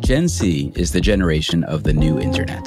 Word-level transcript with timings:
Gen 0.00 0.28
C 0.30 0.72
is 0.74 0.92
the 0.92 1.00
generation 1.00 1.62
of 1.64 1.82
the 1.82 1.92
new 1.92 2.18
internet. 2.18 2.66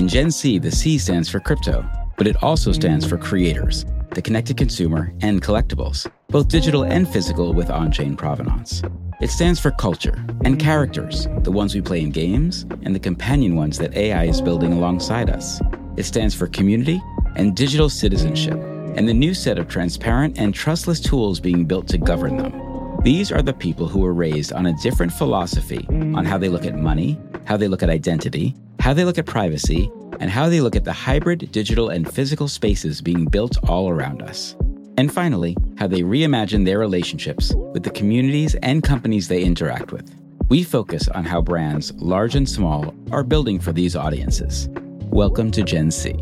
In 0.00 0.08
Gen 0.08 0.32
C, 0.32 0.58
the 0.58 0.72
C 0.72 0.98
stands 0.98 1.28
for 1.28 1.38
crypto, 1.38 1.88
but 2.18 2.26
it 2.26 2.42
also 2.42 2.72
stands 2.72 3.06
for 3.06 3.16
creators, 3.16 3.86
the 4.10 4.22
connected 4.22 4.56
consumer, 4.56 5.14
and 5.20 5.40
collectibles, 5.40 6.10
both 6.26 6.48
digital 6.48 6.82
and 6.82 7.08
physical 7.08 7.52
with 7.52 7.70
on 7.70 7.92
chain 7.92 8.16
provenance. 8.16 8.82
It 9.20 9.30
stands 9.30 9.60
for 9.60 9.70
culture 9.70 10.24
and 10.44 10.58
characters, 10.58 11.28
the 11.42 11.52
ones 11.52 11.72
we 11.72 11.82
play 11.82 12.00
in 12.00 12.10
games 12.10 12.66
and 12.82 12.92
the 12.92 12.98
companion 12.98 13.54
ones 13.54 13.78
that 13.78 13.94
AI 13.94 14.24
is 14.24 14.40
building 14.40 14.72
alongside 14.72 15.30
us. 15.30 15.60
It 15.96 16.02
stands 16.02 16.34
for 16.34 16.48
community 16.48 17.00
and 17.36 17.54
digital 17.54 17.90
citizenship, 17.90 18.58
and 18.96 19.08
the 19.08 19.14
new 19.14 19.34
set 19.34 19.56
of 19.56 19.68
transparent 19.68 20.36
and 20.36 20.52
trustless 20.52 20.98
tools 20.98 21.38
being 21.38 21.64
built 21.64 21.86
to 21.88 21.98
govern 21.98 22.38
them. 22.38 22.69
These 23.02 23.32
are 23.32 23.40
the 23.40 23.54
people 23.54 23.88
who 23.88 24.00
were 24.00 24.12
raised 24.12 24.52
on 24.52 24.66
a 24.66 24.74
different 24.74 25.10
philosophy 25.10 25.86
on 25.88 26.26
how 26.26 26.36
they 26.36 26.50
look 26.50 26.66
at 26.66 26.76
money, 26.76 27.18
how 27.46 27.56
they 27.56 27.66
look 27.66 27.82
at 27.82 27.88
identity, 27.88 28.54
how 28.78 28.92
they 28.92 29.04
look 29.06 29.16
at 29.16 29.24
privacy, 29.24 29.90
and 30.20 30.30
how 30.30 30.50
they 30.50 30.60
look 30.60 30.76
at 30.76 30.84
the 30.84 30.92
hybrid 30.92 31.50
digital 31.50 31.88
and 31.88 32.12
physical 32.12 32.46
spaces 32.46 33.00
being 33.00 33.24
built 33.24 33.56
all 33.70 33.88
around 33.88 34.20
us. 34.20 34.54
And 34.98 35.10
finally, 35.10 35.56
how 35.78 35.86
they 35.86 36.02
reimagine 36.02 36.66
their 36.66 36.78
relationships 36.78 37.54
with 37.72 37.84
the 37.84 37.90
communities 37.90 38.54
and 38.56 38.82
companies 38.82 39.28
they 39.28 39.44
interact 39.44 39.92
with. 39.92 40.14
We 40.50 40.62
focus 40.62 41.08
on 41.08 41.24
how 41.24 41.40
brands, 41.40 41.94
large 41.94 42.34
and 42.34 42.46
small, 42.46 42.94
are 43.12 43.24
building 43.24 43.60
for 43.60 43.72
these 43.72 43.96
audiences. 43.96 44.68
Welcome 45.06 45.50
to 45.52 45.62
Gen 45.62 45.90
C. 45.90 46.18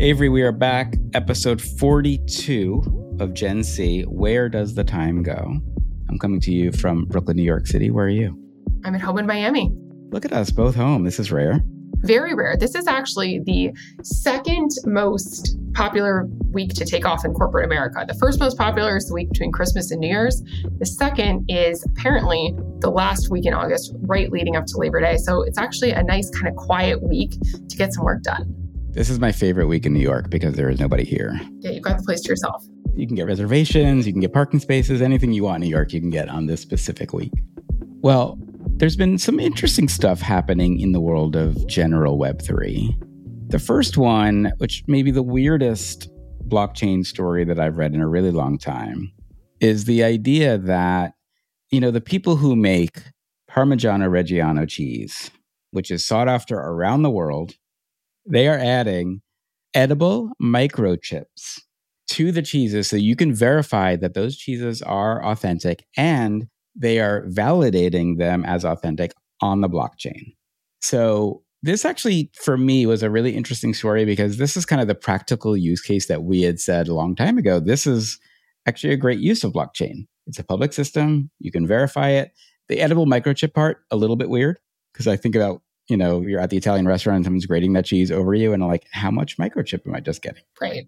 Avery, 0.00 0.28
we 0.28 0.42
are 0.42 0.52
back, 0.52 0.94
episode 1.12 1.60
42 1.60 3.16
of 3.18 3.34
Gen 3.34 3.64
C. 3.64 4.02
Where 4.02 4.48
does 4.48 4.76
the 4.76 4.84
time 4.84 5.24
go? 5.24 5.60
I'm 6.08 6.18
coming 6.20 6.40
to 6.42 6.52
you 6.52 6.70
from 6.70 7.06
Brooklyn, 7.06 7.36
New 7.36 7.42
York 7.42 7.66
City. 7.66 7.90
Where 7.90 8.06
are 8.06 8.08
you? 8.08 8.38
I'm 8.84 8.94
at 8.94 9.00
home 9.00 9.18
in 9.18 9.26
Miami. 9.26 9.74
Look 10.10 10.24
at 10.24 10.32
us, 10.32 10.52
both 10.52 10.76
home. 10.76 11.02
This 11.02 11.18
is 11.18 11.32
rare. 11.32 11.62
Very 12.02 12.32
rare. 12.32 12.56
This 12.56 12.76
is 12.76 12.86
actually 12.86 13.40
the 13.40 13.72
second 14.04 14.70
most 14.86 15.58
popular 15.74 16.28
week 16.52 16.74
to 16.74 16.84
take 16.84 17.04
off 17.04 17.24
in 17.24 17.34
corporate 17.34 17.64
America. 17.64 18.04
The 18.06 18.14
first 18.20 18.38
most 18.38 18.56
popular 18.56 18.96
is 18.98 19.06
the 19.06 19.14
week 19.14 19.30
between 19.30 19.50
Christmas 19.50 19.90
and 19.90 20.00
New 20.00 20.10
Year's. 20.10 20.40
The 20.78 20.86
second 20.86 21.44
is 21.48 21.84
apparently 21.84 22.54
the 22.78 22.90
last 22.90 23.30
week 23.30 23.46
in 23.46 23.52
August, 23.52 23.92
right 24.02 24.30
leading 24.30 24.54
up 24.54 24.66
to 24.66 24.76
Labor 24.76 25.00
Day. 25.00 25.16
So 25.16 25.42
it's 25.42 25.58
actually 25.58 25.90
a 25.90 26.04
nice 26.04 26.30
kind 26.30 26.46
of 26.46 26.54
quiet 26.54 27.02
week 27.02 27.32
to 27.32 27.76
get 27.76 27.92
some 27.92 28.04
work 28.04 28.22
done. 28.22 28.57
This 28.90 29.10
is 29.10 29.20
my 29.20 29.32
favorite 29.32 29.66
week 29.66 29.86
in 29.86 29.92
New 29.92 30.00
York 30.00 30.30
because 30.30 30.54
there 30.54 30.70
is 30.70 30.80
nobody 30.80 31.04
here. 31.04 31.38
Yeah, 31.60 31.72
you've 31.72 31.82
got 31.82 31.98
the 31.98 32.02
place 32.02 32.22
to 32.22 32.30
yourself. 32.30 32.64
You 32.96 33.06
can 33.06 33.14
get 33.14 33.26
reservations, 33.26 34.06
you 34.06 34.12
can 34.12 34.20
get 34.20 34.32
parking 34.32 34.60
spaces, 34.60 35.02
anything 35.02 35.32
you 35.32 35.44
want 35.44 35.62
in 35.62 35.68
New 35.68 35.74
York, 35.74 35.92
you 35.92 36.00
can 36.00 36.10
get 36.10 36.28
on 36.28 36.46
this 36.46 36.60
specific 36.60 37.12
week. 37.12 37.32
Well, 38.00 38.38
there's 38.76 38.96
been 38.96 39.18
some 39.18 39.38
interesting 39.38 39.88
stuff 39.88 40.20
happening 40.20 40.80
in 40.80 40.92
the 40.92 41.00
world 41.00 41.36
of 41.36 41.66
general 41.66 42.18
Web3. 42.18 42.88
The 43.50 43.58
first 43.58 43.96
one, 43.96 44.52
which 44.58 44.82
may 44.88 45.02
be 45.02 45.10
the 45.10 45.22
weirdest 45.22 46.08
blockchain 46.48 47.04
story 47.04 47.44
that 47.44 47.60
I've 47.60 47.76
read 47.76 47.94
in 47.94 48.00
a 48.00 48.08
really 48.08 48.30
long 48.30 48.56
time, 48.56 49.12
is 49.60 49.84
the 49.84 50.02
idea 50.02 50.58
that, 50.58 51.12
you 51.70 51.80
know, 51.80 51.90
the 51.90 52.00
people 52.00 52.36
who 52.36 52.56
make 52.56 52.98
Parmigiano 53.50 54.08
Reggiano 54.08 54.68
cheese, 54.68 55.30
which 55.72 55.90
is 55.90 56.06
sought 56.06 56.28
after 56.28 56.56
around 56.56 57.02
the 57.02 57.10
world, 57.10 57.54
they 58.28 58.48
are 58.48 58.58
adding 58.58 59.22
edible 59.74 60.30
microchips 60.42 61.60
to 62.08 62.32
the 62.32 62.42
cheeses 62.42 62.88
so 62.88 62.96
you 62.96 63.16
can 63.16 63.34
verify 63.34 63.96
that 63.96 64.14
those 64.14 64.36
cheeses 64.36 64.82
are 64.82 65.24
authentic 65.24 65.84
and 65.96 66.48
they 66.74 67.00
are 67.00 67.26
validating 67.26 68.18
them 68.18 68.44
as 68.44 68.64
authentic 68.64 69.12
on 69.40 69.60
the 69.60 69.68
blockchain. 69.68 70.34
So, 70.80 71.42
this 71.62 71.84
actually, 71.84 72.30
for 72.34 72.56
me, 72.56 72.86
was 72.86 73.02
a 73.02 73.10
really 73.10 73.34
interesting 73.34 73.74
story 73.74 74.04
because 74.04 74.36
this 74.36 74.56
is 74.56 74.64
kind 74.64 74.80
of 74.80 74.86
the 74.86 74.94
practical 74.94 75.56
use 75.56 75.80
case 75.80 76.06
that 76.06 76.22
we 76.22 76.42
had 76.42 76.60
said 76.60 76.86
a 76.86 76.94
long 76.94 77.16
time 77.16 77.36
ago. 77.36 77.58
This 77.58 77.84
is 77.84 78.16
actually 78.64 78.92
a 78.92 78.96
great 78.96 79.18
use 79.18 79.42
of 79.42 79.52
blockchain. 79.52 80.06
It's 80.28 80.38
a 80.38 80.44
public 80.44 80.72
system, 80.72 81.30
you 81.40 81.50
can 81.50 81.66
verify 81.66 82.10
it. 82.10 82.30
The 82.68 82.80
edible 82.80 83.06
microchip 83.06 83.54
part, 83.54 83.78
a 83.90 83.96
little 83.96 84.14
bit 84.14 84.28
weird 84.30 84.58
because 84.92 85.08
I 85.08 85.16
think 85.16 85.34
about, 85.34 85.62
you 85.88 85.96
know, 85.96 86.20
you're 86.20 86.40
at 86.40 86.50
the 86.50 86.56
Italian 86.56 86.86
restaurant 86.86 87.16
and 87.16 87.24
someone's 87.24 87.46
grating 87.46 87.72
that 87.72 87.86
cheese 87.86 88.10
over 88.10 88.34
you 88.34 88.52
and 88.52 88.66
like, 88.66 88.86
how 88.92 89.10
much 89.10 89.38
microchip 89.38 89.86
am 89.86 89.94
I 89.94 90.00
just 90.00 90.22
getting? 90.22 90.42
Right. 90.60 90.84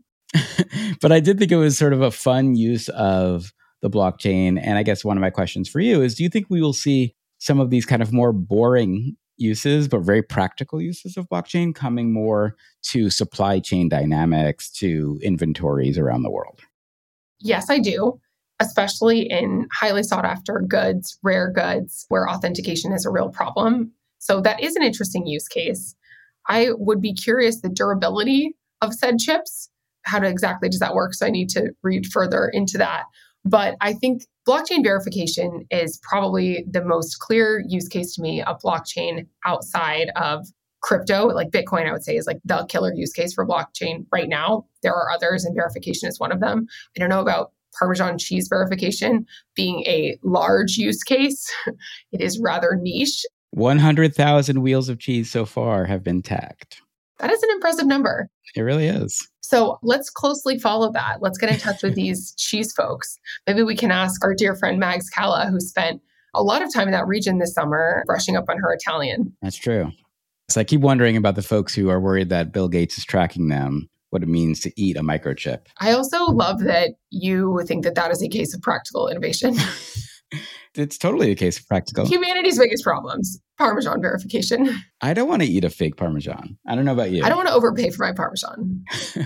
but 1.00 1.11
I 1.11 1.21
did 1.21 1.38
think 1.38 1.50
it 1.50 1.56
was 1.56 1.77
sort 1.77 1.93
of 1.93 2.03
a 2.03 2.11
fun 2.11 2.55
use 2.55 2.88
of 2.91 3.53
the 3.83 3.91
blockchain. 3.91 4.61
And 4.62 4.78
I 4.78 4.83
guess 4.83 5.05
one 5.05 5.16
of 5.16 5.21
my 5.22 5.31
questions 5.31 5.69
for 5.69 5.81
you 5.81 6.03
is 6.03 6.15
do 6.15 6.22
you 6.22 6.28
think 6.28 6.47
we 6.50 6.61
will 6.61 6.75
see 6.75 7.15
some 7.38 7.59
of 7.59 7.71
these 7.71 7.87
kind 7.87 8.03
of 8.03 8.12
more 8.12 8.33
boring 8.33 9.16
uses, 9.38 9.88
but 9.88 10.00
very 10.00 10.22
practical 10.22 10.81
uses 10.81 11.17
of 11.17 11.28
blockchain 11.28 11.75
coming 11.75 12.12
more 12.12 12.56
to 12.82 13.09
supply 13.09 13.59
chain 13.59 13.88
dynamics, 13.88 14.71
to 14.71 15.19
inventories 15.22 15.97
around 15.97 16.22
the 16.22 16.31
world? 16.31 16.61
Yes, 17.41 17.71
I 17.71 17.78
do, 17.78 18.21
especially 18.61 19.22
in 19.22 19.67
highly 19.72 20.03
sought 20.03 20.27
after 20.27 20.62
goods, 20.69 21.19
rare 21.22 21.50
goods, 21.50 22.05
where 22.11 22.28
authentication 22.28 22.93
is 22.93 23.06
a 23.06 23.11
real 23.11 23.31
problem. 23.31 23.93
So 24.20 24.41
that 24.42 24.62
is 24.62 24.76
an 24.76 24.82
interesting 24.82 25.26
use 25.26 25.48
case. 25.48 25.97
I 26.48 26.69
would 26.72 27.00
be 27.00 27.12
curious 27.12 27.60
the 27.60 27.69
durability 27.69 28.54
of 28.81 28.94
said 28.94 29.19
chips. 29.19 29.69
How 30.04 30.19
to 30.20 30.28
exactly 30.28 30.69
does 30.69 30.81
that 30.81 30.94
work? 30.94 31.14
So 31.14 31.26
I 31.26 31.31
need 31.31 31.48
to 31.50 31.72
read 31.82 32.06
further 32.06 32.48
into 32.53 32.78
that. 32.78 33.04
But 33.44 33.76
I 33.81 33.92
think 33.92 34.22
blockchain 34.47 34.82
verification 34.82 35.66
is 35.70 35.98
probably 36.03 36.64
the 36.70 36.84
most 36.84 37.19
clear 37.19 37.62
use 37.66 37.88
case 37.88 38.14
to 38.14 38.22
me 38.22 38.42
of 38.42 38.60
blockchain 38.60 39.26
outside 39.44 40.10
of 40.16 40.47
crypto. 40.82 41.26
Like 41.26 41.50
Bitcoin, 41.50 41.88
I 41.88 41.92
would 41.92 42.04
say, 42.04 42.16
is 42.16 42.26
like 42.26 42.41
the 42.44 42.66
killer 42.69 42.92
use 42.94 43.12
case 43.12 43.34
for 43.34 43.47
blockchain 43.47 44.06
right 44.12 44.28
now. 44.28 44.66
There 44.82 44.94
are 44.94 45.10
others, 45.10 45.44
and 45.44 45.54
verification 45.54 46.08
is 46.08 46.19
one 46.19 46.32
of 46.32 46.41
them. 46.41 46.66
I 46.97 47.00
don't 47.00 47.10
know 47.10 47.20
about 47.20 47.52
Parmesan 47.78 48.19
cheese 48.19 48.48
verification 48.48 49.26
being 49.54 49.82
a 49.87 50.19
large 50.22 50.76
use 50.76 51.02
case, 51.02 51.50
it 52.12 52.20
is 52.20 52.41
rather 52.41 52.76
niche. 52.81 53.25
100,000 53.53 54.62
wheels 54.62 54.88
of 54.88 54.99
cheese 54.99 55.31
so 55.31 55.44
far 55.44 55.84
have 55.84 56.03
been 56.03 56.22
tagged. 56.22 56.81
That 57.19 57.31
is 57.31 57.43
an 57.43 57.50
impressive 57.50 57.87
number. 57.87 58.28
It 58.55 58.62
really 58.62 58.87
is. 58.87 59.28
So 59.41 59.78
let's 59.83 60.11
closely 60.11 60.59
follow 60.59 60.93
that. 60.93 61.19
Let's 61.21 61.38
get 61.38 61.50
in 61.50 61.59
touch 61.59 61.83
with 61.83 61.94
these 61.94 62.34
cheese 62.38 62.72
folks. 62.72 63.19
Maybe 63.47 63.62
we 63.62 63.77
can 63.77 63.91
ask 63.91 64.25
our 64.25 64.34
dear 64.34 64.55
friend 64.55 64.78
Mags 64.78 65.11
Kala, 65.11 65.47
who 65.47 65.61
spent 65.61 66.00
a 66.34 66.43
lot 66.43 66.62
of 66.62 66.72
time 66.72 66.87
in 66.87 66.93
that 66.93 67.06
region 67.06 67.38
this 67.38 67.55
summer 67.55 68.05
brushing 68.06 68.37
up 68.37 68.44
on 68.49 68.59
her 68.59 68.72
Italian. 68.72 69.37
That's 69.43 69.56
true. 69.56 69.91
So 70.49 70.61
I 70.61 70.65
keep 70.65 70.81
wondering 70.81 71.17
about 71.17 71.34
the 71.34 71.43
folks 71.43 71.75
who 71.75 71.91
are 71.91 72.00
worried 72.00 72.28
that 72.31 72.53
Bill 72.53 72.69
Gates 72.69 72.99
is 72.99 73.05
tracking 73.05 73.49
them, 73.49 73.88
what 74.11 74.22
it 74.22 74.28
means 74.28 74.61
to 74.61 74.72
eat 74.81 74.97
a 74.97 75.03
microchip. 75.03 75.67
I 75.78 75.93
also 75.93 76.25
love 76.27 76.61
that 76.61 76.93
you 77.11 77.62
think 77.67 77.84
that 77.84 77.94
that 77.97 78.11
is 78.11 78.22
a 78.22 78.28
case 78.28 78.55
of 78.55 78.62
practical 78.62 79.09
innovation. 79.09 79.56
it's 80.75 80.99
totally 80.99 81.31
a 81.31 81.35
case 81.35 81.59
of 81.59 81.67
practical. 81.67 82.07
Humanity's 82.07 82.59
biggest 82.59 82.85
problems 82.85 83.41
Parmesan 83.59 84.01
verification. 84.01 84.75
I 85.03 85.13
don't 85.13 85.29
want 85.29 85.43
to 85.43 85.49
eat 85.49 85.65
a 85.65 85.71
fake 85.71 85.97
Parmesan. 85.97 86.57
I 86.67 86.75
don't 86.75 86.85
know 86.85 86.93
about 86.93 87.11
you. 87.11 87.23
I 87.23 87.29
don't 87.29 87.37
want 87.37 87.49
to 87.49 87.55
overpay 87.55 87.91
for 87.91 88.07
my 88.07 88.13
Parmesan. 88.13 88.85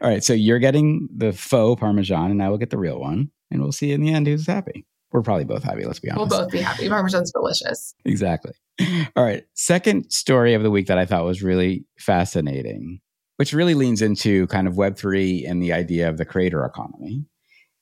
All 0.00 0.08
right. 0.08 0.24
So 0.24 0.32
you're 0.32 0.58
getting 0.58 1.08
the 1.14 1.32
faux 1.32 1.78
Parmesan, 1.78 2.30
and 2.30 2.42
I 2.42 2.48
will 2.48 2.58
get 2.58 2.70
the 2.70 2.78
real 2.78 2.98
one. 2.98 3.30
And 3.50 3.60
we'll 3.60 3.72
see 3.72 3.92
in 3.92 4.00
the 4.00 4.12
end 4.12 4.26
who's 4.26 4.46
happy. 4.46 4.86
We're 5.12 5.20
probably 5.20 5.44
both 5.44 5.62
happy, 5.62 5.84
let's 5.84 6.00
be 6.00 6.10
honest. 6.10 6.30
We'll 6.30 6.44
both 6.44 6.52
be 6.52 6.60
happy. 6.60 6.88
Parmesan's 6.88 7.30
delicious. 7.32 7.94
Exactly. 8.06 8.52
All 9.14 9.24
right. 9.24 9.44
Second 9.52 10.10
story 10.10 10.54
of 10.54 10.62
the 10.62 10.70
week 10.70 10.86
that 10.86 10.96
I 10.96 11.04
thought 11.04 11.26
was 11.26 11.42
really 11.42 11.84
fascinating, 11.98 13.00
which 13.36 13.52
really 13.52 13.74
leans 13.74 14.00
into 14.00 14.46
kind 14.46 14.66
of 14.66 14.74
Web3 14.74 15.48
and 15.48 15.62
the 15.62 15.74
idea 15.74 16.08
of 16.08 16.16
the 16.16 16.24
creator 16.24 16.64
economy, 16.64 17.26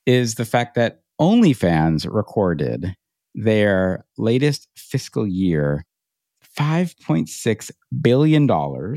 is 0.06 0.34
the 0.34 0.44
fact 0.44 0.74
that 0.74 1.02
OnlyFans 1.20 2.08
recorded 2.10 2.96
their 3.34 4.06
latest 4.16 4.68
fiscal 4.74 5.26
year 5.26 5.84
$5.6 6.58 7.70
billion 8.00 8.96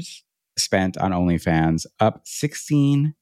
spent 0.57 0.97
on 0.97 1.11
OnlyFans, 1.11 1.85
up 1.99 2.23
16% 2.25 3.13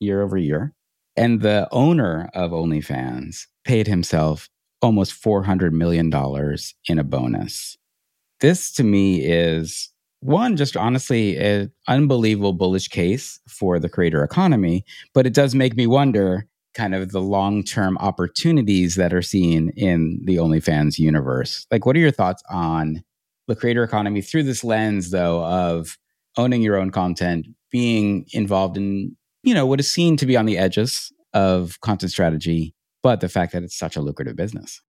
year 0.00 0.22
over 0.22 0.36
year. 0.36 0.74
And 1.16 1.40
the 1.40 1.68
owner 1.72 2.30
of 2.34 2.50
OnlyFans 2.50 3.46
paid 3.64 3.86
himself 3.86 4.48
almost 4.80 5.22
$400 5.22 5.72
million 5.72 6.12
in 6.88 6.98
a 6.98 7.04
bonus. 7.04 7.78
This 8.40 8.72
to 8.72 8.84
me 8.84 9.24
is 9.24 9.90
one, 10.20 10.56
just 10.56 10.76
honestly, 10.76 11.36
an 11.36 11.72
unbelievable 11.88 12.52
bullish 12.52 12.88
case 12.88 13.40
for 13.48 13.78
the 13.78 13.88
creator 13.88 14.22
economy, 14.22 14.84
but 15.14 15.26
it 15.26 15.34
does 15.34 15.54
make 15.54 15.76
me 15.76 15.86
wonder 15.86 16.46
kind 16.74 16.94
of 16.94 17.12
the 17.12 17.20
long 17.20 17.62
term 17.62 17.98
opportunities 17.98 18.94
that 18.96 19.12
are 19.12 19.22
seen 19.22 19.70
in 19.76 20.20
the 20.24 20.36
OnlyFans 20.36 20.98
universe. 20.98 21.66
Like, 21.70 21.86
what 21.86 21.96
are 21.96 22.00
your 22.00 22.10
thoughts 22.10 22.42
on 22.50 23.02
the 23.48 23.56
creator 23.56 23.82
economy 23.82 24.22
through 24.22 24.44
this 24.44 24.64
lens, 24.64 25.10
though, 25.10 25.44
of 25.44 25.98
owning 26.36 26.62
your 26.62 26.76
own 26.76 26.90
content, 26.90 27.46
being 27.70 28.26
involved 28.32 28.76
in, 28.76 29.16
you 29.42 29.54
know, 29.54 29.66
what 29.66 29.80
is 29.80 29.90
seen 29.90 30.16
to 30.16 30.26
be 30.26 30.36
on 30.36 30.46
the 30.46 30.58
edges 30.58 31.12
of 31.34 31.80
content 31.80 32.12
strategy 32.12 32.74
but 33.02 33.20
the 33.20 33.28
fact 33.28 33.52
that 33.52 33.62
it's 33.62 33.76
such 33.76 33.96
a 33.96 34.00
lucrative 34.00 34.36
business. 34.36 34.80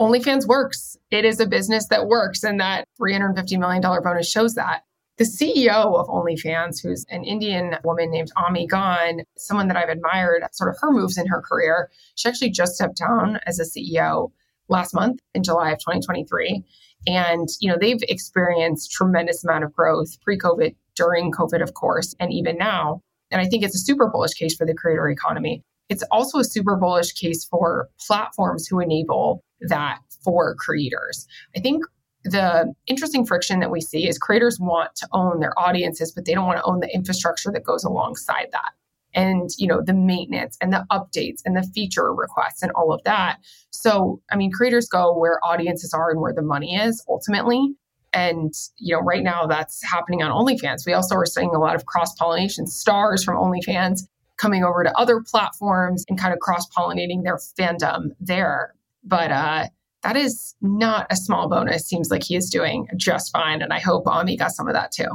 OnlyFans 0.00 0.46
works. 0.46 0.96
It 1.10 1.24
is 1.24 1.38
a 1.38 1.46
business 1.46 1.86
that 1.88 2.06
works, 2.08 2.42
and 2.42 2.58
that 2.60 2.88
$350 3.00 3.58
million 3.58 3.82
bonus 3.82 4.30
shows 4.30 4.54
that. 4.54 4.82
The 5.18 5.24
CEO 5.24 5.68
of 5.68 6.06
OnlyFans, 6.08 6.82
who's 6.82 7.04
an 7.10 7.24
Indian 7.24 7.76
woman 7.84 8.10
named 8.10 8.30
Ami 8.36 8.66
Gan, 8.66 9.24
someone 9.36 9.68
that 9.68 9.76
I've 9.76 9.90
admired, 9.90 10.42
sort 10.52 10.70
of 10.70 10.76
her 10.80 10.90
moves 10.90 11.18
in 11.18 11.26
her 11.26 11.42
career, 11.42 11.90
she 12.14 12.28
actually 12.28 12.50
just 12.50 12.74
stepped 12.74 12.96
down 12.96 13.38
as 13.46 13.60
a 13.60 13.64
CEO 13.64 14.30
last 14.68 14.94
month 14.94 15.20
in 15.34 15.42
July 15.42 15.70
of 15.70 15.78
2023. 15.78 16.64
And, 17.06 17.48
you 17.60 17.70
know, 17.70 17.76
they've 17.78 18.02
experienced 18.08 18.92
tremendous 18.92 19.44
amount 19.44 19.64
of 19.64 19.72
growth 19.72 20.20
pre-COVID, 20.22 20.74
during 20.94 21.32
COVID, 21.32 21.62
of 21.62 21.74
course, 21.74 22.14
and 22.20 22.32
even 22.32 22.56
now. 22.56 23.02
And 23.30 23.40
I 23.40 23.46
think 23.46 23.64
it's 23.64 23.74
a 23.74 23.78
super 23.78 24.08
bullish 24.08 24.34
case 24.34 24.54
for 24.54 24.66
the 24.66 24.74
creator 24.74 25.08
economy. 25.08 25.62
It's 25.88 26.04
also 26.10 26.38
a 26.38 26.44
super 26.44 26.76
bullish 26.76 27.12
case 27.12 27.44
for 27.44 27.88
platforms 28.06 28.66
who 28.66 28.80
enable 28.80 29.42
that 29.68 29.98
for 30.24 30.54
creators. 30.54 31.26
I 31.56 31.60
think 31.60 31.84
the 32.24 32.72
interesting 32.86 33.26
friction 33.26 33.60
that 33.60 33.70
we 33.70 33.80
see 33.80 34.08
is 34.08 34.18
creators 34.18 34.58
want 34.60 34.94
to 34.96 35.08
own 35.12 35.40
their 35.40 35.58
audiences, 35.58 36.12
but 36.12 36.24
they 36.24 36.34
don't 36.34 36.46
want 36.46 36.58
to 36.58 36.64
own 36.64 36.80
the 36.80 36.94
infrastructure 36.94 37.50
that 37.52 37.64
goes 37.64 37.84
alongside 37.84 38.48
that. 38.52 38.72
And, 39.14 39.50
you 39.58 39.66
know, 39.66 39.82
the 39.82 39.92
maintenance 39.92 40.56
and 40.60 40.72
the 40.72 40.86
updates 40.90 41.42
and 41.44 41.56
the 41.56 41.62
feature 41.74 42.14
requests 42.14 42.62
and 42.62 42.72
all 42.72 42.92
of 42.92 43.02
that. 43.04 43.38
So, 43.70 44.22
I 44.30 44.36
mean, 44.36 44.50
creators 44.50 44.88
go 44.88 45.16
where 45.16 45.38
audiences 45.44 45.92
are 45.92 46.10
and 46.10 46.20
where 46.20 46.32
the 46.32 46.42
money 46.42 46.76
is 46.76 47.04
ultimately. 47.08 47.74
And, 48.14 48.52
you 48.78 48.94
know, 48.94 49.02
right 49.02 49.22
now 49.22 49.46
that's 49.46 49.82
happening 49.82 50.22
on 50.22 50.30
OnlyFans. 50.30 50.86
We 50.86 50.92
also 50.92 51.14
are 51.16 51.26
seeing 51.26 51.50
a 51.54 51.58
lot 51.58 51.74
of 51.74 51.86
cross 51.86 52.14
pollination 52.14 52.66
stars 52.66 53.24
from 53.24 53.36
OnlyFans 53.36 54.02
coming 54.38 54.64
over 54.64 54.82
to 54.82 54.98
other 54.98 55.20
platforms 55.20 56.04
and 56.08 56.18
kind 56.18 56.32
of 56.32 56.40
cross 56.40 56.66
pollinating 56.76 57.22
their 57.22 57.38
fandom 57.58 58.10
there. 58.20 58.74
But 59.04 59.30
uh, 59.30 59.66
that 60.02 60.16
is 60.16 60.54
not 60.60 61.06
a 61.10 61.16
small 61.16 61.48
bonus. 61.48 61.86
Seems 61.86 62.10
like 62.10 62.22
he 62.22 62.36
is 62.36 62.50
doing 62.50 62.88
just 62.96 63.32
fine. 63.32 63.62
And 63.62 63.72
I 63.72 63.78
hope 63.78 64.06
Ami 64.06 64.36
got 64.36 64.52
some 64.52 64.68
of 64.68 64.74
that 64.74 64.92
too. 64.92 65.08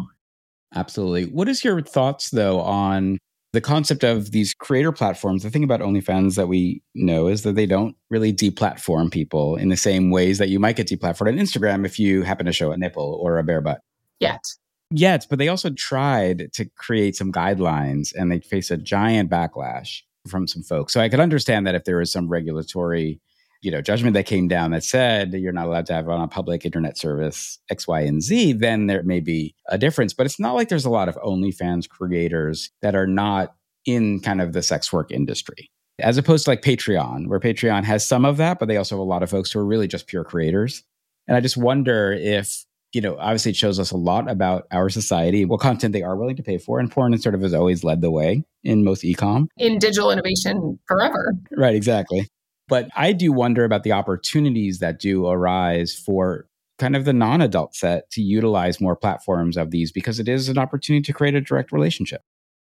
Absolutely. 0.76 1.26
What 1.26 1.48
is 1.48 1.64
your 1.64 1.82
thoughts, 1.82 2.30
though, 2.30 2.60
on 2.60 3.18
the 3.54 3.62
concept 3.62 4.04
of 4.04 4.32
these 4.32 4.54
creator 4.54 4.92
platforms? 4.92 5.44
The 5.44 5.50
thing 5.50 5.64
about 5.64 5.80
OnlyFans 5.80 6.36
that 6.36 6.48
we 6.48 6.82
know 6.94 7.28
is 7.28 7.44
that 7.44 7.56
they 7.56 7.66
don't 7.66 7.96
really 8.10 8.34
deplatform 8.34 9.12
people 9.12 9.56
in 9.56 9.70
the 9.70 9.78
same 9.78 10.12
ways 10.12 10.38
that 10.38 10.50
you 10.50 10.60
might 10.60 10.76
get 10.76 10.88
deplatformed 10.88 11.30
on 11.30 11.38
Instagram 11.38 11.86
if 11.86 12.00
you 12.00 12.24
happen 12.24 12.46
to 12.46 12.52
show 12.52 12.72
a 12.72 12.78
nipple 12.78 13.18
or 13.22 13.38
a 13.38 13.44
bare 13.44 13.62
butt. 13.62 13.82
Yet. 14.20 14.44
Yet, 14.90 15.28
but 15.30 15.38
they 15.38 15.50
also 15.50 15.70
tried 15.70 16.52
to 16.54 16.66
create 16.78 17.16
some 17.16 17.32
guidelines 17.32 18.14
and 18.16 18.32
they 18.32 18.40
face 18.40 18.72
a 18.72 18.78
giant 18.78 19.30
backlash 19.30 20.02
from 20.28 20.48
some 20.48 20.64
folks. 20.64 20.94
So 20.94 21.02
I 21.02 21.10
could 21.10 21.20
understand 21.20 21.68
that 21.68 21.76
if 21.76 21.84
there 21.84 21.98
was 21.98 22.12
some 22.12 22.30
regulatory 22.30 23.20
you 23.68 23.72
know 23.72 23.82
judgment 23.82 24.14
that 24.14 24.26
came 24.26 24.48
down 24.48 24.72
that 24.72 24.82
said 24.82 25.34
you're 25.34 25.52
not 25.52 25.66
allowed 25.66 25.86
to 25.88 25.94
have 25.94 26.08
on 26.08 26.22
a 26.22 26.28
public 26.30 26.64
internet 26.64 26.98
service 26.98 27.60
X, 27.70 27.86
Y, 27.86 28.00
and 28.00 28.24
Z, 28.24 28.54
then 28.54 28.88
there 28.88 29.04
may 29.04 29.20
be 29.20 29.54
a 29.68 29.78
difference. 29.78 30.14
But 30.14 30.26
it's 30.26 30.40
not 30.40 30.56
like 30.56 30.70
there's 30.70 30.86
a 30.86 30.90
lot 30.90 31.10
of 31.10 31.16
OnlyFans 31.18 31.90
creators 31.90 32.72
that 32.82 32.96
are 32.96 33.06
not 33.06 33.56
in 33.86 34.22
kind 34.22 34.40
of 34.40 34.54
the 34.54 34.64
sex 34.64 34.94
work 34.94 35.12
industry, 35.12 35.70
as 36.00 36.18
opposed 36.18 36.46
to 36.46 36.52
like 36.52 36.62
Patreon, 36.62 37.28
where 37.28 37.42
Patreon 37.42 37.84
has 37.84 38.06
some 38.06 38.24
of 38.24 38.38
that, 38.38 38.58
but 38.58 38.70
they 38.70 38.78
also 38.78 38.96
have 38.96 39.02
a 39.02 39.04
lot 39.04 39.22
of 39.22 39.30
folks 39.30 39.52
who 39.52 39.60
are 39.60 39.66
really 39.66 39.90
just 39.90 40.08
pure 40.08 40.24
creators. 40.24 40.86
And 41.28 41.36
I 41.36 41.42
just 41.42 41.58
wonder 41.58 42.14
if 42.14 42.64
you 42.94 43.02
know, 43.02 43.18
obviously 43.20 43.52
it 43.52 43.58
shows 43.58 43.80
us 43.80 43.92
a 43.92 43.98
lot 43.98 44.32
about 44.32 44.66
our 44.72 44.90
society, 44.90 45.44
what 45.44 45.60
content 45.60 45.92
they 45.92 46.04
are 46.04 46.16
willing 46.16 46.38
to 46.38 46.42
pay 46.42 46.58
for. 46.58 46.80
And 46.80 46.90
porn 46.90 47.12
and 47.12 47.22
sort 47.22 47.36
of 47.36 47.42
has 47.42 47.54
always 47.54 47.84
led 47.84 48.00
the 48.00 48.10
way 48.10 48.46
in 48.64 48.86
most 48.86 49.04
ecom. 49.04 49.48
In 49.58 49.78
digital 49.78 50.10
innovation 50.10 50.80
forever. 50.88 51.34
Right, 51.52 51.76
exactly. 51.76 52.30
But 52.68 52.90
I 52.96 53.14
do 53.14 53.32
wonder 53.32 53.64
about 53.64 53.84
the 53.84 53.94
opportunities 53.94 54.80
that 54.80 55.00
do 55.00 55.28
arise 55.28 55.94
for 55.94 56.48
kind 56.78 56.96
of 56.96 57.06
the 57.06 57.14
non 57.14 57.42
adult 57.42 57.76
set 57.76 58.10
to 58.12 58.22
utilize 58.22 58.82
more 58.82 58.96
platforms 58.96 59.58
of 59.58 59.72
these 59.72 59.92
because 59.92 60.20
it 60.20 60.28
is 60.28 60.50
an 60.50 60.58
opportunity 60.58 61.02
to 61.04 61.14
create 61.14 61.36
a 61.36 61.42
direct 61.42 61.72
relationship. 61.72 62.22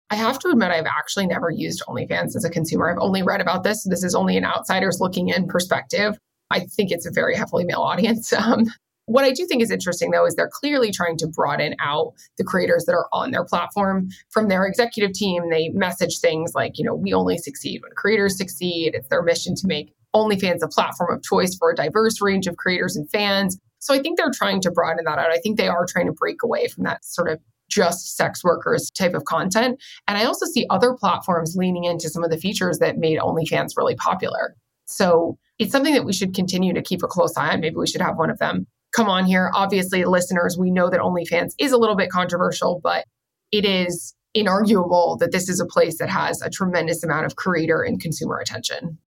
I 0.09 0.15
have 0.15 0.39
to 0.39 0.49
admit, 0.49 0.71
I've 0.71 0.87
actually 0.87 1.27
never 1.27 1.51
used 1.51 1.83
OnlyFans 1.87 2.35
as 2.35 2.43
a 2.43 2.49
consumer. 2.49 2.89
I've 2.89 2.97
only 2.99 3.21
read 3.21 3.41
about 3.41 3.63
this. 3.63 3.83
This 3.83 4.03
is 4.03 4.15
only 4.15 4.37
an 4.37 4.45
outsider's 4.45 4.99
looking 4.99 5.29
in 5.29 5.47
perspective. 5.47 6.17
I 6.49 6.61
think 6.61 6.91
it's 6.91 7.05
a 7.05 7.11
very 7.11 7.35
heavily 7.35 7.65
male 7.65 7.81
audience. 7.81 8.33
Um, 8.39 8.65
what 9.09 9.25
I 9.25 9.31
do 9.31 9.45
think 9.47 9.63
is 9.63 9.71
interesting, 9.71 10.11
though, 10.11 10.25
is 10.25 10.35
they're 10.35 10.51
clearly 10.51 10.91
trying 10.91 11.17
to 11.17 11.27
broaden 11.27 11.75
out 11.79 12.13
the 12.37 12.43
creators 12.43 12.85
that 12.85 12.93
are 12.93 13.07
on 13.11 13.31
their 13.31 13.43
platform. 13.43 14.09
From 14.29 14.47
their 14.47 14.65
executive 14.65 15.13
team, 15.13 15.49
they 15.49 15.69
message 15.69 16.19
things 16.19 16.53
like, 16.53 16.77
you 16.77 16.85
know, 16.85 16.93
we 16.93 17.11
only 17.11 17.37
succeed 17.37 17.81
when 17.81 17.91
creators 17.95 18.37
succeed. 18.37 18.93
It's 18.93 19.09
their 19.09 19.23
mission 19.23 19.55
to 19.55 19.67
make 19.67 19.93
OnlyFans 20.15 20.61
a 20.61 20.67
platform 20.67 21.15
of 21.15 21.23
choice 21.23 21.55
for 21.55 21.71
a 21.71 21.75
diverse 21.75 22.21
range 22.21 22.45
of 22.45 22.57
creators 22.57 22.95
and 22.95 23.09
fans. 23.09 23.57
So 23.79 23.93
I 23.93 23.99
think 23.99 24.17
they're 24.17 24.31
trying 24.33 24.61
to 24.61 24.71
broaden 24.71 25.05
that 25.05 25.17
out. 25.17 25.31
I 25.31 25.39
think 25.39 25.57
they 25.57 25.67
are 25.67 25.85
trying 25.87 26.07
to 26.07 26.13
break 26.13 26.43
away 26.43 26.67
from 26.67 26.83
that 26.83 27.03
sort 27.03 27.29
of 27.31 27.39
just 27.69 28.15
sex 28.15 28.43
workers 28.43 28.91
type 28.91 29.13
of 29.13 29.25
content. 29.25 29.81
And 30.07 30.17
I 30.17 30.25
also 30.25 30.45
see 30.45 30.65
other 30.69 30.93
platforms 30.93 31.55
leaning 31.55 31.85
into 31.85 32.09
some 32.09 32.23
of 32.23 32.29
the 32.29 32.37
features 32.37 32.79
that 32.79 32.97
made 32.97 33.19
OnlyFans 33.19 33.77
really 33.77 33.95
popular. 33.95 34.55
So 34.85 35.37
it's 35.59 35.71
something 35.71 35.93
that 35.93 36.05
we 36.05 36.13
should 36.13 36.33
continue 36.33 36.73
to 36.73 36.81
keep 36.81 37.03
a 37.03 37.07
close 37.07 37.37
eye 37.37 37.53
on. 37.53 37.59
Maybe 37.59 37.75
we 37.75 37.87
should 37.87 38.01
have 38.01 38.17
one 38.17 38.29
of 38.29 38.39
them 38.39 38.65
come 38.95 39.07
on 39.07 39.25
here. 39.25 39.51
Obviously, 39.53 40.03
listeners, 40.05 40.57
we 40.59 40.71
know 40.71 40.89
that 40.89 40.99
OnlyFans 40.99 41.51
is 41.59 41.71
a 41.71 41.77
little 41.77 41.95
bit 41.95 42.09
controversial, 42.09 42.79
but 42.83 43.05
it 43.51 43.65
is 43.65 44.15
inarguable 44.35 45.17
that 45.19 45.31
this 45.31 45.49
is 45.49 45.59
a 45.59 45.65
place 45.65 45.97
that 45.97 46.09
has 46.09 46.41
a 46.41 46.49
tremendous 46.49 47.03
amount 47.03 47.25
of 47.25 47.35
creator 47.35 47.81
and 47.81 47.99
consumer 47.99 48.37
attention. 48.39 48.97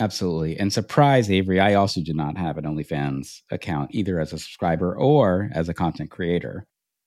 Absolutely. 0.00 0.56
And 0.58 0.72
surprise, 0.72 1.30
Avery, 1.30 1.60
I 1.60 1.74
also 1.74 2.00
do 2.00 2.12
not 2.12 2.36
have 2.36 2.56
an 2.58 2.64
OnlyFans 2.64 3.42
account, 3.50 3.90
either 3.94 4.18
as 4.18 4.32
a 4.32 4.38
subscriber 4.38 4.96
or 4.96 5.50
as 5.52 5.68
a 5.68 5.74
content 5.74 6.10
creator. 6.10 6.66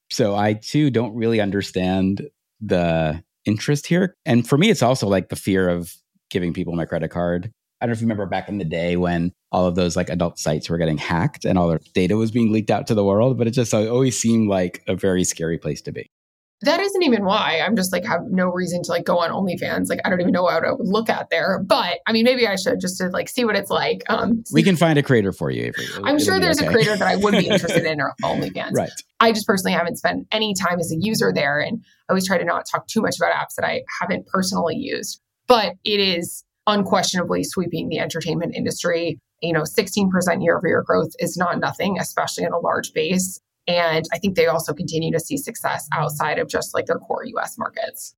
So 0.10 0.36
I 0.36 0.54
too 0.54 0.92
don't 0.92 1.16
really 1.16 1.42
understand 1.42 2.30
the 2.62 3.24
interest 3.46 3.88
here. 3.88 4.16
And 4.26 4.48
for 4.48 4.58
me, 4.58 4.70
it's 4.70 4.84
also 4.84 5.08
like 5.08 5.30
the 5.30 5.36
fear 5.36 5.68
of 5.68 5.94
giving 6.30 6.54
people 6.54 6.76
my 6.76 6.86
credit 6.86 7.10
card. 7.10 7.52
I 7.82 7.86
don't 7.86 7.92
know 7.92 7.94
if 7.94 8.02
you 8.02 8.06
remember 8.06 8.26
back 8.26 8.48
in 8.48 8.58
the 8.58 8.66
day 8.66 8.96
when 8.96 9.34
all 9.52 9.68
of 9.68 9.76
those 9.76 9.96
like 9.96 10.10
adult 10.10 10.40
sites 10.40 10.70
were 10.70 10.78
getting 10.78 10.98
hacked 10.98 11.46
and 11.46 11.58
all 11.58 11.68
their 11.68 11.80
data 11.94 12.16
was 12.18 12.32
being 12.32 12.52
leaked 12.52 12.72
out 12.72 12.88
to 12.88 12.96
the 12.96 13.04
world, 13.04 13.38
but 13.38 13.48
it 13.48 13.52
just 13.52 13.74
always 13.74 14.20
seemed 14.20 14.50
like 14.50 14.84
a 14.88 14.96
very 14.96 15.24
scary 15.24 15.58
place 15.58 15.82
to 15.84 15.92
be. 15.92 16.10
That 16.62 16.80
isn't 16.80 17.04
even 17.04 17.26
why. 17.26 17.60
I'm 17.60 17.76
just 17.76 17.92
like 17.92 18.06
have 18.06 18.22
no 18.30 18.48
reason 18.48 18.82
to 18.84 18.92
like 18.92 19.04
go 19.04 19.20
on 19.20 19.30
OnlyFans. 19.30 19.90
Like 19.90 20.00
I 20.06 20.10
don't 20.10 20.22
even 20.22 20.32
know 20.32 20.44
what 20.44 20.64
I 20.64 20.72
would 20.72 20.88
look 20.88 21.10
at 21.10 21.30
there. 21.30 21.60
But 21.60 22.00
I 22.08 22.14
mean, 22.14 22.24
maybe 22.24 22.48
I 22.48 22.56
should 22.56 22.80
just 22.80 22.98
to 23.00 23.10
like 23.10 23.28
see 23.28 23.44
what 23.44 23.58
it's 23.58 23.70
like. 23.70 24.04
Um, 24.08 24.44
we 24.54 24.64
can 24.64 24.78
find 24.78 24.98
a 24.98 25.04
creator 25.04 25.34
for 25.34 25.52
you. 25.52 25.74
It'll, 25.78 26.08
I'm 26.08 26.18
sure 26.18 26.40
there's 26.40 26.58
okay. 26.58 26.68
a 26.68 26.72
creator 26.72 26.96
that 26.96 27.08
I 27.08 27.18
would 27.18 27.34
be 27.34 27.48
interested 27.48 27.86
in 27.86 28.00
or 28.00 28.16
OnlyFans. 28.24 28.72
Right. 28.72 28.90
I 29.20 29.34
just 29.34 29.46
personally 29.46 29.74
haven't 29.74 29.98
spent 29.98 30.28
any 30.32 30.54
time 30.54 30.80
as 30.80 30.92
a 30.94 30.96
user 30.98 31.34
there, 31.34 31.60
and 31.60 31.84
I 32.10 32.14
always 32.14 32.26
try 32.26 32.38
to 32.38 32.46
not 32.46 32.66
talk 32.72 32.88
too 32.88 33.02
much 33.02 33.18
about 33.18 33.34
apps 33.34 33.56
that 33.58 33.66
I 33.66 33.82
haven't 34.02 34.28
personally 34.28 34.76
used. 34.76 35.22
But 35.48 35.76
it 35.84 36.00
is 36.00 36.45
unquestionably 36.68 37.44
sweeping 37.44 37.90
the 37.90 38.00
entertainment 38.00 38.56
industry. 38.56 39.20
You 39.42 39.54
know 39.54 39.64
16% 39.64 40.10
year 40.44 40.58
over 40.58 40.68
year 40.68 40.84
growth 40.84 41.12
is 41.20 41.38
not 41.38 41.60
nothing 41.60 41.98
especially 42.00 42.46
in 42.46 42.54
a 42.54 42.60
large 42.60 42.94
base. 42.94 43.40
And 43.68 44.06
i 44.14 44.18
think 44.18 44.36
they 44.36 44.48
also 44.48 44.74
continue 44.74 45.12
to 45.12 45.20
see 45.20 45.38
success 45.38 45.88
outside 45.94 46.40
of 46.40 46.48
just 46.48 46.74
like 46.74 46.86
their 46.86 47.00
core 47.00 47.26
us 47.42 47.58
markets. 47.58 48.16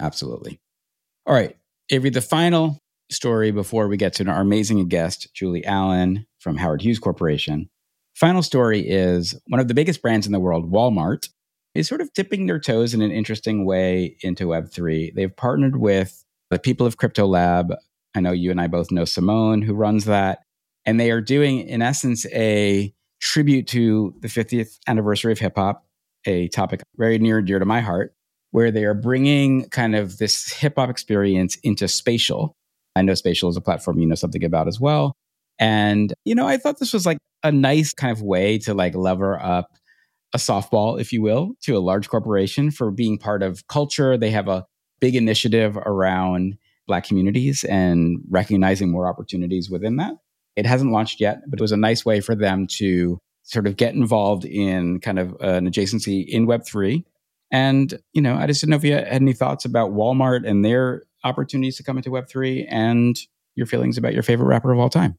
Absolutely. 0.00 0.60
All 1.26 1.34
right 1.34 1.56
avery 1.90 2.10
the 2.10 2.20
final 2.20 2.78
story 3.10 3.52
before 3.52 3.86
we 3.86 3.96
get 3.96 4.12
to 4.14 4.26
our 4.26 4.40
amazing 4.40 4.86
guest 4.88 5.28
julie 5.32 5.64
allen 5.64 6.26
from 6.40 6.56
howard 6.56 6.82
hughes 6.82 6.98
corporation. 6.98 7.68
Final 8.14 8.42
story 8.42 8.80
is 8.80 9.38
one 9.48 9.60
of 9.60 9.68
the 9.68 9.74
biggest 9.74 10.02
brands 10.02 10.26
in 10.26 10.32
the 10.32 10.40
world 10.40 10.70
walmart 10.70 11.28
is 11.74 11.86
sort 11.86 12.00
of 12.00 12.12
dipping 12.14 12.46
their 12.46 12.58
toes 12.58 12.94
in 12.94 13.02
an 13.02 13.10
interesting 13.12 13.64
way 13.64 14.16
into 14.22 14.46
web3 14.46 15.14
they've 15.14 15.36
partnered 15.36 15.76
with 15.76 16.24
the 16.50 16.58
people 16.58 16.86
of 16.86 16.96
crypto 16.96 17.26
lab 17.26 17.74
i 18.14 18.20
know 18.20 18.32
you 18.32 18.50
and 18.50 18.60
i 18.60 18.66
both 18.66 18.90
know 18.90 19.04
simone 19.04 19.62
who 19.62 19.74
runs 19.74 20.04
that 20.04 20.40
and 20.86 21.00
they 21.00 21.10
are 21.10 21.20
doing, 21.20 21.66
in 21.68 21.82
essence, 21.82 22.24
a 22.32 22.94
tribute 23.20 23.66
to 23.66 24.14
the 24.20 24.28
50th 24.28 24.78
anniversary 24.86 25.32
of 25.32 25.38
hip 25.38 25.54
hop, 25.56 25.84
a 26.24 26.48
topic 26.48 26.82
very 26.96 27.18
near 27.18 27.38
and 27.38 27.46
dear 27.46 27.58
to 27.58 27.64
my 27.64 27.80
heart, 27.80 28.14
where 28.52 28.70
they 28.70 28.84
are 28.84 28.94
bringing 28.94 29.68
kind 29.70 29.96
of 29.96 30.18
this 30.18 30.52
hip 30.52 30.74
hop 30.76 30.88
experience 30.88 31.56
into 31.64 31.88
spatial. 31.88 32.54
I 32.94 33.02
know 33.02 33.14
spatial 33.14 33.50
is 33.50 33.56
a 33.56 33.60
platform 33.60 33.98
you 33.98 34.06
know 34.06 34.14
something 34.14 34.44
about 34.44 34.68
as 34.68 34.80
well. 34.80 35.16
And, 35.58 36.14
you 36.24 36.34
know, 36.34 36.46
I 36.46 36.56
thought 36.56 36.78
this 36.78 36.92
was 36.92 37.04
like 37.04 37.18
a 37.42 37.50
nice 37.50 37.92
kind 37.92 38.12
of 38.12 38.22
way 38.22 38.58
to 38.58 38.72
like 38.72 38.94
lever 38.94 39.42
up 39.42 39.76
a 40.34 40.38
softball, 40.38 41.00
if 41.00 41.12
you 41.12 41.20
will, 41.20 41.52
to 41.62 41.76
a 41.76 41.80
large 41.80 42.08
corporation 42.08 42.70
for 42.70 42.90
being 42.90 43.18
part 43.18 43.42
of 43.42 43.66
culture. 43.66 44.16
They 44.16 44.30
have 44.30 44.48
a 44.48 44.66
big 45.00 45.14
initiative 45.14 45.76
around 45.76 46.56
Black 46.86 47.04
communities 47.04 47.64
and 47.64 48.18
recognizing 48.30 48.90
more 48.90 49.08
opportunities 49.08 49.70
within 49.70 49.96
that. 49.96 50.14
It 50.54 50.66
hasn't 50.66 50.92
launched 50.92 51.20
yet, 51.20 51.42
but 51.48 51.58
it 51.58 51.62
was 51.62 51.72
a 51.72 51.76
nice 51.76 52.04
way 52.04 52.20
for 52.20 52.34
them 52.34 52.66
to 52.78 53.18
sort 53.42 53.66
of 53.66 53.76
get 53.76 53.94
involved 53.94 54.44
in 54.44 55.00
kind 55.00 55.18
of 55.18 55.36
an 55.40 55.70
adjacency 55.70 56.26
in 56.26 56.46
Web3. 56.46 57.04
And, 57.50 57.98
you 58.12 58.22
know, 58.22 58.34
I 58.34 58.46
just 58.46 58.60
didn't 58.60 58.70
know 58.70 58.76
if 58.76 58.84
you 58.84 58.94
had 58.94 59.04
any 59.04 59.32
thoughts 59.32 59.64
about 59.64 59.92
Walmart 59.92 60.48
and 60.48 60.64
their 60.64 61.02
opportunities 61.24 61.76
to 61.76 61.82
come 61.82 61.96
into 61.96 62.10
Web3 62.10 62.66
and 62.68 63.16
your 63.54 63.66
feelings 63.66 63.98
about 63.98 64.14
your 64.14 64.22
favorite 64.22 64.46
rapper 64.46 64.72
of 64.72 64.78
all 64.78 64.90
time. 64.90 65.16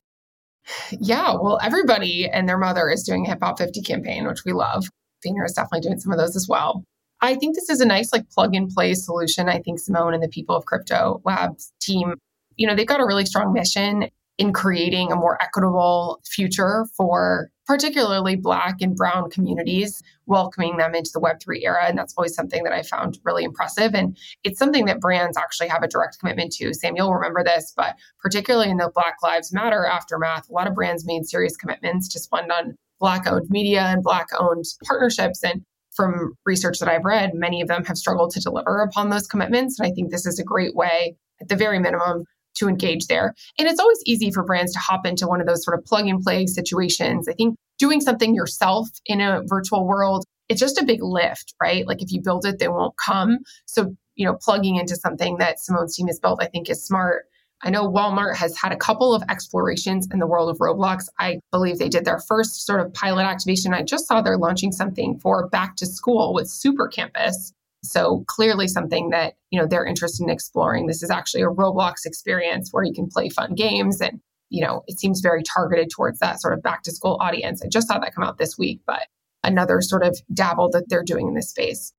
Yeah, 0.92 1.34
well, 1.34 1.60
everybody 1.64 2.30
and 2.30 2.48
their 2.50 2.58
mother 2.58 2.90
is 2.90 3.04
doing 3.04 3.26
a 3.26 3.30
Hip 3.30 3.40
Hop 3.42 3.58
50 3.58 3.82
campaign, 3.82 4.28
which 4.28 4.44
we 4.46 4.52
love. 4.52 4.86
Vayner 5.26 5.46
is 5.46 5.54
definitely 5.54 5.82
doing 5.82 6.00
some 6.00 6.12
of 6.12 6.18
those 6.18 6.36
as 6.36 6.48
well. 6.50 6.84
I 7.22 7.36
think 7.36 7.56
this 7.56 7.70
is 7.70 7.82
a 7.82 7.86
nice 7.86 8.14
like 8.14 8.30
plug 8.30 8.56
and 8.56 8.70
play 8.70 8.94
solution. 8.94 9.50
I 9.50 9.60
think 9.60 9.80
Simone 9.80 10.14
and 10.14 10.24
the 10.24 10.28
people 10.28 10.56
of 10.56 10.66
Crypto 10.66 11.22
Labs 11.26 11.72
team, 11.82 12.16
you 12.56 12.68
know, 12.68 12.76
they've 12.76 12.88
got 12.88 13.02
a 13.02 13.06
really 13.06 13.26
strong 13.26 13.54
mission 13.54 14.10
in 14.38 14.54
creating 14.54 15.12
a 15.12 15.16
more 15.16 15.42
equitable 15.42 16.22
future 16.24 16.86
for 16.96 17.50
particularly 17.66 18.36
Black 18.36 18.82
and 18.82 18.96
Brown 18.96 19.30
communities, 19.30 20.02
welcoming 20.28 20.78
them 20.78 20.94
into 20.94 21.10
the 21.14 21.20
Web3 21.20 21.64
era. 21.64 21.86
And 21.88 21.98
that's 21.98 22.14
always 22.16 22.36
something 22.36 22.64
that 22.64 22.72
I 22.72 22.84
found 22.84 23.20
really 23.24 23.44
impressive. 23.44 23.96
And 23.96 24.16
it's 24.44 24.60
something 24.60 24.86
that 24.86 25.02
brands 25.02 25.38
actually 25.38 25.68
have 25.70 25.84
a 25.84 25.88
direct 25.88 26.20
commitment 26.20 26.54
to. 26.54 26.74
Sam, 26.74 26.96
you'll 26.96 27.14
remember 27.14 27.44
this, 27.44 27.74
but 27.76 27.96
particularly 28.20 28.70
in 28.70 28.78
the 28.78 28.92
Black 28.94 29.16
Lives 29.24 29.52
Matter 29.52 29.86
aftermath, 29.86 30.50
a 30.50 30.54
lot 30.54 30.68
of 30.68 30.76
brands 30.76 31.06
made 31.06 31.28
serious 31.28 31.58
commitments 31.58 32.08
to 32.10 32.20
spend 32.20 32.52
on 32.52 32.76
Black 33.00 33.28
owned 33.28 33.50
media 33.50 33.82
and 33.82 34.04
Black 34.04 34.28
owned 34.40 34.66
partnerships. 34.86 35.44
And 35.44 35.64
from 35.98 36.36
research 36.46 36.80
that 36.80 36.88
I've 36.88 37.04
read, 37.04 37.34
many 37.34 37.62
of 37.62 37.68
them 37.68 37.84
have 37.84 37.98
struggled 37.98 38.32
to 38.32 38.40
deliver 38.40 38.82
upon 38.82 39.10
those 39.10 39.28
commitments. 39.28 39.78
And 39.78 39.88
I 39.88 39.92
think 39.92 40.12
this 40.12 40.26
is 40.26 40.40
a 40.40 40.44
great 40.44 40.76
way, 40.76 41.18
at 41.42 41.50
the 41.50 41.58
very 41.58 41.80
minimum, 41.80 42.24
to 42.56 42.70
engage 42.70 43.08
there. 43.08 43.34
And 43.60 43.68
it's 43.68 43.80
always 43.80 44.00
easy 44.06 44.32
for 44.32 44.44
brands 44.44 44.72
to 44.74 44.80
hop 44.80 45.06
into 45.06 45.28
one 45.28 45.42
of 45.42 45.48
those 45.48 45.66
sort 45.66 45.78
of 45.78 45.84
plug 45.86 46.08
and 46.08 46.24
play 46.24 46.46
situations. 46.46 47.28
I 47.28 47.34
think 47.34 47.56
doing 47.78 48.00
something 48.00 48.34
yourself 48.34 48.88
in 49.06 49.22
a 49.22 49.42
virtual 49.46 49.86
world, 49.86 50.24
it's 50.50 50.60
just 50.60 50.80
a 50.80 50.86
big 50.86 51.04
lift, 51.04 51.54
right? 51.62 51.86
Like 51.86 52.02
if 52.02 52.12
you 52.12 52.22
build 52.22 52.46
it, 52.46 52.60
they 52.60 52.68
won't 52.68 52.96
come. 53.04 53.40
So, 53.66 53.96
you 54.16 54.26
know, 54.26 54.38
plugging 54.42 54.78
into 54.78 54.96
something 54.96 55.38
that 55.38 55.60
Simone's 55.60 55.96
team 55.96 56.08
has 56.08 56.20
built, 56.20 56.42
I 56.42 56.48
think 56.48 56.70
is 56.70 56.84
smart. 56.86 57.26
I 57.64 57.72
know 57.72 57.90
Walmart 57.90 58.36
has 58.36 58.56
had 58.56 58.72
a 58.72 58.78
couple 58.78 59.16
of 59.16 59.24
explorations 59.30 60.08
in 60.12 60.20
the 60.20 60.28
world 60.28 60.50
of 60.50 60.58
Roblox. 60.58 61.08
I 61.20 61.40
believe 61.52 61.80
they 61.80 61.90
did 61.90 62.06
their 62.06 62.20
first 62.20 62.66
sort 62.66 62.80
of 62.80 62.94
pilot 62.94 63.24
activation. 63.24 63.74
I 63.74 63.82
just 63.82 64.08
saw 64.08 64.22
they're 64.22 64.38
launching 64.38 64.72
something 64.72 65.20
for 65.20 65.48
back 65.48 65.76
to 65.78 65.86
school 65.88 66.34
with 66.34 66.48
Super 66.48 66.88
Campus. 66.88 67.52
So 67.84 68.24
clearly 68.28 68.68
something 68.68 69.10
that, 69.10 69.36
you 69.50 69.60
know, 69.60 69.66
they're 69.68 69.86
interested 69.86 70.24
in 70.24 70.30
exploring. 70.30 70.86
This 70.86 71.02
is 71.02 71.10
actually 71.10 71.42
a 71.42 71.48
Roblox 71.48 72.06
experience 72.06 72.70
where 72.72 72.84
you 72.84 72.94
can 72.94 73.08
play 73.08 73.30
fun 73.30 73.56
games 73.56 74.02
and, 74.02 74.20
you 74.50 74.64
know, 74.64 74.84
it 74.88 75.00
seems 75.00 75.22
very 75.22 75.42
targeted 75.42 75.90
towards 75.90 76.20
that 76.20 76.40
sort 76.40 76.54
of 76.54 76.62
back 76.62 76.84
to 76.84 76.92
school 76.92 77.18
audience. 77.20 77.62
I 77.64 77.68
just 77.68 77.88
saw 77.88 77.98
that 77.98 78.14
come 78.14 78.24
out 78.24 78.38
this 78.38 78.58
week, 78.58 78.82
but 78.86 79.08
another 79.44 79.82
sort 79.82 80.04
of 80.04 80.20
dabble 80.34 80.70
that 80.72 80.90
they're 80.90 81.04
doing 81.04 81.28
in 81.28 81.34
this 81.34 81.50
space. 81.50 81.94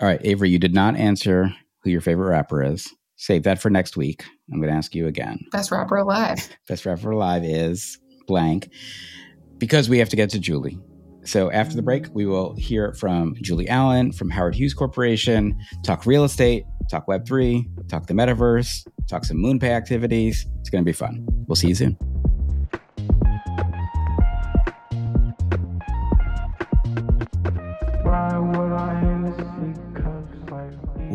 All 0.00 0.08
right, 0.08 0.20
Avery, 0.22 0.50
you 0.50 0.58
did 0.58 0.74
not 0.74 0.96
answer 0.96 1.54
who 1.82 1.90
your 1.90 2.00
favorite 2.00 2.28
rapper 2.28 2.62
is. 2.62 2.92
Save 3.16 3.44
that 3.44 3.60
for 3.60 3.70
next 3.70 3.96
week. 3.96 4.24
I'm 4.52 4.60
going 4.60 4.70
to 4.70 4.76
ask 4.76 4.94
you 4.94 5.06
again. 5.06 5.40
Best 5.50 5.70
rapper 5.70 5.96
alive. 5.96 6.48
Best 6.68 6.86
rapper 6.86 7.10
alive 7.10 7.44
is 7.44 7.98
blank 8.26 8.68
because 9.58 9.88
we 9.88 9.98
have 9.98 10.08
to 10.10 10.16
get 10.16 10.30
to 10.30 10.38
Julie. 10.38 10.78
So 11.24 11.50
after 11.50 11.74
the 11.74 11.82
break, 11.82 12.06
we 12.12 12.24
will 12.24 12.54
hear 12.54 12.92
from 12.94 13.34
Julie 13.42 13.68
Allen 13.68 14.12
from 14.12 14.30
Howard 14.30 14.54
Hughes 14.54 14.74
Corporation, 14.74 15.58
talk 15.82 16.06
real 16.06 16.22
estate, 16.22 16.64
talk 16.88 17.06
Web3, 17.06 17.88
talk 17.88 18.06
the 18.06 18.14
metaverse, 18.14 18.86
talk 19.08 19.24
some 19.24 19.38
MoonPay 19.38 19.70
activities. 19.70 20.46
It's 20.60 20.70
going 20.70 20.84
to 20.84 20.86
be 20.86 20.92
fun. 20.92 21.26
We'll 21.48 21.56
see 21.56 21.68
you 21.68 21.74
soon. 21.74 21.98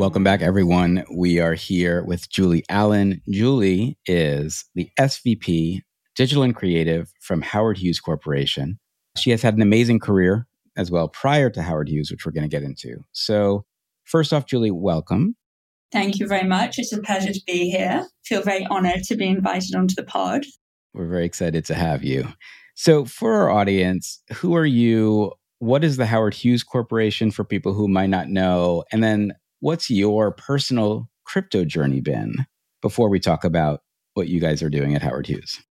Welcome 0.01 0.24
back, 0.24 0.41
everyone. 0.41 1.05
We 1.13 1.39
are 1.39 1.53
here 1.53 2.03
with 2.03 2.27
Julie 2.27 2.63
Allen. 2.70 3.22
Julie 3.29 4.00
is 4.08 4.65
the 4.74 4.89
SVP 5.00 5.81
Digital 6.15 6.41
and 6.41 6.55
Creative 6.55 7.13
from 7.22 7.43
Howard 7.43 7.77
Hughes 7.77 8.00
Corporation. 8.00 8.79
She 9.15 9.29
has 9.29 9.43
had 9.43 9.53
an 9.53 9.62
amazing 9.62 10.00
career 10.00 10.48
as 10.75 10.89
well 10.89 11.08
prior 11.08 11.51
to 11.51 11.62
Howard 11.62 11.88
Hughes, 11.88 12.10
which 12.10 12.25
we're 12.25 12.31
going 12.31 12.50
to 12.50 12.50
get 12.50 12.63
into. 12.63 13.03
So, 13.12 13.65
first 14.03 14.34
off, 14.34 14.48
Julie, 14.48 14.72
welcome. 14.72 15.36
Thank 15.91 16.17
you 16.17 16.25
very 16.25 16.48
much. 16.48 16.79
It's 16.79 16.91
a 16.91 17.00
pleasure 17.00 17.31
to 17.31 17.41
be 17.46 17.70
here. 17.70 18.08
Feel 18.25 18.41
very 18.41 18.65
honored 18.72 19.03
to 19.03 19.15
be 19.15 19.27
invited 19.27 19.75
onto 19.75 19.93
the 19.93 20.03
pod. 20.03 20.46
We're 20.96 21.10
very 21.10 21.25
excited 21.25 21.63
to 21.65 21.75
have 21.75 22.03
you. 22.03 22.27
So, 22.74 23.05
for 23.05 23.36
our 23.36 23.51
audience, 23.51 24.20
who 24.34 24.55
are 24.55 24.65
you? 24.65 25.34
What 25.60 25.84
is 25.84 25.98
the 25.98 26.08
Howard 26.08 26.34
Hughes 26.34 26.63
Corporation 26.63 27.29
for 27.29 27.43
people 27.43 27.75
who 27.75 27.88
might 27.88 28.10
not 28.10 28.29
know? 28.29 28.84
And 28.91 29.03
then 29.03 29.34
what's 29.62 29.89
your 29.89 30.32
personal 30.32 31.10
crypto 31.24 31.63
journey 31.63 32.01
been 32.01 32.46
before 32.82 33.10
we 33.10 33.20
talk 33.20 33.44
about 33.44 33.82
what 34.15 34.27
you 34.27 34.41
guys 34.41 34.62
are 34.62 34.70
doing 34.70 34.96
at 34.96 35.01
Howard 35.01 35.27
Hughes? 35.27 35.62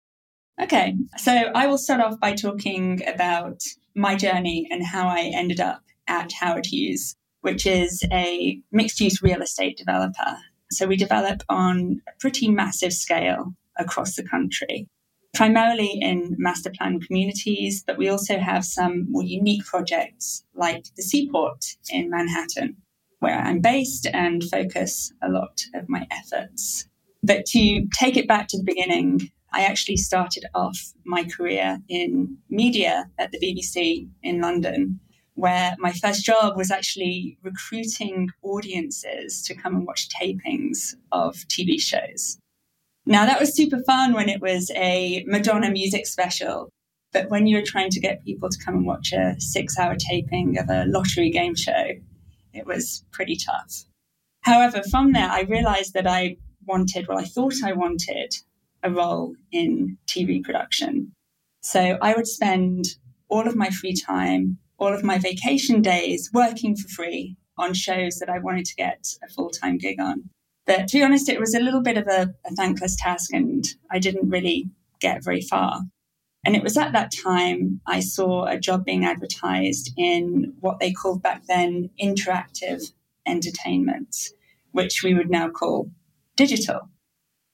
Okay, 0.62 0.96
so 1.16 1.32
I 1.32 1.66
will 1.66 1.78
start 1.78 2.00
off 2.00 2.18
by 2.20 2.34
talking 2.34 3.02
about 3.06 3.60
my 3.94 4.14
journey 4.14 4.68
and 4.70 4.84
how 4.84 5.08
I 5.08 5.30
ended 5.34 5.60
up 5.60 5.82
at 6.06 6.32
Howard 6.32 6.66
Hughes, 6.66 7.16
which 7.40 7.66
is 7.66 8.02
a 8.12 8.60
mixed 8.70 9.00
use 9.00 9.22
real 9.22 9.42
estate 9.42 9.76
developer. 9.76 10.38
So 10.70 10.86
we 10.86 10.96
develop 10.96 11.42
on 11.48 12.00
a 12.08 12.12
pretty 12.20 12.48
massive 12.48 12.92
scale 12.92 13.54
across 13.76 14.14
the 14.14 14.22
country, 14.22 14.86
primarily 15.34 15.98
in 16.00 16.36
master 16.38 16.70
plan 16.70 17.00
communities, 17.00 17.82
but 17.84 17.98
we 17.98 18.08
also 18.08 18.38
have 18.38 18.64
some 18.64 19.10
more 19.10 19.24
unique 19.24 19.64
projects 19.64 20.44
like 20.54 20.84
the 20.96 21.02
Seaport 21.02 21.64
in 21.88 22.10
Manhattan, 22.10 22.76
where 23.20 23.38
I'm 23.38 23.60
based 23.60 24.06
and 24.12 24.42
focus 24.44 25.12
a 25.22 25.28
lot 25.28 25.62
of 25.74 25.88
my 25.88 26.06
efforts. 26.10 26.86
But 27.22 27.46
to 27.46 27.86
take 27.98 28.16
it 28.16 28.26
back 28.26 28.48
to 28.48 28.58
the 28.58 28.64
beginning, 28.64 29.30
I 29.52 29.62
actually 29.62 29.96
started 29.96 30.44
off 30.54 30.78
my 31.04 31.24
career 31.24 31.78
in 31.88 32.36
media 32.48 33.10
at 33.18 33.30
the 33.30 33.38
BBC 33.38 34.08
in 34.22 34.40
London, 34.40 35.00
where 35.34 35.74
my 35.78 35.92
first 35.92 36.24
job 36.24 36.56
was 36.56 36.70
actually 36.70 37.38
recruiting 37.42 38.28
audiences 38.42 39.42
to 39.42 39.54
come 39.54 39.76
and 39.76 39.86
watch 39.86 40.08
tapings 40.08 40.94
of 41.12 41.36
TV 41.48 41.80
shows. 41.80 42.38
Now, 43.06 43.26
that 43.26 43.40
was 43.40 43.54
super 43.54 43.82
fun 43.86 44.12
when 44.14 44.28
it 44.28 44.40
was 44.40 44.70
a 44.76 45.24
Madonna 45.26 45.70
music 45.70 46.06
special. 46.06 46.70
But 47.12 47.28
when 47.28 47.46
you 47.46 47.56
were 47.56 47.64
trying 47.66 47.90
to 47.90 48.00
get 48.00 48.24
people 48.24 48.48
to 48.48 48.64
come 48.64 48.76
and 48.76 48.86
watch 48.86 49.12
a 49.12 49.34
six 49.40 49.76
hour 49.78 49.96
taping 49.96 50.58
of 50.58 50.70
a 50.70 50.84
lottery 50.86 51.30
game 51.30 51.56
show, 51.56 51.88
it 52.52 52.66
was 52.66 53.04
pretty 53.12 53.36
tough. 53.36 53.84
However, 54.42 54.82
from 54.90 55.12
there, 55.12 55.28
I 55.30 55.42
realized 55.42 55.94
that 55.94 56.06
I 56.06 56.36
wanted, 56.66 57.08
well, 57.08 57.18
I 57.18 57.24
thought 57.24 57.54
I 57.64 57.72
wanted 57.72 58.34
a 58.82 58.90
role 58.90 59.34
in 59.52 59.98
TV 60.06 60.42
production. 60.42 61.12
So 61.62 61.98
I 62.00 62.14
would 62.14 62.26
spend 62.26 62.84
all 63.28 63.46
of 63.46 63.56
my 63.56 63.70
free 63.70 63.94
time, 63.94 64.58
all 64.78 64.92
of 64.92 65.04
my 65.04 65.18
vacation 65.18 65.82
days 65.82 66.30
working 66.32 66.74
for 66.76 66.88
free 66.88 67.36
on 67.58 67.74
shows 67.74 68.16
that 68.18 68.30
I 68.30 68.38
wanted 68.38 68.64
to 68.66 68.74
get 68.76 69.04
a 69.22 69.28
full 69.28 69.50
time 69.50 69.76
gig 69.76 70.00
on. 70.00 70.30
But 70.66 70.88
to 70.88 70.98
be 70.98 71.04
honest, 71.04 71.28
it 71.28 71.40
was 71.40 71.54
a 71.54 71.60
little 71.60 71.82
bit 71.82 71.98
of 71.98 72.06
a, 72.06 72.32
a 72.46 72.54
thankless 72.54 72.96
task 72.96 73.32
and 73.32 73.64
I 73.90 73.98
didn't 73.98 74.30
really 74.30 74.70
get 75.00 75.24
very 75.24 75.42
far. 75.42 75.82
And 76.44 76.56
it 76.56 76.62
was 76.62 76.76
at 76.76 76.92
that 76.92 77.12
time 77.12 77.80
I 77.86 78.00
saw 78.00 78.46
a 78.46 78.58
job 78.58 78.84
being 78.84 79.04
advertised 79.04 79.92
in 79.96 80.54
what 80.60 80.80
they 80.80 80.92
called 80.92 81.22
back 81.22 81.42
then 81.46 81.90
interactive 82.02 82.92
entertainment, 83.26 84.16
which 84.72 85.02
we 85.02 85.14
would 85.14 85.30
now 85.30 85.50
call 85.50 85.90
digital. 86.36 86.88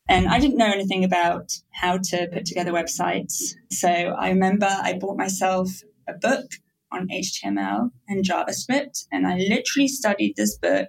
And 0.09 0.28
I 0.28 0.38
didn't 0.38 0.59
know 0.59 0.71
anything 0.71 1.02
about 1.02 1.59
how 1.73 1.99
to 1.99 2.28
put 2.33 2.45
together 2.45 2.73
websites. 2.73 3.55
So 3.73 3.88
I 3.88 4.28
remember 4.28 4.69
I 4.69 4.99
bought 5.00 5.16
myself 5.16 5.69
a 6.09 6.12
book 6.12 6.47
on 6.93 7.09
HTML 7.09 7.90
and 8.09 8.25
JavaScript, 8.25 9.07
and 9.11 9.26
I 9.26 9.37
literally 9.37 9.88
studied 9.88 10.35
this 10.37 10.57
book 10.57 10.88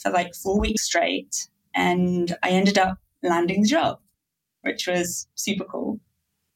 for 0.00 0.12
like 0.12 0.34
four 0.34 0.60
weeks 0.60 0.84
straight. 0.84 1.48
And 1.74 2.36
I 2.42 2.50
ended 2.50 2.78
up 2.78 2.98
landing 3.22 3.62
the 3.62 3.68
job, 3.68 3.98
which 4.60 4.86
was 4.86 5.26
super 5.34 5.64
cool. 5.64 5.98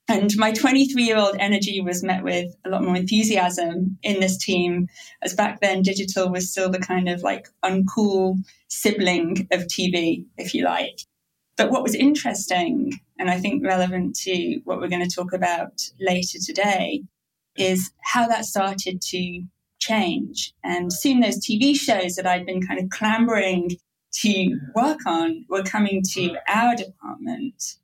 And 0.08 0.30
my 0.36 0.52
23 0.52 1.02
year 1.02 1.16
old 1.16 1.36
energy 1.38 1.80
was 1.80 2.04
met 2.04 2.22
with 2.22 2.54
a 2.64 2.68
lot 2.68 2.84
more 2.84 2.96
enthusiasm 2.96 3.98
in 4.02 4.20
this 4.20 4.38
team, 4.38 4.88
as 5.22 5.34
back 5.34 5.60
then 5.60 5.82
digital 5.82 6.30
was 6.30 6.50
still 6.50 6.70
the 6.70 6.78
kind 6.78 7.08
of 7.08 7.22
like 7.22 7.48
uncool 7.64 8.36
sibling 8.68 9.48
of 9.50 9.62
TV, 9.62 10.24
if 10.36 10.54
you 10.54 10.64
like. 10.64 11.00
But 11.56 11.70
what 11.70 11.82
was 11.82 11.94
interesting, 11.94 12.92
and 13.18 13.30
I 13.30 13.40
think 13.40 13.64
relevant 13.64 14.14
to 14.20 14.60
what 14.64 14.78
we're 14.78 14.88
going 14.88 15.08
to 15.08 15.14
talk 15.14 15.32
about 15.32 15.82
later 15.98 16.38
today, 16.38 17.02
is 17.56 17.90
how 18.02 18.28
that 18.28 18.44
started 18.44 19.00
to 19.00 19.42
change. 19.78 20.52
And 20.62 20.92
soon 20.92 21.20
those 21.20 21.44
TV 21.44 21.74
shows 21.74 22.14
that 22.14 22.26
I'd 22.26 22.46
been 22.46 22.64
kind 22.64 22.78
of 22.78 22.90
clambering 22.90 23.70
to 24.20 24.58
work 24.74 25.00
on 25.06 25.44
were 25.48 25.62
coming 25.62 26.02
to 26.12 26.20
mm. 26.20 26.36
our 26.48 26.76
department 26.76 27.76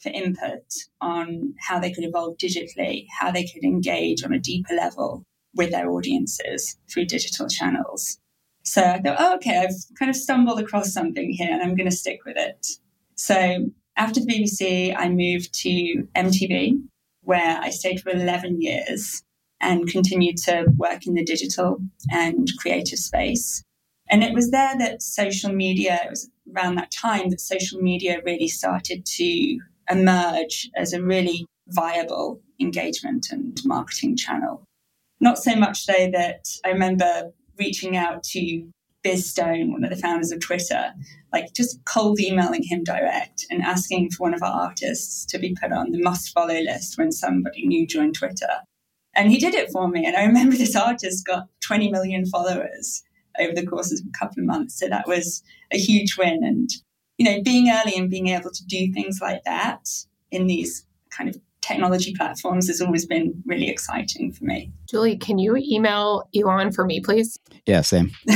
for 0.00 0.10
input 0.10 0.62
on 1.00 1.54
how 1.58 1.78
they 1.78 1.92
could 1.92 2.04
evolve 2.04 2.36
digitally, 2.36 3.06
how 3.18 3.30
they 3.30 3.44
could 3.44 3.64
engage 3.64 4.22
on 4.24 4.32
a 4.32 4.38
deeper 4.38 4.74
level 4.74 5.24
with 5.54 5.70
their 5.70 5.90
audiences 5.90 6.76
through 6.90 7.04
digital 7.06 7.48
channels. 7.48 8.18
So 8.62 8.82
I 8.82 9.00
thought, 9.00 9.16
oh, 9.18 9.34
okay, 9.36 9.58
I've 9.58 9.74
kind 9.98 10.10
of 10.10 10.16
stumbled 10.16 10.60
across 10.60 10.92
something 10.92 11.30
here 11.30 11.50
and 11.50 11.62
I'm 11.62 11.74
going 11.74 11.88
to 11.88 11.96
stick 11.96 12.20
with 12.26 12.36
it. 12.36 12.66
So 13.14 13.70
after 13.96 14.20
the 14.20 14.26
BBC, 14.26 14.94
I 14.96 15.08
moved 15.08 15.52
to 15.62 16.06
MTV, 16.14 16.80
where 17.22 17.58
I 17.60 17.70
stayed 17.70 18.00
for 18.00 18.10
11 18.10 18.60
years 18.60 19.22
and 19.60 19.88
continued 19.88 20.36
to 20.36 20.66
work 20.76 21.06
in 21.06 21.14
the 21.14 21.24
digital 21.24 21.78
and 22.10 22.48
creative 22.60 22.98
space. 22.98 23.62
And 24.10 24.22
it 24.22 24.32
was 24.32 24.50
there 24.50 24.76
that 24.78 25.02
social 25.02 25.52
media, 25.52 26.00
it 26.04 26.10
was 26.10 26.30
around 26.54 26.76
that 26.76 26.90
time 26.90 27.30
that 27.30 27.40
social 27.40 27.80
media 27.80 28.20
really 28.24 28.48
started 28.48 29.04
to 29.04 29.58
emerge 29.90 30.70
as 30.76 30.92
a 30.92 31.02
really 31.02 31.46
viable 31.68 32.40
engagement 32.60 33.28
and 33.30 33.58
marketing 33.64 34.16
channel. 34.16 34.64
Not 35.20 35.38
so 35.38 35.54
much 35.56 35.86
though 35.86 36.10
that 36.12 36.46
I 36.64 36.70
remember 36.70 37.32
reaching 37.58 37.96
out 37.96 38.22
to 38.24 38.68
Biz 39.02 39.30
Stone, 39.30 39.72
one 39.72 39.84
of 39.84 39.90
the 39.90 39.96
founders 39.96 40.32
of 40.32 40.40
Twitter, 40.40 40.92
like 41.32 41.52
just 41.54 41.84
cold 41.84 42.20
emailing 42.20 42.62
him 42.62 42.84
direct 42.84 43.46
and 43.50 43.62
asking 43.62 44.10
for 44.10 44.24
one 44.24 44.34
of 44.34 44.42
our 44.42 44.68
artists 44.68 45.24
to 45.26 45.38
be 45.38 45.56
put 45.60 45.72
on 45.72 45.92
the 45.92 46.02
must 46.02 46.32
follow 46.32 46.58
list 46.58 46.98
when 46.98 47.12
somebody 47.12 47.66
new 47.66 47.86
joined 47.86 48.16
Twitter. 48.16 48.62
And 49.14 49.30
he 49.30 49.38
did 49.38 49.54
it 49.54 49.70
for 49.70 49.88
me. 49.88 50.04
And 50.04 50.16
I 50.16 50.24
remember 50.24 50.56
this 50.56 50.76
artist 50.76 51.26
got 51.26 51.48
20 51.62 51.90
million 51.90 52.26
followers 52.26 53.02
over 53.38 53.52
the 53.54 53.66
course 53.66 53.92
of 53.92 54.00
a 54.00 54.18
couple 54.18 54.40
of 54.42 54.46
months. 54.46 54.78
So 54.78 54.88
that 54.88 55.08
was 55.08 55.42
a 55.72 55.78
huge 55.78 56.16
win. 56.18 56.44
And, 56.44 56.70
you 57.18 57.24
know, 57.24 57.42
being 57.42 57.68
early 57.68 57.96
and 57.96 58.08
being 58.08 58.28
able 58.28 58.50
to 58.50 58.64
do 58.66 58.92
things 58.92 59.18
like 59.20 59.42
that 59.44 59.88
in 60.30 60.46
these 60.46 60.86
kind 61.10 61.28
of 61.28 61.36
technology 61.60 62.14
platforms 62.14 62.68
has 62.68 62.80
always 62.80 63.04
been 63.04 63.42
really 63.44 63.68
exciting 63.68 64.32
for 64.32 64.44
me. 64.44 64.72
Julie, 64.88 65.16
can 65.16 65.38
you 65.38 65.56
email 65.56 66.28
Elon 66.34 66.72
for 66.72 66.86
me, 66.86 67.00
please? 67.00 67.38
Yeah, 67.66 67.82
same. 67.82 68.12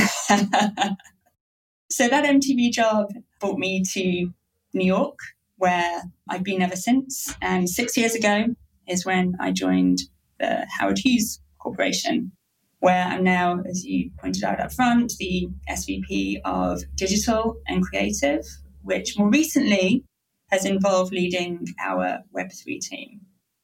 so 1.89 2.07
that 2.07 2.25
MTV 2.25 2.71
job 2.71 3.07
brought 3.39 3.57
me 3.57 3.81
to 3.93 4.31
New 4.73 4.85
York, 4.85 5.17
where 5.57 6.03
I've 6.29 6.43
been 6.43 6.61
ever 6.61 6.75
since. 6.75 7.33
And 7.41 7.69
six 7.69 7.97
years 7.97 8.13
ago 8.15 8.47
is 8.87 9.05
when 9.05 9.35
I 9.39 9.51
joined 9.51 9.99
the 10.39 10.67
Howard 10.77 10.99
Hughes 10.99 11.39
Corporation, 11.59 12.31
where 12.79 13.05
I'm 13.05 13.23
now, 13.23 13.61
as 13.67 13.85
you 13.85 14.11
pointed 14.19 14.43
out 14.43 14.59
up 14.59 14.73
front, 14.73 15.13
the 15.17 15.47
SVP 15.69 16.41
of 16.43 16.81
Digital 16.95 17.55
and 17.67 17.81
Creative, 17.81 18.45
which 18.83 19.17
more 19.17 19.29
recently 19.29 20.03
has 20.51 20.65
involved 20.65 21.11
leading 21.11 21.65
our 21.83 22.19
Web3 22.35 22.79
team. 22.79 23.21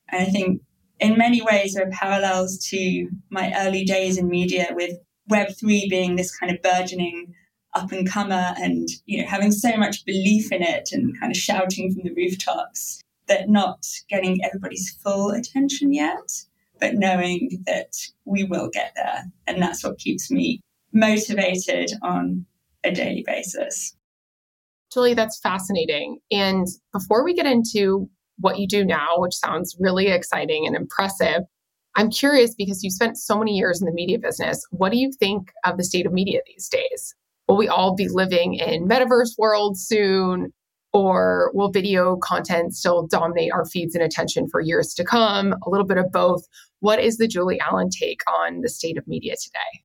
And 0.09 0.23
I 0.23 0.25
think 0.25 0.61
in 0.99 1.17
many 1.17 1.41
ways 1.41 1.73
there 1.73 1.87
are 1.87 1.91
parallels 1.91 2.57
to 2.69 3.09
my 3.29 3.53
early 3.57 3.83
days 3.83 4.17
in 4.17 4.27
media 4.27 4.67
with 4.71 4.97
Web3 5.31 5.89
being 5.89 6.15
this 6.15 6.35
kind 6.35 6.51
of 6.51 6.61
burgeoning 6.61 7.33
up 7.75 7.91
and 7.91 8.09
comer 8.09 8.55
and 8.57 8.87
you 9.05 9.21
know 9.21 9.27
having 9.27 9.51
so 9.51 9.77
much 9.77 10.03
belief 10.03 10.51
in 10.51 10.63
it 10.63 10.89
and 10.91 11.19
kind 11.19 11.31
of 11.31 11.37
shouting 11.37 11.93
from 11.93 12.01
the 12.03 12.13
rooftops 12.15 12.99
that 13.27 13.47
not 13.47 13.85
getting 14.09 14.43
everybody's 14.43 14.89
full 15.03 15.29
attention 15.29 15.93
yet 15.93 16.31
but 16.79 16.95
knowing 16.95 17.61
that 17.65 17.95
we 18.25 18.43
will 18.43 18.69
get 18.69 18.93
there. 18.95 19.25
And 19.47 19.61
that's 19.61 19.83
what 19.83 19.99
keeps 19.99 20.31
me 20.31 20.61
motivated 20.93 21.91
on 22.01 22.45
a 22.83 22.91
daily 22.91 23.23
basis. 23.25 23.95
Julie, 24.91 25.13
that's 25.13 25.39
fascinating. 25.39 26.19
And 26.31 26.67
before 26.91 27.23
we 27.23 27.33
get 27.33 27.45
into 27.45 28.09
what 28.39 28.59
you 28.59 28.67
do 28.67 28.83
now, 28.83 29.15
which 29.17 29.35
sounds 29.35 29.75
really 29.79 30.07
exciting 30.07 30.65
and 30.65 30.75
impressive, 30.75 31.41
I'm 31.95 32.09
curious 32.09 32.55
because 32.55 32.83
you 32.83 32.89
spent 32.89 33.17
so 33.17 33.37
many 33.37 33.55
years 33.55 33.81
in 33.81 33.85
the 33.85 33.91
media 33.91 34.17
business. 34.19 34.65
What 34.71 34.91
do 34.91 34.97
you 34.97 35.11
think 35.19 35.51
of 35.65 35.77
the 35.77 35.83
state 35.83 36.05
of 36.05 36.13
media 36.13 36.39
these 36.47 36.69
days? 36.69 37.15
Will 37.47 37.57
we 37.57 37.67
all 37.67 37.95
be 37.95 38.07
living 38.07 38.55
in 38.55 38.87
metaverse 38.87 39.37
world 39.37 39.77
soon? 39.77 40.53
Or 40.91 41.51
will 41.53 41.69
video 41.69 42.17
content 42.17 42.73
still 42.73 43.05
dominate 43.05 43.51
our 43.51 43.65
feeds 43.65 43.93
and 43.93 44.03
attention 44.03 44.47
for 44.49 44.59
years 44.59 44.95
to 44.95 45.03
come? 45.03 45.53
A 45.65 45.69
little 45.69 45.85
bit 45.85 45.99
of 45.99 46.11
both. 46.11 46.41
What 46.79 46.99
is 46.99 47.17
the 47.17 47.27
Julie 47.27 47.59
Allen 47.59 47.89
take 47.91 48.21
on 48.27 48.61
the 48.61 48.69
state 48.69 48.97
of 48.97 49.07
media 49.07 49.35
today? 49.35 49.83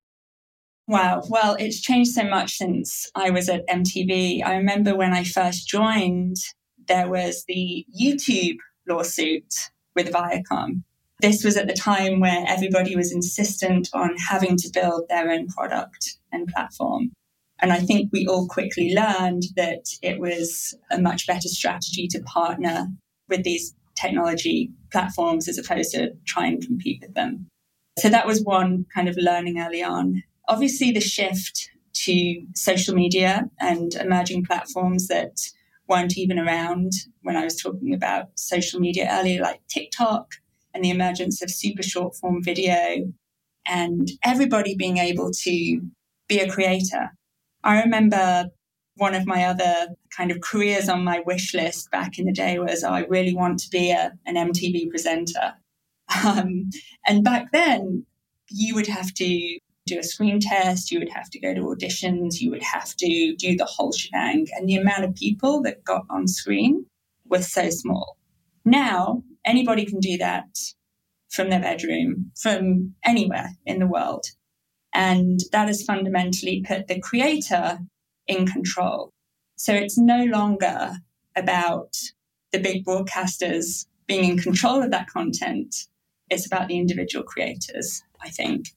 Wow. 0.86 1.22
Well, 1.28 1.56
it's 1.58 1.80
changed 1.80 2.12
so 2.12 2.24
much 2.24 2.58
since 2.58 3.10
I 3.14 3.30
was 3.30 3.48
at 3.48 3.66
MTV. 3.68 4.44
I 4.44 4.56
remember 4.56 4.94
when 4.94 5.14
I 5.14 5.24
first 5.24 5.66
joined, 5.66 6.36
there 6.88 7.08
was 7.08 7.44
the 7.48 7.86
YouTube 7.98 8.58
lawsuit 8.86 9.52
with 9.96 10.12
Viacom. 10.12 10.82
This 11.20 11.42
was 11.42 11.56
at 11.56 11.68
the 11.68 11.74
time 11.74 12.20
where 12.20 12.44
everybody 12.46 12.96
was 12.96 13.12
insistent 13.12 13.88
on 13.94 14.14
having 14.28 14.56
to 14.58 14.70
build 14.74 15.08
their 15.08 15.30
own 15.30 15.46
product 15.48 16.18
and 16.32 16.48
platform. 16.48 17.12
And 17.60 17.72
I 17.72 17.78
think 17.78 18.10
we 18.12 18.26
all 18.26 18.46
quickly 18.46 18.94
learned 18.94 19.44
that 19.56 19.84
it 20.02 20.20
was 20.20 20.74
a 20.90 21.00
much 21.00 21.26
better 21.26 21.48
strategy 21.48 22.06
to 22.08 22.20
partner 22.24 22.88
with 23.28 23.42
these 23.42 23.74
technology 23.98 24.70
platforms 24.92 25.48
as 25.48 25.56
opposed 25.56 25.92
to 25.92 26.10
try 26.26 26.46
and 26.46 26.62
compete 26.62 27.00
with 27.00 27.14
them. 27.14 27.46
So 27.98 28.08
that 28.10 28.26
was 28.26 28.42
one 28.42 28.84
kind 28.94 29.08
of 29.08 29.16
learning 29.16 29.60
early 29.60 29.82
on. 29.82 30.24
Obviously, 30.48 30.92
the 30.92 31.00
shift 31.00 31.70
to 31.94 32.42
social 32.54 32.94
media 32.94 33.48
and 33.60 33.94
emerging 33.94 34.44
platforms 34.44 35.08
that 35.08 35.40
weren't 35.88 36.18
even 36.18 36.38
around 36.38 36.92
when 37.22 37.36
I 37.36 37.44
was 37.44 37.60
talking 37.60 37.94
about 37.94 38.26
social 38.34 38.80
media 38.80 39.08
earlier, 39.10 39.42
like 39.42 39.60
TikTok 39.68 40.34
and 40.72 40.84
the 40.84 40.90
emergence 40.90 41.42
of 41.42 41.50
super 41.50 41.82
short 41.82 42.16
form 42.16 42.42
video 42.42 43.12
and 43.66 44.10
everybody 44.24 44.74
being 44.74 44.98
able 44.98 45.30
to 45.30 45.80
be 46.28 46.38
a 46.38 46.50
creator. 46.50 47.10
I 47.62 47.82
remember 47.82 48.50
one 48.96 49.14
of 49.14 49.26
my 49.26 49.44
other 49.44 49.88
kind 50.16 50.30
of 50.30 50.40
careers 50.40 50.88
on 50.88 51.02
my 51.02 51.20
wish 51.26 51.54
list 51.54 51.90
back 51.90 52.18
in 52.18 52.26
the 52.26 52.32
day 52.32 52.58
was 52.58 52.84
oh, 52.84 52.90
I 52.90 53.00
really 53.06 53.34
want 53.34 53.58
to 53.60 53.70
be 53.70 53.90
a, 53.90 54.12
an 54.26 54.36
MTV 54.36 54.90
presenter. 54.90 55.54
Um, 56.26 56.68
and 57.08 57.24
back 57.24 57.50
then, 57.50 58.04
you 58.50 58.74
would 58.74 58.86
have 58.86 59.14
to 59.14 59.58
do 59.86 59.98
a 59.98 60.02
screen 60.02 60.40
test, 60.40 60.90
you 60.90 60.98
would 60.98 61.10
have 61.10 61.28
to 61.30 61.38
go 61.38 61.54
to 61.54 61.60
auditions, 61.60 62.40
you 62.40 62.50
would 62.50 62.62
have 62.62 62.94
to 62.96 63.34
do 63.36 63.56
the 63.56 63.66
whole 63.66 63.92
shebang. 63.92 64.46
And 64.52 64.68
the 64.68 64.76
amount 64.76 65.04
of 65.04 65.14
people 65.14 65.62
that 65.62 65.84
got 65.84 66.04
on 66.08 66.26
screen 66.26 66.86
was 67.26 67.52
so 67.52 67.70
small. 67.70 68.16
Now, 68.64 69.22
anybody 69.44 69.84
can 69.84 70.00
do 70.00 70.16
that 70.18 70.46
from 71.30 71.50
their 71.50 71.60
bedroom, 71.60 72.30
from 72.40 72.94
anywhere 73.04 73.50
in 73.66 73.78
the 73.78 73.86
world. 73.86 74.26
And 74.94 75.40
that 75.52 75.66
has 75.68 75.82
fundamentally 75.82 76.64
put 76.66 76.86
the 76.86 77.00
creator 77.00 77.80
in 78.26 78.46
control. 78.46 79.10
So 79.56 79.74
it's 79.74 79.98
no 79.98 80.24
longer 80.24 80.92
about 81.36 81.94
the 82.52 82.60
big 82.60 82.84
broadcasters 82.84 83.86
being 84.06 84.24
in 84.24 84.38
control 84.38 84.82
of 84.82 84.92
that 84.92 85.08
content. 85.08 85.74
It's 86.30 86.46
about 86.46 86.68
the 86.68 86.78
individual 86.78 87.24
creators, 87.24 88.02
I 88.22 88.30
think. 88.30 88.68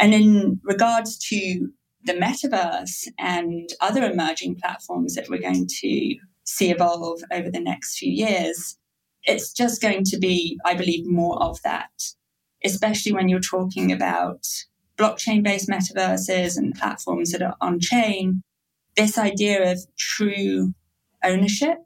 And 0.00 0.14
in 0.14 0.60
regards 0.64 1.18
to 1.28 1.70
the 2.04 2.14
metaverse 2.14 3.06
and 3.18 3.68
other 3.80 4.04
emerging 4.04 4.56
platforms 4.56 5.14
that 5.14 5.28
we're 5.28 5.40
going 5.40 5.66
to 5.80 6.16
see 6.44 6.70
evolve 6.70 7.20
over 7.30 7.50
the 7.50 7.60
next 7.60 7.98
few 7.98 8.10
years, 8.10 8.78
it's 9.24 9.52
just 9.52 9.82
going 9.82 10.04
to 10.04 10.18
be, 10.18 10.58
I 10.64 10.74
believe, 10.74 11.06
more 11.06 11.40
of 11.42 11.60
that, 11.62 11.90
especially 12.64 13.12
when 13.12 13.28
you're 13.28 13.40
talking 13.40 13.92
about 13.92 14.46
blockchain 14.96 15.42
based 15.42 15.68
metaverses 15.68 16.56
and 16.56 16.74
platforms 16.74 17.32
that 17.32 17.42
are 17.42 17.56
on 17.60 17.78
chain 17.80 18.42
this 18.96 19.18
idea 19.18 19.72
of 19.72 19.78
true 19.96 20.74
ownership 21.24 21.78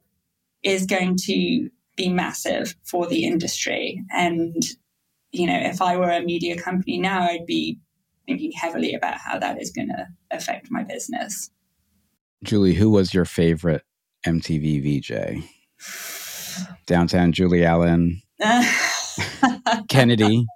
is 0.62 0.86
going 0.86 1.16
to 1.16 1.70
be 1.96 2.08
massive 2.08 2.74
for 2.82 3.06
the 3.06 3.24
industry. 3.24 4.02
And, 4.10 4.62
you 5.30 5.46
know, 5.46 5.58
if 5.58 5.80
I 5.80 5.96
were 5.96 6.10
a 6.10 6.22
media 6.22 6.60
company 6.60 6.98
now, 6.98 7.22
I'd 7.22 7.46
be 7.46 7.78
thinking 8.26 8.52
heavily 8.52 8.94
about 8.94 9.18
how 9.18 9.38
that 9.38 9.60
is 9.60 9.70
going 9.70 9.88
to 9.88 10.06
affect 10.30 10.68
my 10.70 10.82
business. 10.82 11.50
Julie, 12.42 12.74
who 12.74 12.90
was 12.90 13.14
your 13.14 13.24
favorite 13.24 13.82
MTV 14.26 14.82
VJ? 15.00 15.44
Downtown 16.86 17.32
Julie 17.32 17.64
Allen, 17.64 18.22
Kennedy. 19.88 20.46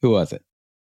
Who 0.00 0.10
was 0.10 0.32
it? 0.32 0.42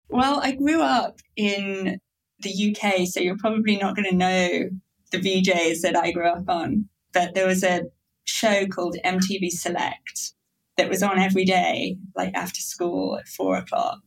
Well, 0.08 0.40
I 0.42 0.52
grew 0.52 0.82
up 0.82 1.20
in 1.36 1.98
the 2.40 2.76
UK, 2.76 3.06
so 3.06 3.20
you're 3.20 3.36
probably 3.38 3.76
not 3.76 3.94
going 3.94 4.10
to 4.10 4.16
know 4.16 4.70
the 5.12 5.18
VJs 5.18 5.80
that 5.82 5.96
I 5.96 6.10
grew 6.10 6.28
up 6.28 6.48
on. 6.48 6.88
But 7.12 7.34
there 7.34 7.46
was 7.46 7.62
a 7.62 7.82
show 8.24 8.66
called 8.66 8.96
MTV 9.04 9.50
Select 9.50 10.32
that 10.76 10.88
was 10.88 11.02
on 11.02 11.18
every 11.18 11.44
day, 11.44 11.96
like 12.16 12.34
after 12.34 12.60
school 12.60 13.18
at 13.18 13.28
four 13.28 13.56
o'clock. 13.56 14.00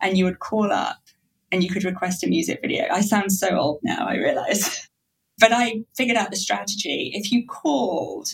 And 0.00 0.16
you 0.16 0.24
would 0.24 0.38
call 0.38 0.72
up 0.72 0.98
and 1.56 1.64
you 1.64 1.70
could 1.70 1.84
request 1.84 2.22
a 2.22 2.28
music 2.28 2.60
video. 2.60 2.84
I 2.90 3.00
sound 3.00 3.32
so 3.32 3.56
old 3.56 3.80
now, 3.82 4.06
I 4.06 4.16
realize. 4.16 4.86
but 5.38 5.52
I 5.52 5.84
figured 5.96 6.18
out 6.18 6.30
the 6.30 6.36
strategy. 6.36 7.12
If 7.14 7.32
you 7.32 7.46
called 7.46 8.28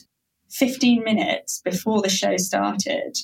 15 0.50 1.04
minutes 1.04 1.62
before 1.64 2.02
the 2.02 2.10
show 2.10 2.36
started, 2.36 3.16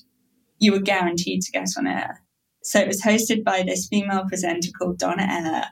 you 0.60 0.70
were 0.70 0.78
guaranteed 0.78 1.42
to 1.42 1.52
get 1.52 1.66
on 1.76 1.88
air. 1.88 2.22
So 2.62 2.78
it 2.78 2.86
was 2.86 3.02
hosted 3.02 3.42
by 3.42 3.64
this 3.64 3.88
female 3.88 4.24
presenter 4.28 4.70
called 4.78 4.98
Donna 4.98 5.26
Air, 5.28 5.64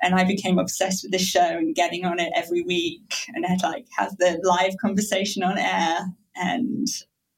and 0.00 0.14
I 0.14 0.22
became 0.24 0.60
obsessed 0.60 1.02
with 1.02 1.10
the 1.10 1.18
show 1.18 1.40
and 1.40 1.74
getting 1.74 2.04
on 2.04 2.20
it 2.20 2.32
every 2.36 2.62
week 2.62 3.14
and 3.34 3.44
I'd 3.44 3.62
like 3.62 3.86
have 3.96 4.16
the 4.18 4.40
live 4.42 4.76
conversation 4.80 5.42
on 5.42 5.58
air 5.58 6.00
And 6.34 6.86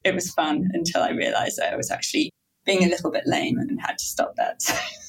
it 0.03 0.13
was 0.13 0.31
fun 0.31 0.69
until 0.73 1.01
I 1.01 1.11
realized 1.11 1.57
that 1.57 1.73
I 1.73 1.75
was 1.75 1.91
actually 1.91 2.31
being 2.65 2.83
a 2.83 2.89
little 2.89 3.11
bit 3.11 3.23
lame 3.25 3.57
and 3.57 3.79
had 3.81 3.97
to 3.97 4.05
stop 4.05 4.35
that. 4.35 4.61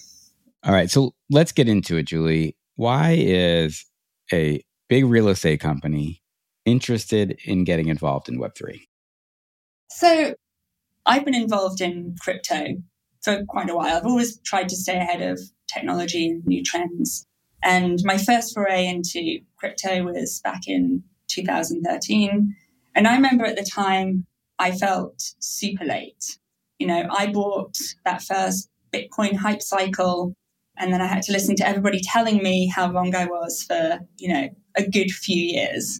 All 0.66 0.72
right. 0.72 0.90
So 0.90 1.14
let's 1.30 1.52
get 1.52 1.68
into 1.68 1.96
it, 1.96 2.08
Julie. 2.08 2.56
Why 2.74 3.16
is 3.16 3.86
a 4.32 4.64
big 4.88 5.04
real 5.04 5.28
estate 5.28 5.60
company 5.60 6.22
interested 6.64 7.38
in 7.44 7.62
getting 7.62 7.86
involved 7.86 8.28
in 8.28 8.40
Web3? 8.40 8.80
So 9.90 10.34
I've 11.06 11.24
been 11.24 11.36
involved 11.36 11.80
in 11.80 12.16
crypto 12.20 12.82
for 13.22 13.44
quite 13.44 13.70
a 13.70 13.76
while. 13.76 13.96
I've 13.96 14.06
always 14.06 14.40
tried 14.40 14.68
to 14.70 14.76
stay 14.76 14.96
ahead 14.96 15.22
of 15.22 15.40
technology 15.72 16.28
and 16.28 16.44
new 16.44 16.64
trends. 16.64 17.28
And 17.62 18.00
my 18.02 18.18
first 18.18 18.52
foray 18.52 18.86
into 18.86 19.38
crypto 19.56 20.02
was 20.02 20.40
back 20.42 20.62
in 20.66 21.04
2013. 21.28 22.56
And 22.96 23.06
I 23.06 23.14
remember 23.14 23.44
at 23.44 23.56
the 23.56 23.64
time 23.64 24.26
I 24.58 24.72
felt 24.72 25.34
super 25.38 25.84
late. 25.84 26.38
You 26.80 26.88
know, 26.88 27.06
I 27.08 27.28
bought 27.28 27.76
that 28.04 28.22
first 28.22 28.68
Bitcoin 28.92 29.36
hype 29.36 29.62
cycle, 29.62 30.34
and 30.78 30.92
then 30.92 31.00
I 31.00 31.06
had 31.06 31.22
to 31.24 31.32
listen 31.32 31.56
to 31.56 31.66
everybody 31.66 32.00
telling 32.00 32.42
me 32.42 32.66
how 32.68 32.90
wrong 32.92 33.14
I 33.14 33.26
was 33.26 33.62
for, 33.62 34.00
you 34.18 34.32
know, 34.32 34.48
a 34.76 34.88
good 34.88 35.10
few 35.10 35.42
years. 35.42 35.98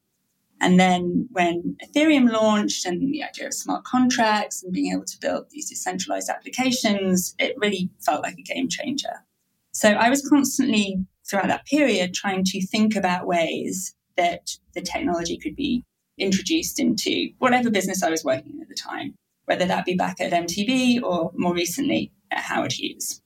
And 0.61 0.81
then 0.81 1.29
when 1.33 1.77
Ethereum 1.85 2.33
launched 2.33 2.87
and 2.87 3.13
the 3.13 3.23
idea 3.23 3.47
of 3.47 3.55
smart 3.55 3.85
contracts 3.85 4.63
and 4.63 4.73
being 4.73 4.93
able 4.93 5.05
to 5.05 5.19
build 5.21 5.47
these 5.51 5.69
decentralized 5.69 6.31
applications, 6.31 7.35
it 7.39 7.55
really 7.59 7.91
felt 8.01 8.23
like 8.23 8.39
a 8.39 8.43
game 8.43 8.69
changer. 8.69 9.25
So 9.73 9.91
I 9.91 10.09
was 10.09 10.27
constantly 10.27 11.05
throughout 11.29 11.49
that 11.49 11.67
period 11.67 12.15
trying 12.15 12.45
to 12.45 12.67
think 12.67 12.97
about 12.97 13.27
ways 13.27 13.95
that 14.17 14.57
the 14.75 14.81
technology 14.81 15.37
could 15.37 15.57
be 15.57 15.85
introduced 16.19 16.81
into 16.81 17.29
whatever 17.39 17.71
business 17.71 18.03
I 18.03 18.11
was 18.11 18.25
working 18.25 18.55
in 18.55 18.63
at 18.63 18.69
the 18.69 18.75
time, 18.75 19.15
whether 19.45 19.67
that 19.67 19.85
be 19.85 19.95
back 19.95 20.21
at 20.21 20.33
MTV 20.33 21.03
or 21.03 21.33
more 21.35 21.55
recently 21.55 22.13
at 22.31 22.41
Howard 22.41 22.73
Hughes. 22.73 23.21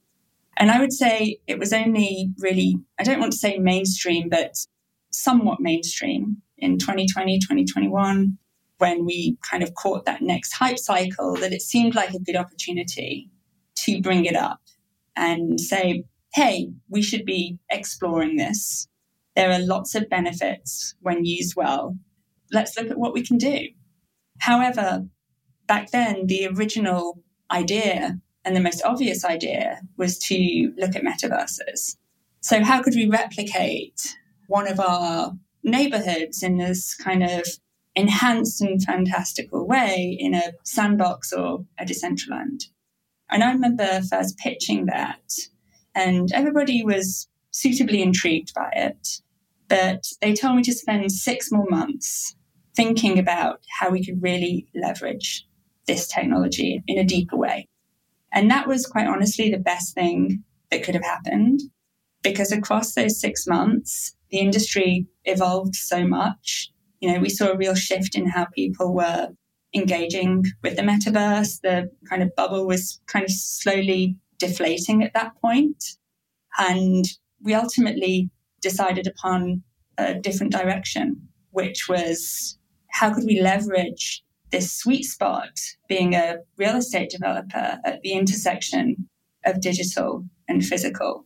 And 0.61 0.71
I 0.71 0.79
would 0.79 0.93
say 0.93 1.39
it 1.47 1.59
was 1.59 1.73
only 1.73 2.33
really, 2.39 2.77
I 2.99 3.03
don't 3.03 3.19
want 3.19 3.33
to 3.33 3.39
say 3.39 3.57
mainstream, 3.59 4.29
but 4.29 4.55
somewhat 5.11 5.59
mainstream 5.59 6.37
in 6.59 6.79
2020, 6.79 7.39
2021, 7.39 8.37
when 8.77 9.07
we 9.07 9.39
kind 9.51 9.63
of 9.63 9.75
caught 9.75 10.05
that 10.05 10.21
next 10.21 10.53
hype 10.53 10.79
cycle, 10.79 11.35
that 11.37 11.55
it 11.55 11.63
seemed 11.63 11.95
like 11.95 12.11
a 12.11 12.21
good 12.21 12.37
opportunity 12.37 13.31
to 13.77 14.03
bring 14.03 14.27
it 14.27 14.37
up 14.37 14.61
and 15.17 15.59
say, 15.59 16.05
hey, 16.35 16.71
we 16.91 17.01
should 17.01 17.25
be 17.25 17.59
exploring 17.71 18.37
this. 18.37 18.87
There 19.37 19.51
are 19.51 19.61
lots 19.61 19.95
of 19.95 20.11
benefits 20.11 20.95
when 21.01 21.25
used 21.25 21.57
well. 21.57 21.97
Let's 22.53 22.77
look 22.77 22.91
at 22.91 22.99
what 22.99 23.15
we 23.15 23.23
can 23.23 23.39
do. 23.39 23.69
However, 24.41 25.07
back 25.67 25.91
then, 25.91 26.27
the 26.27 26.49
original 26.49 27.23
idea 27.51 28.21
and 28.45 28.57
the 28.57 28.61
most 28.61 28.83
obvious 28.85 29.25
idea 29.25 29.81
was 29.97 30.19
to 30.19 30.73
look 30.77 30.97
at 30.97 31.03
metaverses. 31.03 31.97
So, 32.41 32.65
how 32.65 32.83
could 32.83 32.95
we 32.95 33.09
replicate 33.09 34.17
one 34.47 34.67
of 34.67 34.81
our 34.81 35.33
neighborhoods 35.63 36.43
in 36.43 36.57
this 36.59 36.95
kind 36.95 37.23
of 37.23 37.47
enhanced 37.95 38.63
and 38.63 38.83
fantastical 38.83 39.67
way 39.67 40.17
in 40.19 40.35
a 40.35 40.53
sandbox 40.65 41.33
or 41.33 41.65
a 41.79 41.85
Decentraland? 41.85 42.65
And 43.31 43.45
I 43.45 43.53
remember 43.53 44.01
first 44.03 44.39
pitching 44.39 44.87
that 44.87 45.21
and 45.95 46.33
everybody 46.33 46.83
was 46.83 47.29
suitably 47.51 48.03
intrigued 48.03 48.55
by 48.55 48.71
it. 48.75 49.21
But 49.69 50.05
they 50.21 50.35
told 50.35 50.57
me 50.57 50.63
to 50.65 50.73
spend 50.73 51.13
six 51.13 51.53
more 51.53 51.67
months 51.69 52.35
thinking 52.75 53.19
about 53.19 53.61
how 53.79 53.91
we 53.91 54.05
could 54.05 54.23
really 54.23 54.67
leverage 54.75 55.47
this 55.87 56.09
technology 56.09 56.83
in 56.87 56.99
a 56.99 57.05
deeper 57.05 57.37
way. 57.37 57.69
And 58.33 58.51
that 58.51 58.67
was 58.67 58.87
quite 58.87 59.07
honestly 59.07 59.51
the 59.51 59.59
best 59.59 59.95
thing 59.95 60.45
that 60.71 60.83
could 60.83 60.95
have 60.95 61.05
happened 61.05 61.61
because 62.23 62.53
across 62.53 62.95
those 62.95 63.21
six 63.21 63.47
months, 63.47 64.15
the 64.31 64.39
industry 64.39 65.07
evolved 65.25 65.75
so 65.75 66.07
much. 66.07 66.71
You 67.01 67.13
know, 67.13 67.21
we 67.21 67.29
saw 67.29 67.49
a 67.49 67.57
real 67.57 67.75
shift 67.75 68.15
in 68.15 68.29
how 68.29 68.47
people 68.55 68.95
were 68.95 69.29
engaging 69.75 70.45
with 70.63 70.77
the 70.77 70.83
metaverse. 70.83 71.61
The 71.63 71.91
kind 72.09 72.23
of 72.23 72.35
bubble 72.37 72.67
was 72.67 73.01
kind 73.07 73.25
of 73.25 73.31
slowly 73.31 74.17
deflating 74.39 75.03
at 75.03 75.15
that 75.15 75.33
point. 75.41 75.83
And 76.59 77.05
we 77.43 77.55
ultimately 77.55 78.31
decided 78.61 79.07
upon 79.07 79.63
a 79.97 80.15
different 80.15 80.53
direction, 80.53 81.21
which 81.51 81.89
was 81.89 82.59
how 82.91 83.15
could 83.15 83.25
we 83.25 83.41
leverage 83.41 84.23
this 84.51 84.73
sweet 84.73 85.05
spot 85.05 85.59
being 85.89 86.15
a 86.15 86.39
real 86.57 86.77
estate 86.77 87.11
developer 87.11 87.79
at 87.85 88.01
the 88.03 88.13
intersection 88.13 89.09
of 89.45 89.61
digital 89.61 90.25
and 90.49 90.65
physical 90.65 91.25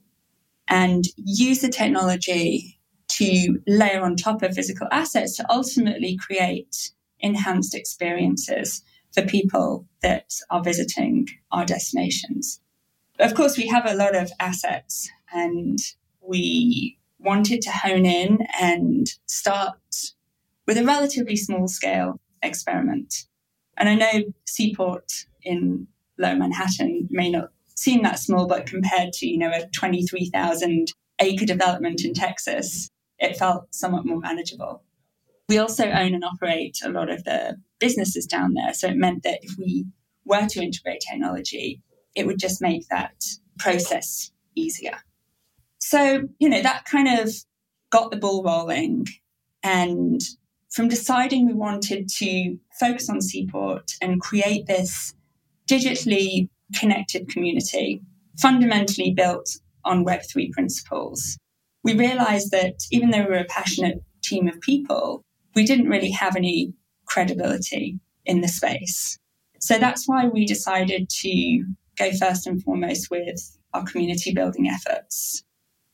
and 0.68 1.04
use 1.16 1.60
the 1.60 1.68
technology 1.68 2.78
to 3.08 3.58
layer 3.66 4.02
on 4.02 4.16
top 4.16 4.42
of 4.42 4.54
physical 4.54 4.88
assets 4.90 5.36
to 5.36 5.46
ultimately 5.50 6.16
create 6.16 6.92
enhanced 7.20 7.74
experiences 7.74 8.82
for 9.12 9.22
people 9.22 9.86
that 10.02 10.32
are 10.50 10.62
visiting 10.62 11.26
our 11.52 11.64
destinations. 11.64 12.60
Of 13.18 13.34
course, 13.34 13.56
we 13.56 13.68
have 13.68 13.86
a 13.86 13.94
lot 13.94 14.16
of 14.16 14.32
assets 14.40 15.08
and 15.32 15.78
we 16.20 16.98
wanted 17.18 17.62
to 17.62 17.70
hone 17.70 18.04
in 18.04 18.38
and 18.60 19.06
start 19.26 19.78
with 20.66 20.76
a 20.76 20.84
relatively 20.84 21.36
small 21.36 21.68
scale 21.68 22.20
experiment. 22.44 23.26
And 23.76 23.88
I 23.88 23.94
know 23.94 24.24
Seaport 24.46 25.10
in 25.42 25.88
Lower 26.18 26.36
Manhattan 26.36 27.08
may 27.10 27.30
not 27.30 27.50
seem 27.76 28.02
that 28.02 28.18
small, 28.18 28.46
but 28.46 28.66
compared 28.66 29.12
to, 29.14 29.26
you 29.26 29.38
know, 29.38 29.50
a 29.50 29.66
23,000 29.76 30.88
acre 31.20 31.44
development 31.44 32.04
in 32.04 32.14
Texas, 32.14 32.88
it 33.18 33.36
felt 33.36 33.74
somewhat 33.74 34.06
more 34.06 34.20
manageable. 34.20 34.82
We 35.48 35.58
also 35.58 35.84
own 35.84 36.14
and 36.14 36.24
operate 36.24 36.78
a 36.84 36.88
lot 36.88 37.10
of 37.10 37.24
the 37.24 37.56
businesses 37.78 38.26
down 38.26 38.54
there. 38.54 38.72
So 38.72 38.88
it 38.88 38.96
meant 38.96 39.24
that 39.24 39.40
if 39.42 39.58
we 39.58 39.86
were 40.24 40.46
to 40.46 40.62
integrate 40.62 41.00
technology, 41.00 41.82
it 42.14 42.26
would 42.26 42.38
just 42.38 42.62
make 42.62 42.88
that 42.88 43.24
process 43.58 44.30
easier. 44.54 44.98
So, 45.80 46.28
you 46.38 46.48
know, 46.48 46.62
that 46.62 46.86
kind 46.86 47.20
of 47.20 47.34
got 47.90 48.10
the 48.10 48.16
ball 48.16 48.42
rolling. 48.42 49.06
And 49.62 50.20
from 50.74 50.88
deciding 50.88 51.46
we 51.46 51.54
wanted 51.54 52.08
to 52.08 52.58
focus 52.80 53.08
on 53.08 53.20
Seaport 53.20 53.92
and 54.02 54.20
create 54.20 54.66
this 54.66 55.14
digitally 55.68 56.48
connected 56.74 57.28
community, 57.28 58.02
fundamentally 58.40 59.12
built 59.12 59.48
on 59.84 60.04
Web3 60.04 60.50
principles, 60.50 61.38
we 61.84 61.94
realized 61.94 62.50
that 62.50 62.74
even 62.90 63.10
though 63.10 63.22
we 63.22 63.30
were 63.30 63.36
a 63.36 63.44
passionate 63.44 64.02
team 64.24 64.48
of 64.48 64.60
people, 64.62 65.22
we 65.54 65.64
didn't 65.64 65.88
really 65.88 66.10
have 66.10 66.34
any 66.34 66.72
credibility 67.06 68.00
in 68.24 68.40
the 68.40 68.48
space. 68.48 69.16
So 69.60 69.78
that's 69.78 70.08
why 70.08 70.26
we 70.26 70.44
decided 70.44 71.08
to 71.08 71.64
go 71.96 72.10
first 72.18 72.48
and 72.48 72.60
foremost 72.60 73.12
with 73.12 73.58
our 73.74 73.84
community 73.84 74.34
building 74.34 74.68
efforts. 74.68 75.44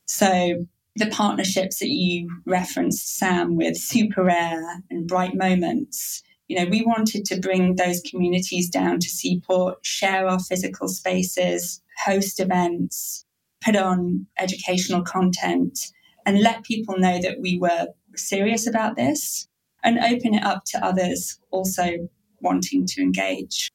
So 0.07 0.65
the 0.95 1.07
partnerships 1.07 1.79
that 1.79 1.89
you 1.89 2.29
referenced, 2.45 3.17
Sam, 3.17 3.55
with 3.55 3.77
Super 3.77 4.23
Rare 4.23 4.83
and 4.89 5.07
Bright 5.07 5.35
Moments, 5.35 6.21
you 6.47 6.57
know, 6.57 6.69
we 6.69 6.83
wanted 6.83 7.23
to 7.25 7.39
bring 7.39 7.75
those 7.75 8.01
communities 8.01 8.69
down 8.69 8.99
to 8.99 9.07
Seaport, 9.07 9.85
share 9.85 10.27
our 10.27 10.39
physical 10.39 10.89
spaces, 10.89 11.81
host 12.05 12.41
events, 12.41 13.25
put 13.63 13.77
on 13.77 14.27
educational 14.37 15.01
content, 15.01 15.79
and 16.25 16.41
let 16.41 16.63
people 16.63 16.97
know 16.97 17.21
that 17.21 17.39
we 17.39 17.57
were 17.57 17.87
serious 18.15 18.67
about 18.67 18.97
this 18.97 19.47
and 19.83 19.97
open 19.99 20.33
it 20.33 20.43
up 20.43 20.63
to 20.65 20.85
others 20.85 21.39
also 21.51 22.09
wanting 22.41 22.85
to 22.85 23.01
engage. 23.01 23.71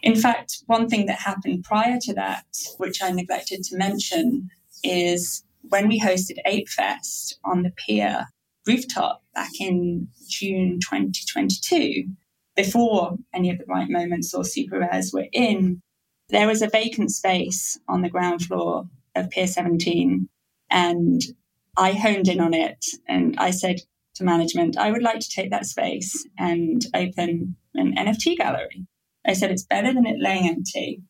In 0.00 0.16
fact, 0.16 0.62
one 0.66 0.88
thing 0.88 1.06
that 1.06 1.20
happened 1.20 1.64
prior 1.64 1.98
to 2.02 2.14
that, 2.14 2.46
which 2.78 3.02
I 3.02 3.10
neglected 3.10 3.62
to 3.64 3.76
mention, 3.76 4.50
is 4.82 5.44
when 5.68 5.88
we 5.88 6.00
hosted 6.00 6.38
ApeFest 6.46 7.34
on 7.44 7.62
the 7.62 7.70
pier 7.70 8.26
rooftop 8.66 9.22
back 9.34 9.50
in 9.60 10.08
June 10.28 10.78
2022, 10.80 12.04
before 12.56 13.16
any 13.32 13.50
of 13.50 13.58
the 13.58 13.64
Bright 13.64 13.88
Moments 13.88 14.34
or 14.34 14.44
super 14.44 14.80
rares 14.80 15.12
were 15.12 15.28
in, 15.32 15.80
there 16.28 16.46
was 16.46 16.60
a 16.60 16.68
vacant 16.68 17.10
space 17.10 17.78
on 17.88 18.02
the 18.02 18.10
ground 18.10 18.42
floor 18.42 18.84
of 19.14 19.30
Pier 19.30 19.46
17. 19.46 20.28
And 20.70 21.22
I 21.76 21.92
honed 21.92 22.28
in 22.28 22.40
on 22.40 22.52
it 22.52 22.84
and 23.06 23.36
I 23.38 23.50
said 23.50 23.80
to 24.16 24.24
management, 24.24 24.76
I 24.76 24.90
would 24.90 25.02
like 25.02 25.20
to 25.20 25.30
take 25.30 25.50
that 25.50 25.66
space 25.66 26.26
and 26.38 26.84
open 26.94 27.56
an 27.74 27.94
NFT 27.96 28.36
gallery. 28.36 28.86
I 29.26 29.34
said, 29.34 29.50
it's 29.50 29.64
better 29.64 29.94
than 29.94 30.06
it 30.06 30.16
laying 30.18 30.48
empty. 30.48 31.02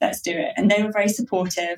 Let's 0.00 0.20
do 0.20 0.32
it. 0.32 0.52
And 0.56 0.70
they 0.70 0.82
were 0.82 0.92
very 0.92 1.08
supportive. 1.08 1.76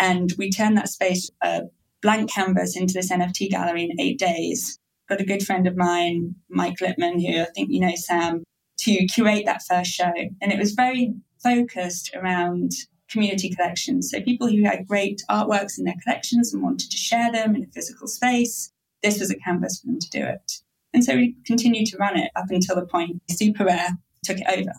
And 0.00 0.32
we 0.38 0.50
turned 0.50 0.78
that 0.78 0.88
space, 0.88 1.30
a 1.42 1.62
blank 2.00 2.32
canvas, 2.32 2.76
into 2.76 2.94
this 2.94 3.12
NFT 3.12 3.50
gallery 3.50 3.84
in 3.84 4.00
eight 4.00 4.18
days. 4.18 4.78
Got 5.08 5.20
a 5.20 5.24
good 5.24 5.44
friend 5.44 5.68
of 5.68 5.76
mine, 5.76 6.34
Mike 6.48 6.80
Lippman, 6.80 7.20
who 7.20 7.42
I 7.42 7.46
think 7.54 7.70
you 7.70 7.80
know, 7.80 7.94
Sam, 7.94 8.42
to 8.78 9.06
curate 9.06 9.44
that 9.44 9.62
first 9.62 9.90
show. 9.90 10.10
And 10.40 10.52
it 10.52 10.58
was 10.58 10.72
very 10.72 11.12
focused 11.42 12.14
around 12.14 12.72
community 13.10 13.54
collections. 13.54 14.10
So 14.10 14.22
people 14.22 14.48
who 14.48 14.64
had 14.64 14.88
great 14.88 15.22
artworks 15.30 15.78
in 15.78 15.84
their 15.84 15.96
collections 16.02 16.54
and 16.54 16.62
wanted 16.62 16.90
to 16.90 16.96
share 16.96 17.30
them 17.30 17.54
in 17.54 17.64
a 17.64 17.72
physical 17.74 18.06
space, 18.06 18.72
this 19.02 19.20
was 19.20 19.30
a 19.30 19.36
canvas 19.36 19.80
for 19.80 19.88
them 19.88 19.98
to 19.98 20.10
do 20.10 20.24
it. 20.24 20.52
And 20.94 21.04
so 21.04 21.14
we 21.14 21.36
continued 21.44 21.86
to 21.88 21.98
run 21.98 22.18
it 22.18 22.30
up 22.36 22.46
until 22.48 22.76
the 22.76 22.86
point 22.86 23.20
Super 23.28 23.64
Rare 23.64 23.98
took 24.24 24.38
it 24.38 24.46
over. 24.48 24.72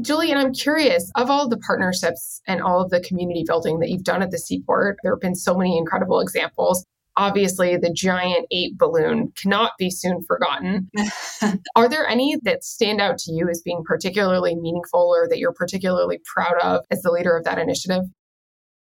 Julie, 0.00 0.30
and 0.30 0.38
I'm 0.38 0.52
curious 0.52 1.10
of 1.16 1.30
all 1.30 1.48
the 1.48 1.58
partnerships 1.58 2.40
and 2.46 2.62
all 2.62 2.80
of 2.80 2.90
the 2.90 3.00
community 3.00 3.44
building 3.46 3.80
that 3.80 3.90
you've 3.90 4.04
done 4.04 4.22
at 4.22 4.30
the 4.30 4.38
Seaport, 4.38 4.98
there 5.02 5.12
have 5.12 5.20
been 5.20 5.34
so 5.34 5.54
many 5.54 5.76
incredible 5.76 6.20
examples. 6.20 6.86
Obviously, 7.16 7.76
the 7.76 7.92
giant 7.92 8.46
ape 8.50 8.78
balloon 8.78 9.32
cannot 9.36 9.72
be 9.78 9.90
soon 9.90 10.22
forgotten. 10.22 10.88
Are 11.76 11.88
there 11.88 12.06
any 12.06 12.38
that 12.42 12.64
stand 12.64 13.00
out 13.00 13.18
to 13.18 13.32
you 13.32 13.48
as 13.48 13.60
being 13.62 13.82
particularly 13.84 14.54
meaningful 14.54 15.12
or 15.14 15.28
that 15.28 15.38
you're 15.38 15.52
particularly 15.52 16.20
proud 16.24 16.54
of 16.62 16.84
as 16.90 17.02
the 17.02 17.10
leader 17.10 17.36
of 17.36 17.44
that 17.44 17.58
initiative? 17.58 18.04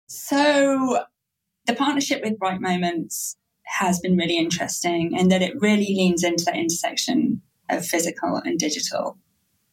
So, 0.09 1.05
the 1.67 1.75
partnership 1.75 2.23
with 2.25 2.39
Bright 2.39 2.61
Moments 2.61 3.37
has 3.65 4.01
been 4.01 4.17
really 4.17 4.37
interesting 4.37 5.17
in 5.17 5.29
that 5.29 5.43
it 5.43 5.61
really 5.61 5.95
leans 5.95 6.25
into 6.25 6.45
that 6.47 6.57
intersection 6.57 7.43
of 7.69 7.87
physical 7.87 8.37
and 8.37 8.59
digital. 8.59 9.19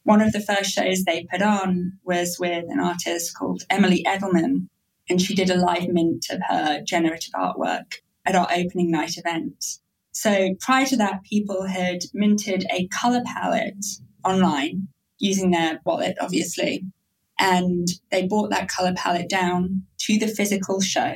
One 0.06 0.22
of 0.22 0.34
the 0.34 0.40
first 0.40 0.70
shows 0.70 1.04
they 1.04 1.26
put 1.32 1.42
on 1.42 1.94
was 2.04 2.38
with 2.40 2.66
an 2.70 2.80
artist 2.80 3.36
called 3.36 3.64
Emily 3.72 4.06
Edelman, 4.08 4.68
and 5.10 5.20
she 5.20 5.34
did 5.34 5.50
a 5.50 5.58
live 5.58 5.88
mint 5.88 6.28
of 6.30 6.42
her 6.48 6.84
generative 6.84 7.34
artwork 7.34 7.96
at 8.24 8.36
our 8.36 8.48
opening 8.54 8.92
night 8.92 9.18
event. 9.18 9.80
So 10.12 10.54
prior 10.60 10.86
to 10.86 10.98
that, 10.98 11.24
people 11.24 11.66
had 11.66 12.04
minted 12.14 12.68
a 12.72 12.88
color 12.90 13.24
palette 13.26 13.84
online 14.24 14.90
using 15.18 15.50
their 15.50 15.80
wallet, 15.86 16.18
obviously. 16.22 16.86
And 17.40 17.88
they 18.12 18.28
brought 18.28 18.52
that 18.52 18.70
color 18.70 18.94
palette 18.96 19.28
down 19.28 19.88
to 20.02 20.20
the 20.20 20.28
physical 20.28 20.82
show. 20.82 21.16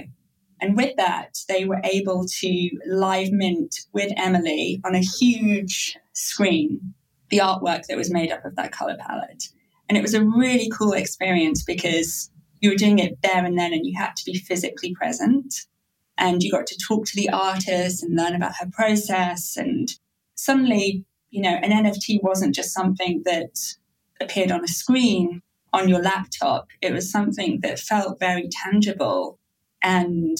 And 0.59 0.75
with 0.75 0.95
that, 0.97 1.37
they 1.47 1.65
were 1.65 1.81
able 1.83 2.25
to 2.39 2.69
live 2.87 3.31
mint 3.31 3.81
with 3.93 4.11
Emily 4.17 4.81
on 4.83 4.95
a 4.95 4.99
huge 4.99 5.95
screen 6.13 6.95
the 7.29 7.37
artwork 7.37 7.85
that 7.87 7.97
was 7.97 8.11
made 8.11 8.31
up 8.31 8.45
of 8.45 8.55
that 8.55 8.71
color 8.71 8.97
palette. 8.99 9.45
And 9.87 9.97
it 9.97 10.01
was 10.01 10.13
a 10.13 10.23
really 10.23 10.69
cool 10.69 10.93
experience 10.93 11.63
because 11.63 12.29
you 12.61 12.69
were 12.69 12.75
doing 12.75 12.99
it 12.99 13.17
there 13.21 13.43
and 13.43 13.57
then 13.57 13.73
and 13.73 13.85
you 13.85 13.97
had 13.97 14.15
to 14.17 14.25
be 14.25 14.37
physically 14.37 14.93
present. 14.93 15.53
And 16.17 16.43
you 16.43 16.51
got 16.51 16.67
to 16.67 16.77
talk 16.87 17.05
to 17.05 17.15
the 17.15 17.29
artist 17.29 18.03
and 18.03 18.15
learn 18.15 18.35
about 18.35 18.55
her 18.59 18.67
process. 18.71 19.55
And 19.55 19.87
suddenly, 20.35 21.05
you 21.29 21.41
know, 21.41 21.55
an 21.55 21.71
NFT 21.71 22.21
wasn't 22.21 22.55
just 22.55 22.73
something 22.73 23.21
that 23.25 23.55
appeared 24.19 24.51
on 24.51 24.63
a 24.63 24.67
screen 24.67 25.41
on 25.71 25.87
your 25.87 26.01
laptop. 26.01 26.67
It 26.81 26.91
was 26.91 27.11
something 27.11 27.59
that 27.61 27.79
felt 27.79 28.19
very 28.19 28.49
tangible 28.51 29.39
and 29.81 30.37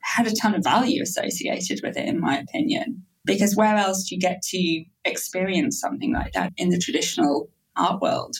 had 0.00 0.26
a 0.26 0.34
ton 0.34 0.54
of 0.54 0.64
value 0.64 1.02
associated 1.02 1.80
with 1.84 1.96
it, 1.96 2.08
in 2.08 2.18
my 2.18 2.38
opinion 2.38 3.04
because 3.24 3.56
where 3.56 3.76
else 3.76 4.08
do 4.08 4.14
you 4.14 4.20
get 4.20 4.42
to 4.42 4.84
experience 5.04 5.80
something 5.80 6.12
like 6.12 6.32
that 6.32 6.52
in 6.56 6.70
the 6.70 6.78
traditional 6.78 7.48
art 7.76 8.00
world? 8.00 8.36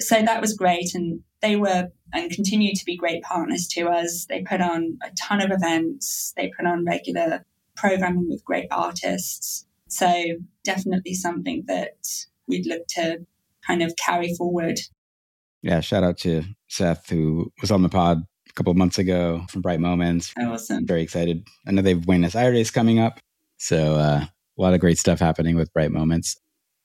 So 0.00 0.22
that 0.22 0.40
was 0.40 0.54
great. 0.54 0.94
And 0.94 1.20
they 1.40 1.56
were 1.56 1.88
and 2.12 2.30
continue 2.30 2.74
to 2.74 2.84
be 2.84 2.96
great 2.96 3.22
partners 3.22 3.66
to 3.68 3.88
us. 3.88 4.26
They 4.26 4.42
put 4.42 4.60
on 4.60 4.98
a 5.02 5.10
ton 5.20 5.40
of 5.40 5.50
events, 5.50 6.32
they 6.36 6.50
put 6.56 6.66
on 6.66 6.84
regular 6.84 7.44
programming 7.76 8.28
with 8.28 8.44
great 8.44 8.66
artists. 8.70 9.66
So 9.88 10.24
definitely 10.62 11.14
something 11.14 11.64
that 11.66 11.96
we'd 12.46 12.66
look 12.66 12.86
to 12.90 13.26
kind 13.66 13.82
of 13.82 13.94
carry 13.96 14.34
forward. 14.34 14.78
Yeah, 15.62 15.80
shout 15.80 16.04
out 16.04 16.18
to 16.18 16.44
Seth, 16.68 17.08
who 17.08 17.52
was 17.60 17.70
on 17.70 17.82
the 17.82 17.88
pod 17.88 18.18
a 18.48 18.52
couple 18.52 18.70
of 18.70 18.76
months 18.76 18.98
ago 18.98 19.44
from 19.50 19.62
Bright 19.62 19.80
Moments. 19.80 20.32
Awesome. 20.38 20.86
Very 20.86 21.02
excited. 21.02 21.46
I 21.66 21.72
know 21.72 21.82
they've 21.82 22.00
Buenos 22.00 22.34
Aires 22.34 22.70
coming 22.70 22.98
up. 22.98 23.18
So 23.64 23.94
uh, 23.94 24.26
a 24.26 24.60
lot 24.60 24.74
of 24.74 24.80
great 24.80 24.98
stuff 24.98 25.18
happening 25.18 25.56
with 25.56 25.72
Bright 25.72 25.90
Moments. 25.90 26.36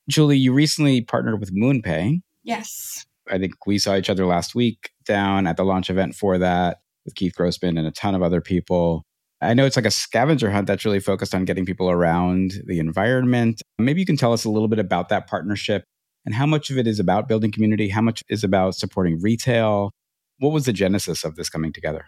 Julie, 0.10 0.38
you 0.38 0.54
recently 0.54 1.02
partnered 1.02 1.42
with 1.42 1.54
MoonPay. 1.54 2.22
Yes. 2.44 3.06
I 3.30 3.38
think 3.38 3.52
we 3.68 3.78
saw 3.78 3.98
each 3.98 4.10
other 4.10 4.26
last 4.26 4.56
week 4.56 4.92
down 5.06 5.46
at 5.46 5.58
the 5.58 5.66
launch 5.66 5.90
event 5.90 6.16
for 6.16 6.38
that 6.38 6.78
with 7.04 7.16
Keith 7.16 7.36
Grossman 7.36 7.78
and 7.78 7.86
a 7.86 7.92
ton 7.92 8.16
of 8.16 8.24
other 8.24 8.40
people. 8.40 9.04
I 9.42 9.54
know 9.54 9.66
it's 9.66 9.76
like 9.76 9.86
a 9.86 9.92
scavenger 9.92 10.52
hunt 10.52 10.68
that's 10.68 10.86
really 10.86 11.02
focused 11.02 11.36
on 11.36 11.44
getting 11.44 11.66
people 11.66 11.90
around 11.90 12.54
the 12.66 12.80
environment. 12.80 13.62
Maybe 13.78 14.00
you 14.00 14.06
can 14.06 14.16
tell 14.16 14.32
us 14.32 14.46
a 14.46 14.50
little 14.50 14.70
bit 14.70 14.80
about 14.80 15.10
that 15.10 15.28
partnership 15.28 15.84
and 16.26 16.34
how 16.34 16.46
much 16.46 16.70
of 16.70 16.78
it 16.78 16.88
is 16.88 16.98
about 16.98 17.28
building 17.28 17.52
community, 17.52 17.90
how 17.90 18.02
much 18.02 18.24
is 18.30 18.46
about 18.46 18.76
supporting 18.76 19.20
retail. 19.20 19.92
What 20.38 20.54
was 20.54 20.64
the 20.64 20.72
genesis 20.72 21.26
of 21.26 21.36
this 21.36 21.50
coming 21.50 21.74
together? 21.74 22.06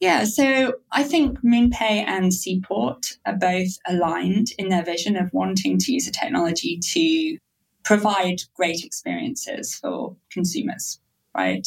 Yeah, 0.00 0.24
so 0.24 0.74
I 0.92 1.02
think 1.02 1.40
MoonPay 1.40 2.04
and 2.06 2.32
Seaport 2.32 3.18
are 3.26 3.36
both 3.36 3.78
aligned 3.88 4.48
in 4.56 4.68
their 4.68 4.84
vision 4.84 5.16
of 5.16 5.32
wanting 5.32 5.78
to 5.78 5.92
use 5.92 6.06
the 6.06 6.12
technology 6.12 6.78
to 6.92 7.38
provide 7.84 8.42
great 8.54 8.84
experiences 8.84 9.74
for 9.74 10.16
consumers, 10.30 11.00
right? 11.36 11.66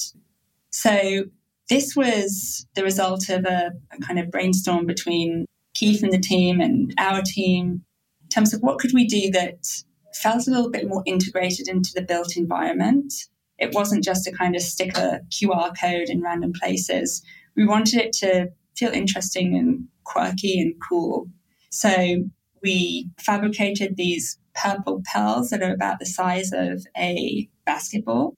So 0.70 1.26
this 1.70 1.96
was 1.96 2.66
the 2.76 2.84
result 2.84 3.28
of 3.30 3.44
a, 3.46 3.72
a 3.92 4.00
kind 4.00 4.20
of 4.20 4.32
brainstorm 4.32 4.86
between 4.86 5.46
Keith 5.74 6.04
and 6.04 6.14
the 6.14 6.20
team 6.20 6.62
and 6.62 6.94
our 6.98 7.22
team 7.22 7.84
in 8.22 8.30
terms 8.30 8.54
of 8.54 8.62
what 8.62 8.80
could 8.80 8.94
we 8.94 9.08
do 9.08 9.30
that 9.32 9.84
felt 10.14 10.48
a 10.48 10.52
little 10.52 10.70
bit 10.70 10.88
more 10.88 11.04
integrated 11.06 11.68
into 11.68 11.92
the 11.94 12.02
built 12.02 12.38
environment. 12.38 13.14
It 13.58 13.74
wasn't 13.74 14.04
just 14.04 14.28
a 14.28 14.32
kind 14.32 14.56
of 14.56 14.62
stick 14.62 14.98
a 14.98 15.22
QR 15.30 15.74
code 15.80 16.10
in 16.10 16.22
random 16.22 16.54
places 16.54 17.22
we 17.56 17.66
wanted 17.66 18.00
it 18.00 18.14
to 18.14 18.50
feel 18.76 18.92
interesting 18.92 19.56
and 19.56 19.88
quirky 20.04 20.60
and 20.60 20.76
cool. 20.88 21.28
So 21.70 22.24
we 22.62 23.10
fabricated 23.20 23.96
these 23.96 24.38
purple 24.54 25.02
pearls 25.14 25.50
that 25.50 25.64
are 25.64 25.74
about 25.74 26.00
the 26.00 26.06
size 26.06 26.52
of 26.54 26.86
a 26.98 27.50
basketball 27.66 28.36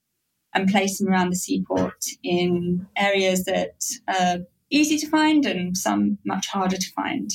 and 0.54 0.68
placed 0.68 1.00
them 1.00 1.08
around 1.08 1.30
the 1.30 1.36
seaport 1.36 2.04
in 2.22 2.86
areas 2.96 3.44
that 3.44 3.74
are 4.08 4.38
easy 4.70 4.96
to 4.98 5.08
find 5.08 5.44
and 5.44 5.76
some 5.76 6.18
much 6.24 6.46
harder 6.48 6.76
to 6.76 6.92
find. 6.92 7.30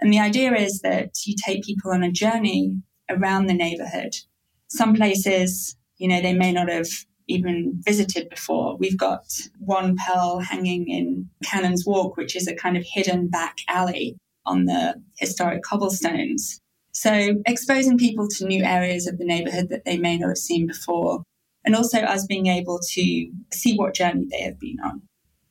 And 0.00 0.12
the 0.12 0.20
idea 0.20 0.54
is 0.54 0.80
that 0.80 1.14
you 1.24 1.34
take 1.44 1.64
people 1.64 1.92
on 1.92 2.02
a 2.02 2.12
journey 2.12 2.80
around 3.08 3.46
the 3.46 3.54
neighborhood. 3.54 4.16
Some 4.68 4.94
places, 4.94 5.76
you 5.96 6.08
know, 6.08 6.20
they 6.20 6.34
may 6.34 6.52
not 6.52 6.68
have 6.68 6.88
even 7.28 7.80
visited 7.84 8.28
before. 8.28 8.76
We've 8.76 8.98
got 8.98 9.24
one 9.58 9.96
pearl 9.96 10.40
hanging 10.40 10.88
in 10.88 11.28
Cannon's 11.44 11.84
Walk, 11.86 12.16
which 12.16 12.36
is 12.36 12.46
a 12.46 12.54
kind 12.54 12.76
of 12.76 12.84
hidden 12.86 13.28
back 13.28 13.58
alley 13.68 14.16
on 14.44 14.66
the 14.66 15.02
historic 15.18 15.62
cobblestones. 15.62 16.60
So 16.92 17.42
exposing 17.46 17.98
people 17.98 18.28
to 18.28 18.46
new 18.46 18.62
areas 18.64 19.06
of 19.06 19.18
the 19.18 19.26
neighborhood 19.26 19.68
that 19.70 19.84
they 19.84 19.98
may 19.98 20.16
not 20.16 20.28
have 20.28 20.38
seen 20.38 20.66
before, 20.66 21.22
and 21.64 21.74
also 21.74 21.98
us 21.98 22.24
being 22.26 22.46
able 22.46 22.78
to 22.92 23.30
see 23.52 23.76
what 23.76 23.94
journey 23.94 24.26
they 24.30 24.40
have 24.42 24.58
been 24.58 24.78
on. 24.84 25.02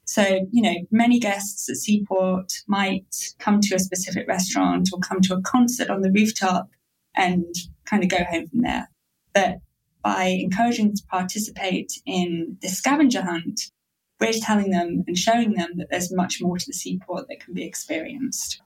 So, 0.05 0.47
you 0.51 0.61
know, 0.61 0.75
many 0.91 1.19
guests 1.19 1.67
at 1.69 1.75
Seaport 1.75 2.53
might 2.67 3.33
come 3.39 3.59
to 3.61 3.75
a 3.75 3.79
specific 3.79 4.27
restaurant 4.27 4.89
or 4.93 4.99
come 4.99 5.19
to 5.21 5.35
a 5.35 5.41
concert 5.41 5.89
on 5.89 6.01
the 6.01 6.11
rooftop 6.11 6.69
and 7.15 7.53
kind 7.85 8.03
of 8.03 8.09
go 8.09 8.23
home 8.23 8.47
from 8.47 8.61
there. 8.61 8.89
But 9.33 9.57
by 10.05 10.25
encouraging 10.25 10.85
them 10.85 10.95
to 10.95 11.03
participate 11.07 11.99
in 12.05 12.57
the 12.61 12.67
scavenger 12.67 13.23
hunt, 13.23 13.71
we're 14.21 14.31
telling 14.33 14.69
them 14.69 15.03
and 15.07 15.17
showing 15.17 15.53
them 15.53 15.71
that 15.77 15.87
there's 15.89 16.13
much 16.13 16.39
more 16.39 16.59
to 16.59 16.65
the 16.67 16.73
seaport 16.73 17.27
that 17.27 17.39
can 17.39 17.55
be 17.55 17.65
experienced. 17.65 18.61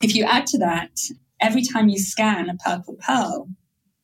If 0.00 0.14
you 0.14 0.22
add 0.22 0.46
to 0.46 0.58
that, 0.58 0.92
every 1.40 1.64
time 1.64 1.88
you 1.88 1.98
scan 1.98 2.48
a 2.48 2.54
purple 2.54 2.94
pearl, 3.04 3.48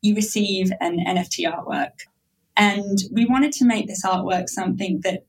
you 0.02 0.16
receive 0.16 0.72
an 0.80 0.98
NFT 0.98 1.48
artwork. 1.48 1.92
And 2.56 2.98
we 3.12 3.24
wanted 3.24 3.52
to 3.52 3.64
make 3.64 3.86
this 3.86 4.04
artwork 4.04 4.48
something 4.48 5.00
that 5.04 5.26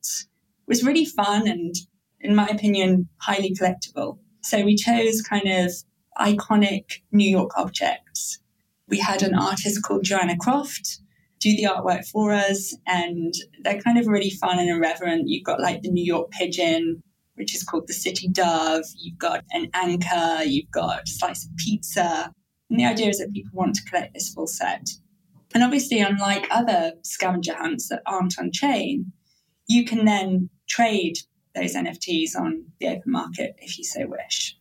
was 0.66 0.84
really 0.84 1.06
fun 1.06 1.48
and, 1.48 1.76
in 2.22 2.36
my 2.36 2.48
opinion, 2.48 3.08
highly 3.18 3.54
collectible. 3.54 4.18
So 4.42 4.66
we 4.66 4.76
chose 4.76 5.22
kind 5.22 5.48
of 5.48 5.72
iconic 6.20 7.02
New 7.12 7.30
York 7.30 7.52
objects. 7.56 8.40
We 8.88 8.98
had 8.98 9.22
an 9.22 9.36
artist 9.36 9.84
called 9.84 10.06
Joanna 10.06 10.38
Croft 10.38 11.02
do 11.46 11.56
the 11.56 11.70
artwork 11.70 12.06
for 12.08 12.32
us. 12.32 12.76
And 12.88 13.34
they're 13.62 13.82
kind 13.82 14.00
of 14.00 14.08
really 14.08 14.32
fun 14.32 14.58
and 14.58 14.70
irreverent. 14.70 15.30
You've 15.30 15.44
got 15.44 15.62
like 15.62 15.84
the 15.84 15.92
New 15.92 16.04
York 16.04 16.32
pigeon, 16.32 17.04
which 17.36 17.54
is 17.54 17.64
called 17.64 17.88
the 17.88 17.94
city 17.94 18.28
dove. 18.28 18.86
You've 18.98 19.20
got 19.20 19.44
an 19.52 19.70
anchor. 19.74 20.44
You've 20.44 20.72
got 20.72 21.04
a 21.04 21.08
slice 21.08 21.46
of 21.46 21.56
pizza. 21.58 22.32
And 22.70 22.80
the 22.80 22.86
idea 22.86 23.10
is 23.10 23.20
that 23.20 23.32
people 23.32 23.52
want 23.54 23.76
to 23.76 23.84
collect 23.84 24.16
this 24.16 24.34
full 24.34 24.48
set. 24.48 24.90
And 25.54 25.64
obviously, 25.64 26.00
unlike 26.00 26.48
other 26.50 26.94
scavenger 27.04 27.56
hunts 27.56 27.90
that 27.90 28.02
aren't 28.08 28.40
on 28.40 28.52
chain, 28.52 29.12
you 29.68 29.86
can 29.86 30.06
then 30.06 30.50
trade 30.68 31.18
those 31.54 31.76
NFTs 31.76 32.36
on 32.36 32.66
the 32.80 32.88
open 32.88 33.12
market 33.12 33.56
if 33.60 33.78
you 33.78 33.84
so 33.84 34.08
wish. 34.08 34.58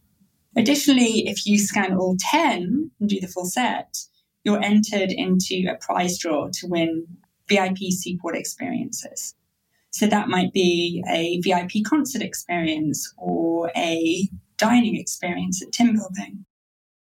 Additionally, 0.55 1.27
if 1.27 1.47
you 1.47 1.59
scan 1.59 1.97
all 1.97 2.17
10 2.21 2.91
and 3.01 3.09
do 3.09 3.19
the 3.21 3.27
full 3.27 3.47
set, 3.47 3.97
you're 4.45 4.63
entered 4.63 5.11
into 5.11 5.67
a 5.71 5.77
prize 5.85 6.19
draw 6.19 6.49
to 6.53 6.67
win 6.67 7.07
VIP 7.49 7.79
Seaport 7.91 8.37
experiences. 8.37 9.35
So 9.91 10.07
that 10.07 10.29
might 10.29 10.53
be 10.53 11.03
a 11.09 11.41
VIP 11.41 11.85
concert 11.87 12.23
experience 12.23 13.13
or 13.17 13.71
a 13.77 14.29
dining 14.59 14.97
experience 14.97 15.63
at 15.63 15.73
Tin 15.73 15.95
Building. 15.95 16.45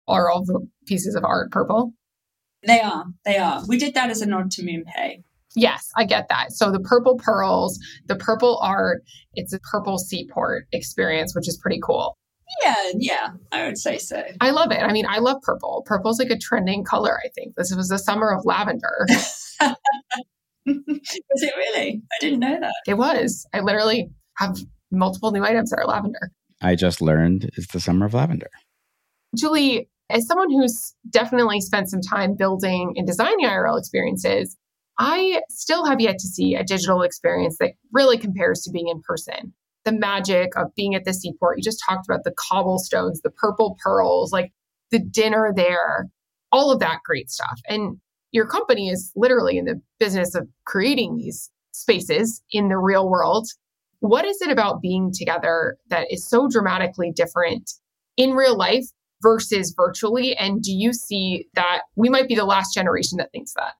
Are 0.06 0.30
all 0.30 0.44
the 0.44 0.66
pieces 0.86 1.14
of 1.14 1.24
art 1.24 1.50
purple? 1.50 1.92
They 2.66 2.80
are. 2.80 3.04
They 3.24 3.36
are. 3.38 3.62
We 3.68 3.78
did 3.78 3.94
that 3.94 4.10
as 4.10 4.22
a 4.22 4.26
nod 4.26 4.50
to 4.52 4.62
MoonPay. 4.62 5.22
Yes, 5.54 5.90
I 5.96 6.04
get 6.04 6.28
that. 6.28 6.52
So 6.52 6.70
the 6.70 6.80
purple 6.80 7.16
pearls, 7.16 7.78
the 8.06 8.16
purple 8.16 8.58
art, 8.62 9.02
it's 9.34 9.52
a 9.52 9.60
purple 9.60 9.98
seaport 9.98 10.66
experience, 10.72 11.34
which 11.34 11.48
is 11.48 11.56
pretty 11.56 11.80
cool. 11.82 12.17
Yeah, 12.62 12.74
yeah, 12.96 13.28
I 13.52 13.66
would 13.66 13.78
say 13.78 13.98
so. 13.98 14.22
I 14.40 14.50
love 14.50 14.72
it. 14.72 14.82
I 14.82 14.92
mean, 14.92 15.06
I 15.06 15.18
love 15.18 15.38
purple. 15.42 15.82
Purple's 15.86 16.18
like 16.18 16.30
a 16.30 16.38
trending 16.38 16.84
color, 16.84 17.18
I 17.24 17.28
think. 17.34 17.54
This 17.56 17.74
was 17.74 17.88
the 17.88 17.98
summer 17.98 18.30
of 18.30 18.44
lavender. 18.44 19.06
was 20.66 21.42
it 21.42 21.54
really? 21.56 22.02
I 22.12 22.16
didn't 22.20 22.40
know 22.40 22.58
that. 22.60 22.72
It 22.86 22.94
was. 22.94 23.46
I 23.52 23.60
literally 23.60 24.10
have 24.36 24.58
multiple 24.90 25.30
new 25.30 25.44
items 25.44 25.70
that 25.70 25.78
are 25.78 25.86
lavender. 25.86 26.30
I 26.60 26.74
just 26.74 27.00
learned 27.00 27.50
it's 27.56 27.72
the 27.72 27.80
summer 27.80 28.06
of 28.06 28.14
lavender. 28.14 28.50
Julie, 29.36 29.88
as 30.10 30.26
someone 30.26 30.50
who's 30.50 30.94
definitely 31.10 31.60
spent 31.60 31.90
some 31.90 32.00
time 32.00 32.34
building 32.34 32.94
and 32.96 33.06
designing 33.06 33.46
IRL 33.46 33.78
experiences, 33.78 34.56
I 34.98 35.42
still 35.48 35.84
have 35.84 36.00
yet 36.00 36.18
to 36.18 36.26
see 36.26 36.54
a 36.54 36.64
digital 36.64 37.02
experience 37.02 37.58
that 37.60 37.74
really 37.92 38.18
compares 38.18 38.62
to 38.62 38.70
being 38.70 38.88
in 38.88 39.00
person. 39.02 39.52
The 39.88 39.98
magic 39.98 40.54
of 40.54 40.74
being 40.74 40.94
at 40.94 41.06
the 41.06 41.14
seaport, 41.14 41.56
you 41.56 41.62
just 41.64 41.82
talked 41.88 42.06
about 42.06 42.24
the 42.24 42.34
cobblestones, 42.36 43.22
the 43.22 43.30
purple 43.30 43.78
pearls, 43.82 44.32
like 44.32 44.52
the 44.90 44.98
dinner 44.98 45.50
there, 45.56 46.08
all 46.52 46.70
of 46.70 46.78
that 46.80 46.98
great 47.06 47.30
stuff. 47.30 47.58
And 47.70 47.96
your 48.30 48.46
company 48.46 48.90
is 48.90 49.10
literally 49.16 49.56
in 49.56 49.64
the 49.64 49.80
business 49.98 50.34
of 50.34 50.46
creating 50.66 51.16
these 51.16 51.50
spaces 51.72 52.42
in 52.50 52.68
the 52.68 52.76
real 52.76 53.08
world. 53.08 53.48
What 54.00 54.26
is 54.26 54.42
it 54.42 54.50
about 54.50 54.82
being 54.82 55.10
together 55.10 55.78
that 55.88 56.12
is 56.12 56.28
so 56.28 56.48
dramatically 56.48 57.10
different 57.10 57.70
in 58.18 58.32
real 58.32 58.58
life 58.58 58.84
versus 59.22 59.72
virtually? 59.74 60.36
And 60.36 60.62
do 60.62 60.70
you 60.70 60.92
see 60.92 61.48
that 61.54 61.84
we 61.96 62.10
might 62.10 62.28
be 62.28 62.34
the 62.34 62.44
last 62.44 62.74
generation 62.74 63.16
that 63.16 63.32
thinks 63.32 63.54
that? 63.54 63.72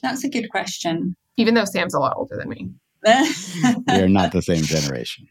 That's 0.00 0.22
a 0.22 0.30
good 0.30 0.48
question. 0.48 1.16
Even 1.36 1.54
though 1.54 1.64
Sam's 1.64 1.92
a 1.92 1.98
lot 1.98 2.16
older 2.16 2.36
than 2.36 2.50
me. 2.50 2.70
We're 3.88 4.08
not 4.08 4.32
the 4.32 4.42
same 4.42 4.62
generation. 4.62 5.28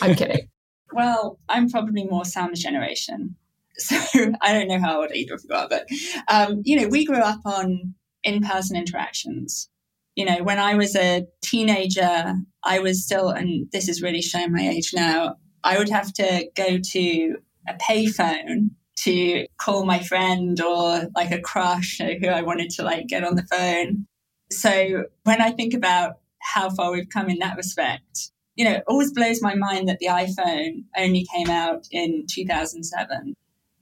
I'm 0.00 0.14
kidding. 0.14 0.48
Well, 0.92 1.38
I'm 1.48 1.68
probably 1.68 2.04
more 2.04 2.24
Sam's 2.24 2.62
generation. 2.62 3.36
So 3.80 3.96
I 4.42 4.52
don't 4.52 4.66
know 4.66 4.80
how 4.80 5.02
old 5.02 5.12
either 5.14 5.34
of 5.34 5.44
you 5.48 5.54
are, 5.54 5.68
but 5.68 5.86
um, 6.26 6.62
you 6.64 6.74
know, 6.74 6.88
we 6.88 7.04
grew 7.04 7.20
up 7.20 7.38
on 7.44 7.94
in-person 8.24 8.76
interactions. 8.76 9.70
You 10.16 10.24
know, 10.24 10.42
when 10.42 10.58
I 10.58 10.74
was 10.74 10.96
a 10.96 11.28
teenager, 11.42 12.34
I 12.64 12.80
was 12.80 13.04
still, 13.04 13.28
and 13.28 13.68
this 13.70 13.88
is 13.88 14.02
really 14.02 14.20
showing 14.20 14.52
my 14.52 14.62
age 14.68 14.90
now, 14.92 15.36
I 15.62 15.78
would 15.78 15.90
have 15.90 16.12
to 16.14 16.48
go 16.56 16.78
to 16.82 17.36
a 17.68 17.74
payphone 17.74 18.70
to 19.04 19.46
call 19.58 19.84
my 19.84 20.00
friend 20.00 20.60
or 20.60 21.02
like 21.14 21.30
a 21.30 21.40
crush 21.40 21.98
who 21.98 22.26
I 22.26 22.42
wanted 22.42 22.70
to 22.70 22.82
like 22.82 23.06
get 23.06 23.22
on 23.22 23.36
the 23.36 23.46
phone. 23.46 24.06
So 24.50 25.04
when 25.22 25.40
I 25.40 25.52
think 25.52 25.72
about 25.72 26.14
how 26.54 26.70
far 26.70 26.92
we've 26.92 27.08
come 27.08 27.28
in 27.28 27.38
that 27.38 27.56
respect, 27.56 28.30
you 28.56 28.64
know, 28.64 28.72
it 28.72 28.84
always 28.88 29.12
blows 29.12 29.40
my 29.40 29.54
mind 29.54 29.88
that 29.88 29.98
the 29.98 30.06
iPhone 30.06 30.84
only 30.96 31.26
came 31.32 31.48
out 31.48 31.86
in 31.90 32.26
2007. 32.28 33.34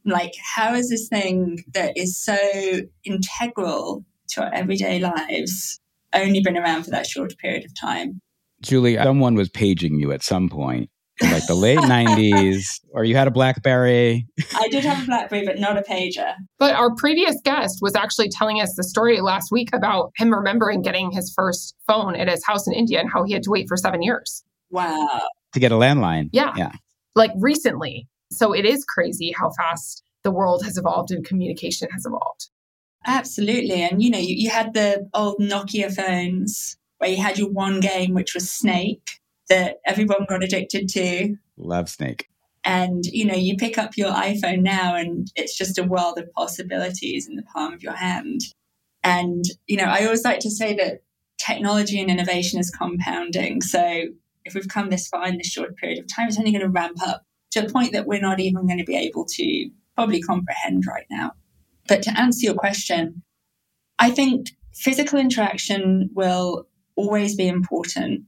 Like, 0.05 0.33
how 0.55 0.75
is 0.75 0.91
this 0.91 1.09
thing 1.09 1.65
that 1.73 1.97
is 1.97 2.17
so 2.17 2.37
integral 3.05 4.05
to 4.31 4.43
our 4.43 4.55
everyday 4.55 4.99
lives 4.99 5.81
only 6.13 6.41
been 6.41 6.57
around 6.57 6.85
for 6.85 6.91
that 6.91 7.07
short 7.07 7.37
period 7.39 7.65
of 7.65 7.73
time? 7.79 8.21
Julie, 8.61 8.97
someone 8.97 9.35
was 9.35 9.49
paging 9.49 9.99
you 9.99 10.13
at 10.13 10.23
some 10.23 10.49
point 10.49 10.91
like 11.23 11.47
the 11.47 11.55
late 11.55 11.79
90s, 11.79 12.81
or 12.91 13.05
you 13.05 13.17
had 13.17 13.27
a 13.27 13.31
Blackberry. 13.31 14.27
I 14.55 14.69
did 14.69 14.85
have 14.85 15.03
a 15.03 15.07
Blackberry, 15.07 15.47
but 15.47 15.59
not 15.59 15.79
a 15.79 15.83
pager. 15.83 16.35
But 16.59 16.75
our 16.75 16.95
previous 16.95 17.37
guest 17.43 17.79
was 17.81 17.95
actually 17.95 18.29
telling 18.29 18.61
us 18.61 18.75
the 18.77 18.85
story 18.85 19.21
last 19.21 19.51
week 19.51 19.71
about 19.73 20.13
him 20.17 20.33
remembering 20.33 20.83
getting 20.83 21.11
his 21.11 21.33
first 21.35 21.75
phone 21.87 22.17
at 22.17 22.29
his 22.29 22.45
house 22.45 22.67
in 22.67 22.75
India 22.75 23.01
and 23.01 23.11
how 23.11 23.25
he 23.25 23.33
had 23.33 23.43
to 23.45 23.51
wait 23.51 23.67
for 23.69 23.77
seven 23.77 24.03
years. 24.03 24.45
Wow. 24.71 25.23
To 25.53 25.61
get 25.61 25.73
a 25.73 25.77
landline. 25.77 26.29
Yeah. 26.33 26.53
Yeah. 26.57 26.73
Like 27.15 27.33
recently. 27.37 28.09
So 28.31 28.53
it 28.53 28.65
is 28.65 28.85
crazy 28.85 29.33
how 29.39 29.51
fast 29.57 30.03
the 30.23 30.31
world 30.31 30.65
has 30.65 30.77
evolved 30.77 31.11
and 31.13 31.25
communication 31.25 31.89
has 31.93 32.05
evolved. 32.05 32.51
Absolutely. 33.07 33.83
And, 33.83 34.03
you 34.03 34.11
know, 34.11 34.19
you, 34.19 34.35
you 34.35 34.51
had 34.51 34.75
the 34.75 35.09
old 35.15 35.39
Nokia 35.39 35.95
phones 35.95 36.77
where 36.99 37.09
you 37.09 37.23
had 37.23 37.39
your 37.39 37.51
one 37.51 37.81
game, 37.81 38.13
which 38.15 38.35
was 38.35 38.51
Snake 38.51 39.21
that 39.49 39.79
everyone 39.87 40.27
got 40.29 40.45
addicted 40.45 40.89
to. 40.91 41.37
Love 41.57 41.89
Snake. 41.89 42.29
And, 42.65 43.05
you 43.07 43.25
know, 43.25 43.37
you 43.37 43.57
pick 43.57 43.79
up 43.79 43.97
your 43.97 44.11
iPhone 44.11 44.63
now 44.63 44.97
and 44.97 45.31
it's 45.37 45.57
just 45.57 45.79
a 45.79 45.85
world 45.85 46.19
of 46.19 46.33
possibilities 46.33 47.29
in 47.29 47.37
the 47.37 47.45
palm 47.45 47.73
of 47.73 47.83
your 47.83 47.95
hand. 47.95 48.41
And, 49.05 49.45
you 49.69 49.77
know, 49.77 49.85
I 49.85 50.05
always 50.05 50.25
like 50.25 50.41
to 50.41 50.51
say 50.51 50.75
that 50.75 51.03
technology 51.39 52.01
and 52.01 52.11
innovation 52.11 52.59
is 52.59 52.71
compounding. 52.71 53.63
So 53.63 54.07
if 54.45 54.55
we've 54.55 54.69
come 54.69 54.91
this 54.91 55.07
far 55.07 55.29
in 55.29 55.39
this 55.39 55.47
short 55.47 55.77
period 55.77 56.01
of 56.01 56.07
time, 56.13 56.27
it's 56.27 56.39
only 56.39 56.51
going 56.51 56.63
to 56.63 56.69
ramp 56.69 57.01
up 57.07 57.25
to 57.53 57.65
a 57.65 57.71
point 57.71 57.93
that 57.93 58.07
we're 58.07 58.21
not 58.21 58.41
even 58.41 58.67
going 58.67 58.79
to 58.79 58.85
be 58.85 58.97
able 58.97 59.27
to 59.27 59.71
probably 59.95 60.21
comprehend 60.21 60.85
right 60.87 61.07
now. 61.11 61.33
But 61.89 62.03
to 62.03 62.19
answer 62.19 62.47
your 62.47 62.55
question, 62.55 63.23
I 63.99 64.11
think 64.11 64.51
physical 64.75 65.19
interaction 65.19 66.11
will 66.15 66.67
always 66.97 67.37
be 67.37 67.47
important. 67.47 68.27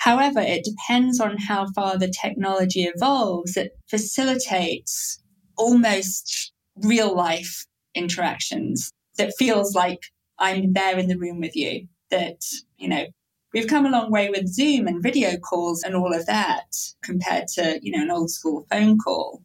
However, 0.00 0.40
it 0.40 0.64
depends 0.64 1.20
on 1.20 1.36
how 1.36 1.66
far 1.74 1.98
the 1.98 2.10
technology 2.10 2.84
evolves. 2.84 3.54
It 3.58 3.78
facilitates 3.86 5.22
almost 5.58 6.52
real 6.76 7.14
life 7.14 7.66
interactions 7.94 8.90
that 9.18 9.34
feels 9.38 9.74
like 9.74 9.98
I'm 10.38 10.72
there 10.72 10.98
in 10.98 11.08
the 11.08 11.18
room 11.18 11.38
with 11.38 11.54
you. 11.54 11.86
That, 12.10 12.40
you 12.78 12.88
know, 12.88 13.08
we've 13.52 13.66
come 13.66 13.84
a 13.84 13.90
long 13.90 14.10
way 14.10 14.30
with 14.30 14.48
Zoom 14.48 14.86
and 14.86 15.02
video 15.02 15.36
calls 15.36 15.82
and 15.82 15.94
all 15.94 16.14
of 16.14 16.24
that 16.24 16.74
compared 17.02 17.48
to, 17.48 17.78
you 17.82 17.92
know, 17.92 18.02
an 18.02 18.10
old 18.10 18.30
school 18.30 18.66
phone 18.70 18.96
call. 18.98 19.42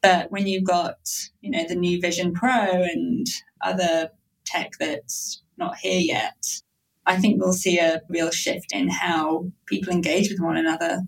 But 0.00 0.32
when 0.32 0.46
you've 0.46 0.64
got, 0.64 0.96
you 1.42 1.50
know, 1.50 1.66
the 1.68 1.74
new 1.74 2.00
Vision 2.00 2.32
Pro 2.32 2.50
and 2.50 3.26
other 3.60 4.08
tech 4.46 4.70
that's 4.80 5.42
not 5.58 5.76
here 5.76 6.00
yet, 6.00 6.62
I 7.08 7.16
think 7.16 7.40
we'll 7.40 7.54
see 7.54 7.78
a 7.78 8.02
real 8.10 8.30
shift 8.30 8.72
in 8.72 8.90
how 8.90 9.50
people 9.66 9.92
engage 9.92 10.28
with 10.30 10.40
one 10.40 10.58
another. 10.58 11.02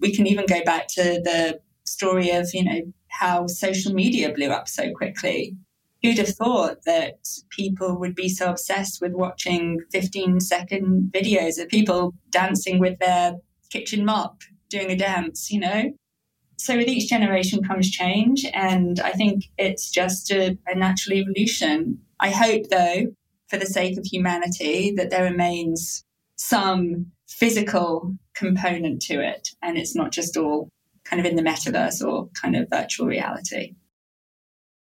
We 0.00 0.14
can 0.14 0.26
even 0.26 0.46
go 0.46 0.64
back 0.64 0.88
to 0.94 1.02
the 1.02 1.60
story 1.84 2.30
of, 2.30 2.48
you 2.54 2.64
know, 2.64 2.80
how 3.08 3.46
social 3.46 3.92
media 3.92 4.32
blew 4.32 4.48
up 4.48 4.66
so 4.66 4.90
quickly. 4.92 5.54
Who'd 6.02 6.18
have 6.18 6.30
thought 6.30 6.84
that 6.86 7.28
people 7.50 7.98
would 8.00 8.14
be 8.14 8.30
so 8.30 8.50
obsessed 8.50 9.02
with 9.02 9.12
watching 9.12 9.80
15 9.92 10.40
second 10.40 11.12
videos 11.14 11.60
of 11.60 11.68
people 11.68 12.14
dancing 12.30 12.80
with 12.80 12.98
their 12.98 13.36
kitchen 13.70 14.06
mop, 14.06 14.40
doing 14.70 14.90
a 14.90 14.96
dance, 14.96 15.50
you 15.50 15.60
know? 15.60 15.92
So 16.56 16.76
with 16.76 16.88
each 16.88 17.10
generation 17.10 17.62
comes 17.62 17.90
change, 17.90 18.46
and 18.54 19.00
I 19.00 19.10
think 19.10 19.44
it's 19.58 19.90
just 19.90 20.30
a, 20.30 20.56
a 20.66 20.74
natural 20.74 21.18
evolution. 21.18 21.98
I 22.20 22.30
hope, 22.30 22.68
though, 22.70 23.14
for 23.52 23.58
the 23.58 23.66
sake 23.66 23.98
of 23.98 24.06
humanity, 24.06 24.94
that 24.96 25.10
there 25.10 25.24
remains 25.24 26.04
some 26.36 27.06
physical 27.28 28.16
component 28.34 29.02
to 29.02 29.20
it 29.20 29.50
and 29.62 29.76
it's 29.76 29.94
not 29.94 30.10
just 30.10 30.38
all 30.38 30.70
kind 31.04 31.20
of 31.20 31.26
in 31.26 31.36
the 31.36 31.42
metaverse 31.42 32.02
or 32.02 32.30
kind 32.40 32.56
of 32.56 32.66
virtual 32.70 33.06
reality. 33.06 33.74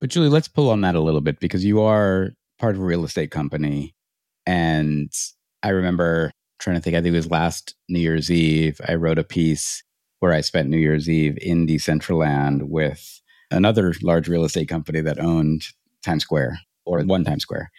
But 0.01 0.09
Julie, 0.09 0.31
let's 0.31 0.49
pull 0.49 0.71
on 0.71 0.81
that 0.81 0.95
a 0.95 1.01
little 1.01 1.21
bit 1.21 1.39
because 1.39 1.67
you 1.67 1.83
are 1.83 2.31
part 2.59 2.75
of 2.75 2.81
a 2.81 2.85
real 2.85 3.05
estate 3.05 3.31
company. 3.31 3.95
And 4.47 5.13
I 5.63 5.71
remember 5.71 6.31
trying 6.59 6.77
to 6.77 6.83
think, 6.83 6.97
I 6.97 7.03
think 7.03 7.13
it 7.13 7.19
was 7.19 7.31
last 7.31 7.75
New 7.91 8.01
Year's 8.01 8.31
Eve, 8.31 8.81
I 8.89 8.95
wrote 8.95 9.19
a 9.19 9.25
piece 9.25 9.83
where 10.21 10.33
I 10.33 10.41
spent 10.41 10.71
New 10.71 10.79
Year's 10.79 11.11
Eve 11.11 11.37
in 11.43 11.67
Decentraland 11.67 12.63
with 12.63 13.21
another 13.51 13.93
large 14.03 14.29
real 14.29 14.45
estate 14.45 14.69
company 14.69 15.03
that 15.03 15.21
owned 15.21 15.63
Times 16.03 16.23
Square 16.23 16.59
or 16.87 17.03
one 17.03 17.25
Times 17.25 17.43
Square. 17.43 17.71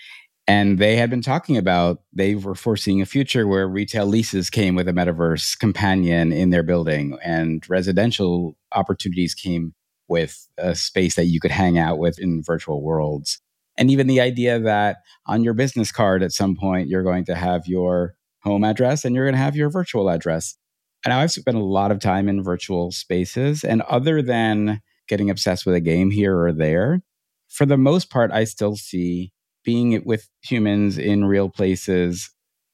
And 0.48 0.80
they 0.80 0.96
had 0.96 1.10
been 1.10 1.22
talking 1.22 1.58
about 1.58 2.04
they 2.14 2.36
were 2.36 2.56
foreseeing 2.56 3.02
a 3.02 3.06
future 3.06 3.46
where 3.48 3.68
retail 3.68 4.06
leases 4.06 4.50
came 4.50 4.76
with 4.76 4.88
a 4.88 4.94
metaverse 4.94 5.60
companion 5.60 6.32
in 6.32 6.52
their 6.52 6.64
building 6.64 7.18
and 7.24 7.64
residential 7.70 8.58
opportunities 8.74 9.34
came 9.34 9.74
with 10.08 10.48
a 10.58 10.74
space 10.74 11.16
that 11.16 11.26
you 11.26 11.42
could 11.42 11.52
hang 11.52 11.78
out 11.78 11.98
with 11.98 12.18
in 12.18 12.42
virtual 12.42 12.82
worlds. 12.82 13.42
And 13.78 13.92
even 13.92 14.08
the 14.08 14.22
idea 14.22 14.58
that 14.58 14.98
on 15.26 15.44
your 15.44 15.54
business 15.54 15.92
card 15.92 16.24
at 16.24 16.32
some 16.32 16.56
point 16.56 16.88
you're 16.88 17.04
going 17.04 17.26
to 17.26 17.36
have 17.36 17.68
your 17.68 18.16
home 18.42 18.64
address 18.64 19.04
and 19.04 19.14
you're 19.14 19.26
going 19.26 19.36
to 19.36 19.42
have 19.42 19.56
your 19.56 19.70
virtual 19.70 20.10
address. 20.10 20.56
And 21.04 21.14
I've 21.14 21.32
spent 21.32 21.58
a 21.58 21.64
lot 21.64 21.92
of 21.92 22.00
time 22.00 22.30
in 22.30 22.42
virtual 22.42 22.92
spaces. 22.92 23.66
And 23.66 23.82
other 23.84 24.22
than 24.22 24.82
getting 25.10 25.30
obsessed 25.30 25.66
with 25.66 25.76
a 25.76 25.82
game 25.82 26.10
here 26.10 26.38
or 26.40 26.54
there, 26.54 27.02
for 27.50 27.66
the 27.66 27.78
most 27.78 28.10
part, 28.10 28.32
I 28.32 28.46
still 28.46 28.76
see 28.76 29.32
being 29.68 30.02
with 30.06 30.30
humans 30.42 30.98
in 30.98 31.26
real 31.26 31.50
places 31.50 32.30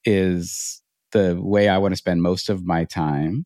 is 0.05 0.79
the 1.11 1.35
way 1.41 1.67
I 1.67 1.79
want 1.79 1.93
to 1.93 1.97
spend 1.97 2.21
most 2.21 2.49
of 2.49 2.67
my 2.67 2.85
time. 2.85 3.45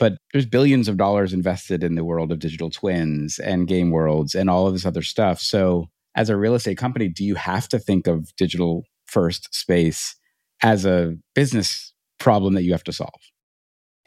But 0.00 0.14
there's 0.32 0.46
billions 0.46 0.88
of 0.88 0.96
dollars 0.96 1.32
invested 1.32 1.84
in 1.84 1.94
the 1.94 2.04
world 2.04 2.32
of 2.32 2.40
digital 2.40 2.70
twins 2.70 3.38
and 3.38 3.68
game 3.68 3.92
worlds 3.92 4.34
and 4.34 4.50
all 4.50 4.66
of 4.66 4.72
this 4.72 4.84
other 4.84 5.02
stuff. 5.02 5.40
So, 5.40 5.86
as 6.16 6.28
a 6.28 6.36
real 6.36 6.56
estate 6.56 6.76
company, 6.76 7.08
do 7.08 7.24
you 7.24 7.36
have 7.36 7.68
to 7.68 7.78
think 7.78 8.08
of 8.08 8.34
digital 8.34 8.82
first 9.06 9.54
space 9.54 10.16
as 10.60 10.84
a 10.84 11.14
business 11.36 11.94
problem 12.18 12.54
that 12.54 12.64
you 12.64 12.72
have 12.72 12.84
to 12.84 12.92
solve? 12.92 13.30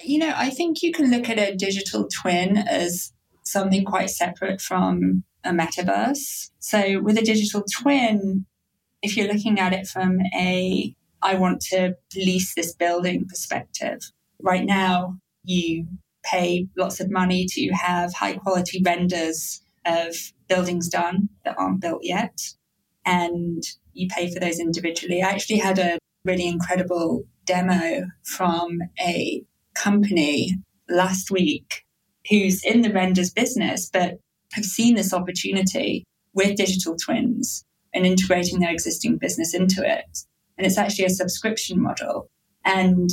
You 0.04 0.20
know, 0.20 0.34
I 0.36 0.50
think 0.50 0.84
you 0.84 0.92
can 0.92 1.10
look 1.10 1.30
at 1.30 1.40
a 1.40 1.56
digital 1.56 2.10
twin 2.22 2.58
as 2.58 3.14
something 3.44 3.86
quite 3.86 4.10
separate 4.10 4.60
from 4.60 5.24
a 5.46 5.52
metaverse. 5.52 6.50
So, 6.60 7.00
with 7.00 7.18
a 7.18 7.22
digital 7.22 7.64
twin, 7.64 8.46
if 9.02 9.18
you're 9.18 9.32
looking 9.32 9.60
at 9.60 9.74
it 9.74 9.88
from 9.88 10.20
a 10.36 10.96
I 11.24 11.36
want 11.36 11.62
to 11.70 11.96
lease 12.16 12.56
this 12.56 12.74
building 12.74 13.28
perspective, 13.28 14.00
right 14.42 14.66
now 14.66 15.18
you 15.44 15.88
pay 16.24 16.68
lots 16.78 17.00
of 17.00 17.12
money 17.12 17.46
to 17.50 17.70
have 17.70 18.14
high 18.14 18.38
quality 18.38 18.82
renders 18.84 19.62
of 19.86 20.16
buildings 20.48 20.88
done 20.88 21.30
that 21.46 21.58
aren't 21.58 21.82
built 21.82 22.02
yet. 22.04 22.40
And 23.06 23.64
you 23.94 24.08
pay 24.08 24.32
for 24.32 24.40
those 24.40 24.60
individually. 24.60 25.22
I 25.22 25.30
actually 25.30 25.58
had 25.58 25.80
a 25.80 25.98
really 26.24 26.48
incredible 26.48 27.24
demo 27.46 28.04
from 28.24 28.80
a 29.00 29.44
company 29.74 30.58
last 30.90 31.32
week 31.32 31.84
who's 32.30 32.64
in 32.64 32.82
the 32.82 32.94
renders 32.94 33.32
business, 33.32 33.90
but 33.92 34.20
have 34.54 34.66
seen 34.66 34.96
this 34.96 35.14
opportunity 35.14 36.04
with 36.34 36.56
digital 36.56 36.96
twins 36.96 37.66
and 37.94 38.06
integrating 38.06 38.60
their 38.60 38.72
existing 38.72 39.18
business 39.18 39.54
into 39.54 39.82
it. 39.86 40.26
And 40.58 40.66
it's 40.66 40.78
actually 40.78 41.06
a 41.06 41.10
subscription 41.10 41.82
model. 41.82 42.30
And 42.64 43.10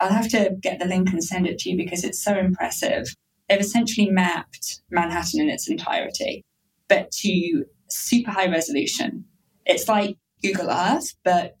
I'll 0.00 0.12
have 0.12 0.28
to 0.30 0.56
get 0.60 0.78
the 0.78 0.86
link 0.86 1.10
and 1.10 1.22
send 1.22 1.46
it 1.46 1.58
to 1.60 1.70
you 1.70 1.76
because 1.76 2.04
it's 2.04 2.22
so 2.22 2.36
impressive. 2.36 3.14
They've 3.48 3.60
essentially 3.60 4.10
mapped 4.10 4.80
Manhattan 4.90 5.40
in 5.40 5.50
its 5.50 5.68
entirety, 5.68 6.44
but 6.88 7.10
to 7.12 7.64
super 7.88 8.30
high 8.30 8.48
resolution. 8.48 9.24
It's 9.66 9.88
like 9.88 10.16
Google 10.42 10.70
Earth, 10.70 11.14
but 11.24 11.60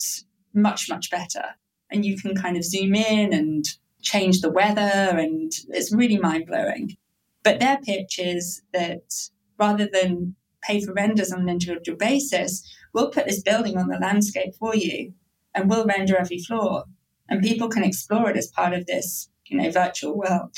much, 0.54 0.88
much 0.88 1.10
better. 1.10 1.44
And 1.90 2.04
you 2.04 2.16
can 2.16 2.34
kind 2.34 2.56
of 2.56 2.64
zoom 2.64 2.94
in 2.94 3.32
and 3.32 3.64
change 4.00 4.40
the 4.40 4.50
weather, 4.50 4.80
and 4.80 5.52
it's 5.68 5.94
really 5.94 6.18
mind 6.18 6.46
blowing. 6.46 6.96
But 7.44 7.60
their 7.60 7.78
pitch 7.78 8.18
is 8.18 8.62
that 8.72 9.30
rather 9.58 9.88
than 9.92 10.34
pay 10.62 10.80
for 10.80 10.92
renders 10.92 11.32
on 11.32 11.40
an 11.40 11.48
individual 11.48 11.96
basis, 11.96 12.62
we'll 12.92 13.10
put 13.10 13.26
this 13.26 13.42
building 13.42 13.76
on 13.76 13.88
the 13.88 13.98
landscape 13.98 14.54
for 14.58 14.74
you 14.74 15.12
and 15.54 15.68
we'll 15.68 15.86
render 15.86 16.16
every 16.16 16.38
floor. 16.38 16.84
And 17.28 17.42
people 17.42 17.68
can 17.68 17.84
explore 17.84 18.30
it 18.30 18.36
as 18.36 18.48
part 18.48 18.74
of 18.74 18.86
this, 18.86 19.28
you 19.46 19.58
know, 19.58 19.70
virtual 19.70 20.16
world. 20.16 20.54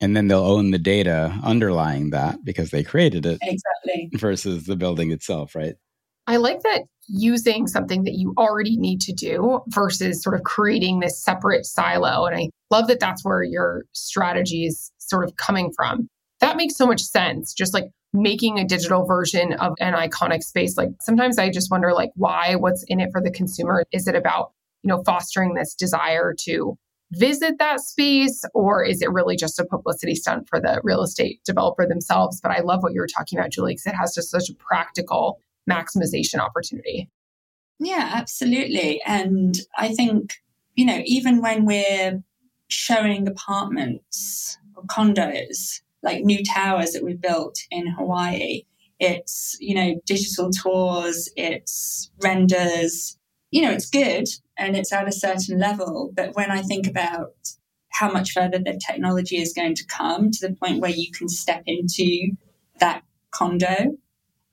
And 0.00 0.16
then 0.16 0.28
they'll 0.28 0.44
own 0.44 0.72
the 0.72 0.78
data 0.78 1.38
underlying 1.44 2.10
that 2.10 2.44
because 2.44 2.70
they 2.70 2.82
created 2.82 3.24
it. 3.24 3.38
Exactly. 3.42 4.10
Versus 4.14 4.64
the 4.64 4.76
building 4.76 5.12
itself, 5.12 5.54
right? 5.54 5.74
I 6.26 6.36
like 6.36 6.60
that 6.62 6.82
using 7.08 7.66
something 7.66 8.04
that 8.04 8.14
you 8.14 8.32
already 8.38 8.76
need 8.76 9.00
to 9.02 9.12
do 9.12 9.60
versus 9.68 10.22
sort 10.22 10.36
of 10.36 10.44
creating 10.44 11.00
this 11.00 11.22
separate 11.22 11.66
silo. 11.66 12.26
And 12.26 12.36
I 12.36 12.48
love 12.70 12.86
that 12.88 13.00
that's 13.00 13.24
where 13.24 13.42
your 13.42 13.84
strategy 13.92 14.64
is 14.64 14.92
sort 14.98 15.24
of 15.24 15.36
coming 15.36 15.72
from. 15.76 16.08
That 16.42 16.56
makes 16.56 16.76
so 16.76 16.86
much 16.86 17.00
sense. 17.00 17.54
Just 17.54 17.72
like 17.72 17.90
making 18.12 18.58
a 18.58 18.64
digital 18.66 19.06
version 19.06 19.54
of 19.54 19.74
an 19.80 19.94
iconic 19.94 20.42
space. 20.42 20.76
Like 20.76 20.90
sometimes 21.00 21.38
I 21.38 21.50
just 21.50 21.70
wonder 21.70 21.94
like 21.94 22.10
why, 22.14 22.56
what's 22.56 22.84
in 22.88 23.00
it 23.00 23.10
for 23.10 23.22
the 23.22 23.30
consumer? 23.30 23.84
Is 23.92 24.06
it 24.06 24.14
about, 24.14 24.52
you 24.82 24.88
know, 24.88 25.02
fostering 25.04 25.54
this 25.54 25.74
desire 25.74 26.34
to 26.40 26.76
visit 27.12 27.58
that 27.58 27.80
space 27.80 28.44
or 28.54 28.84
is 28.84 29.02
it 29.02 29.10
really 29.10 29.36
just 29.36 29.58
a 29.58 29.64
publicity 29.64 30.14
stunt 30.14 30.48
for 30.48 30.60
the 30.60 30.80
real 30.82 31.02
estate 31.02 31.40
developer 31.44 31.86
themselves? 31.86 32.40
But 32.40 32.52
I 32.52 32.60
love 32.60 32.82
what 32.82 32.92
you 32.92 33.00
were 33.00 33.06
talking 33.06 33.38
about, 33.38 33.50
Julie, 33.50 33.72
because 33.72 33.86
it 33.86 33.94
has 33.94 34.14
just 34.14 34.30
such 34.30 34.50
a 34.50 34.54
practical 34.54 35.38
maximization 35.70 36.38
opportunity. 36.38 37.08
Yeah, 37.78 38.10
absolutely. 38.12 39.00
And 39.06 39.56
I 39.78 39.94
think, 39.94 40.34
you 40.74 40.84
know, 40.86 41.00
even 41.04 41.40
when 41.40 41.66
we're 41.66 42.22
showing 42.68 43.28
apartments 43.28 44.58
or 44.74 44.82
condos, 44.84 45.80
like 46.02 46.24
new 46.24 46.42
towers 46.44 46.92
that 46.92 47.04
we've 47.04 47.20
built 47.20 47.58
in 47.70 47.86
Hawaii, 47.86 48.62
it's, 48.98 49.56
you 49.60 49.74
know, 49.74 50.00
digital 50.06 50.50
tours, 50.50 51.28
it's 51.36 52.10
renders, 52.22 53.18
you 53.50 53.62
know, 53.62 53.70
it's 53.70 53.90
good 53.90 54.28
and 54.56 54.76
it's 54.76 54.92
at 54.92 55.08
a 55.08 55.12
certain 55.12 55.58
level. 55.58 56.12
But 56.14 56.34
when 56.34 56.50
I 56.50 56.62
think 56.62 56.86
about 56.86 57.34
how 57.90 58.10
much 58.10 58.32
further 58.32 58.58
the 58.58 58.80
technology 58.84 59.36
is 59.36 59.52
going 59.52 59.74
to 59.74 59.86
come 59.86 60.30
to 60.30 60.48
the 60.48 60.54
point 60.54 60.80
where 60.80 60.90
you 60.90 61.10
can 61.12 61.28
step 61.28 61.62
into 61.66 62.32
that 62.80 63.02
condo 63.32 63.98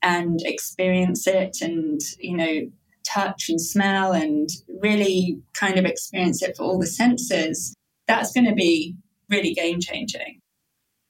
and 0.01 0.39
experience 0.43 1.27
it 1.27 1.57
and, 1.61 1.99
you 2.19 2.35
know, 2.35 2.71
touch 3.05 3.49
and 3.49 3.59
smell 3.59 4.11
and 4.11 4.49
really 4.81 5.39
kind 5.53 5.77
of 5.77 5.85
experience 5.85 6.41
it 6.41 6.57
for 6.57 6.63
all 6.63 6.79
the 6.79 6.87
senses, 6.87 7.73
that's 8.07 8.31
going 8.31 8.45
to 8.45 8.53
be 8.53 8.95
really 9.29 9.53
game 9.53 9.79
changing. 9.79 10.41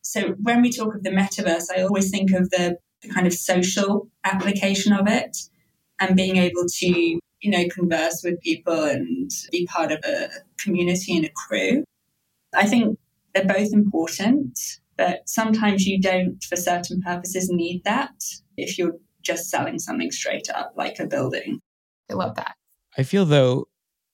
So 0.10 0.30
when 0.42 0.64
we 0.64 0.72
talk 0.72 0.96
of 0.96 1.04
the 1.04 1.12
metaverse, 1.12 1.66
I 1.72 1.84
always 1.84 2.10
think 2.10 2.32
of 2.32 2.50
the, 2.50 2.80
the 3.04 3.10
kind 3.10 3.28
of 3.28 3.34
social 3.34 4.10
application 4.24 4.92
of 4.92 5.08
it 5.08 5.38
and 6.00 6.16
being 6.16 6.38
able 6.38 6.66
to, 6.68 6.88
you 6.88 7.22
know, 7.44 7.66
converse 7.72 8.22
with 8.24 8.42
people 8.42 8.86
and 8.86 9.30
be 9.52 9.68
part 9.68 9.92
of 9.92 10.00
a 10.04 10.30
community 10.58 11.16
and 11.16 11.28
a 11.28 11.30
crew. 11.30 11.84
I 12.56 12.66
think 12.66 12.98
they're 13.36 13.46
both 13.46 13.72
important, 13.72 14.58
but 14.98 15.30
sometimes 15.30 15.86
you 15.86 16.02
don't, 16.02 16.44
for 16.44 16.56
certain 16.56 17.04
purposes, 17.04 17.52
need 17.52 17.84
that 17.84 18.20
if 18.58 18.80
you're 18.80 18.98
just 19.22 19.52
selling 19.52 19.78
something 19.78 20.10
straight 20.10 20.50
up 20.50 20.74
like 20.76 20.98
a 20.98 21.06
building. 21.06 21.60
I 22.10 22.16
love 22.16 22.34
that. 22.38 22.56
I 22.98 23.04
feel 23.04 23.26
though, 23.26 23.68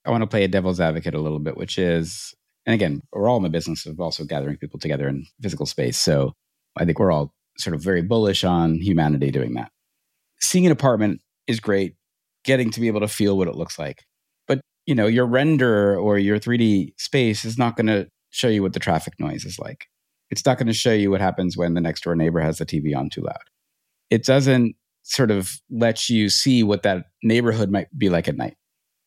I 0.04 0.10
want 0.10 0.20
to 0.20 0.26
play 0.26 0.44
a 0.44 0.48
devil's 0.48 0.78
advocate 0.78 1.14
a 1.14 1.20
little 1.22 1.38
bit, 1.38 1.56
which 1.56 1.78
is, 1.78 2.34
and 2.66 2.74
again, 2.74 3.02
we're 3.12 3.28
all 3.28 3.36
in 3.36 3.42
the 3.42 3.48
business 3.48 3.86
of 3.86 4.00
also 4.00 4.24
gathering 4.24 4.56
people 4.56 4.78
together 4.78 5.08
in 5.08 5.24
physical 5.40 5.66
space. 5.66 5.96
So 5.96 6.32
I 6.76 6.84
think 6.84 6.98
we're 6.98 7.12
all 7.12 7.32
sort 7.58 7.74
of 7.74 7.82
very 7.82 8.02
bullish 8.02 8.44
on 8.44 8.80
humanity 8.80 9.30
doing 9.30 9.54
that. 9.54 9.70
Seeing 10.40 10.66
an 10.66 10.72
apartment 10.72 11.20
is 11.46 11.60
great, 11.60 11.94
getting 12.44 12.70
to 12.70 12.80
be 12.80 12.88
able 12.88 13.00
to 13.00 13.08
feel 13.08 13.38
what 13.38 13.48
it 13.48 13.54
looks 13.54 13.78
like. 13.78 14.04
But, 14.46 14.60
you 14.84 14.94
know, 14.94 15.06
your 15.06 15.26
render 15.26 15.98
or 15.98 16.18
your 16.18 16.38
3D 16.38 16.92
space 16.98 17.44
is 17.44 17.56
not 17.56 17.76
going 17.76 17.86
to 17.86 18.08
show 18.30 18.48
you 18.48 18.62
what 18.62 18.74
the 18.74 18.80
traffic 18.80 19.14
noise 19.18 19.44
is 19.44 19.58
like. 19.58 19.86
It's 20.30 20.44
not 20.44 20.58
going 20.58 20.66
to 20.66 20.74
show 20.74 20.92
you 20.92 21.10
what 21.10 21.20
happens 21.20 21.56
when 21.56 21.74
the 21.74 21.80
next 21.80 22.02
door 22.02 22.16
neighbor 22.16 22.40
has 22.40 22.58
the 22.58 22.66
TV 22.66 22.94
on 22.96 23.08
too 23.08 23.22
loud 23.22 23.38
it 24.10 24.24
doesn't 24.24 24.76
sort 25.02 25.30
of 25.30 25.60
let 25.70 26.08
you 26.08 26.28
see 26.28 26.62
what 26.62 26.82
that 26.82 27.06
neighborhood 27.22 27.70
might 27.70 27.86
be 27.96 28.08
like 28.08 28.28
at 28.28 28.36
night. 28.36 28.56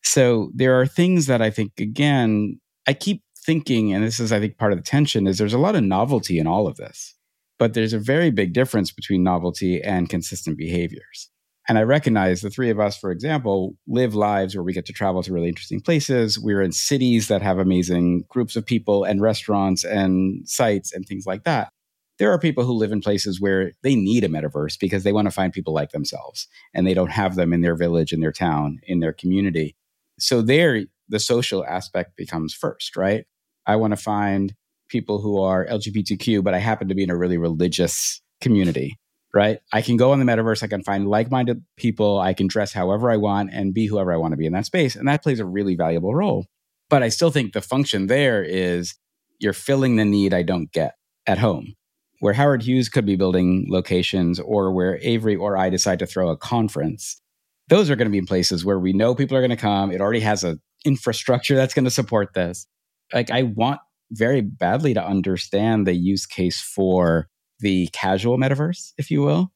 So 0.02 0.50
there 0.54 0.80
are 0.80 0.86
things 0.86 1.26
that 1.26 1.42
I 1.42 1.50
think, 1.50 1.72
again, 1.78 2.58
I 2.86 2.94
keep 2.94 3.22
thinking, 3.50 3.92
and 3.92 4.04
this 4.04 4.20
is, 4.20 4.30
I 4.30 4.38
think, 4.38 4.58
part 4.58 4.70
of 4.70 4.78
the 4.78 4.84
tension 4.84 5.26
is 5.26 5.38
there's 5.38 5.52
a 5.52 5.58
lot 5.58 5.74
of 5.74 5.82
novelty 5.82 6.38
in 6.38 6.46
all 6.46 6.68
of 6.68 6.76
this, 6.76 7.16
but 7.58 7.74
there's 7.74 7.92
a 7.92 7.98
very 7.98 8.30
big 8.30 8.52
difference 8.52 8.92
between 8.92 9.24
novelty 9.24 9.82
and 9.82 10.08
consistent 10.08 10.56
behaviors. 10.56 11.28
And 11.68 11.76
I 11.76 11.82
recognize 11.82 12.42
the 12.42 12.50
three 12.50 12.70
of 12.70 12.78
us, 12.78 12.96
for 12.96 13.10
example, 13.10 13.74
live 13.88 14.14
lives 14.14 14.54
where 14.54 14.62
we 14.62 14.72
get 14.72 14.86
to 14.86 14.92
travel 14.92 15.20
to 15.24 15.32
really 15.32 15.48
interesting 15.48 15.80
places. 15.80 16.38
We're 16.38 16.62
in 16.62 16.70
cities 16.70 17.26
that 17.26 17.42
have 17.42 17.58
amazing 17.58 18.22
groups 18.28 18.54
of 18.54 18.64
people 18.64 19.02
and 19.02 19.20
restaurants 19.20 19.82
and 19.82 20.48
sites 20.48 20.92
and 20.92 21.04
things 21.04 21.26
like 21.26 21.42
that 21.42 21.72
there 22.20 22.30
are 22.30 22.38
people 22.38 22.64
who 22.64 22.74
live 22.74 22.92
in 22.92 23.00
places 23.00 23.40
where 23.40 23.72
they 23.82 23.94
need 23.94 24.24
a 24.24 24.28
metaverse 24.28 24.78
because 24.78 25.04
they 25.04 25.12
want 25.12 25.26
to 25.26 25.30
find 25.30 25.54
people 25.54 25.72
like 25.72 25.92
themselves 25.92 26.48
and 26.74 26.86
they 26.86 26.92
don't 26.92 27.10
have 27.10 27.34
them 27.34 27.50
in 27.50 27.62
their 27.62 27.74
village, 27.74 28.12
in 28.12 28.20
their 28.20 28.30
town, 28.30 28.78
in 28.82 29.00
their 29.00 29.14
community. 29.14 29.74
So 30.18 30.42
there, 30.42 30.82
the 31.08 31.18
social 31.18 31.64
aspect 31.64 32.18
becomes 32.18 32.52
first, 32.52 32.94
right? 32.94 33.24
I 33.70 33.76
want 33.76 33.92
to 33.92 33.96
find 33.96 34.54
people 34.88 35.20
who 35.20 35.40
are 35.40 35.66
LGBTQ, 35.66 36.42
but 36.42 36.54
I 36.54 36.58
happen 36.58 36.88
to 36.88 36.94
be 36.94 37.04
in 37.04 37.10
a 37.10 37.16
really 37.16 37.38
religious 37.38 38.20
community, 38.40 38.98
right? 39.32 39.60
I 39.72 39.82
can 39.82 39.96
go 39.96 40.12
on 40.12 40.18
the 40.18 40.24
metaverse, 40.24 40.62
I 40.62 40.66
can 40.66 40.82
find 40.82 41.06
like 41.06 41.30
minded 41.30 41.62
people, 41.76 42.18
I 42.18 42.34
can 42.34 42.48
dress 42.48 42.72
however 42.72 43.10
I 43.10 43.16
want 43.16 43.50
and 43.52 43.72
be 43.72 43.86
whoever 43.86 44.12
I 44.12 44.16
want 44.16 44.32
to 44.32 44.36
be 44.36 44.46
in 44.46 44.52
that 44.54 44.66
space. 44.66 44.96
And 44.96 45.06
that 45.06 45.22
plays 45.22 45.38
a 45.38 45.44
really 45.44 45.76
valuable 45.76 46.14
role. 46.14 46.46
But 46.88 47.02
I 47.02 47.08
still 47.08 47.30
think 47.30 47.52
the 47.52 47.60
function 47.60 48.08
there 48.08 48.42
is 48.42 48.94
you're 49.38 49.52
filling 49.52 49.96
the 49.96 50.04
need 50.04 50.34
I 50.34 50.42
don't 50.42 50.72
get 50.72 50.94
at 51.26 51.38
home 51.38 51.74
where 52.20 52.34
Howard 52.34 52.62
Hughes 52.62 52.88
could 52.88 53.06
be 53.06 53.16
building 53.16 53.66
locations 53.68 54.38
or 54.38 54.72
where 54.72 54.98
Avery 55.00 55.36
or 55.36 55.56
I 55.56 55.70
decide 55.70 55.98
to 56.00 56.06
throw 56.06 56.28
a 56.28 56.36
conference, 56.36 57.20
those 57.68 57.90
are 57.90 57.96
going 57.96 58.06
to 58.06 58.12
be 58.12 58.18
in 58.18 58.26
places 58.26 58.64
where 58.64 58.78
we 58.78 58.92
know 58.92 59.14
people 59.14 59.36
are 59.36 59.40
going 59.40 59.50
to 59.50 59.56
come. 59.56 59.90
It 59.90 60.00
already 60.00 60.20
has 60.20 60.44
an 60.44 60.60
infrastructure 60.84 61.56
that's 61.56 61.74
going 61.74 61.86
to 61.86 61.90
support 61.90 62.34
this. 62.34 62.66
Like, 63.12 63.30
I 63.30 63.42
want 63.42 63.80
very 64.12 64.40
badly 64.40 64.94
to 64.94 65.04
understand 65.04 65.86
the 65.86 65.94
use 65.94 66.26
case 66.26 66.60
for 66.60 67.28
the 67.60 67.88
casual 67.92 68.38
metaverse, 68.38 68.92
if 68.98 69.10
you 69.10 69.22
will. 69.22 69.52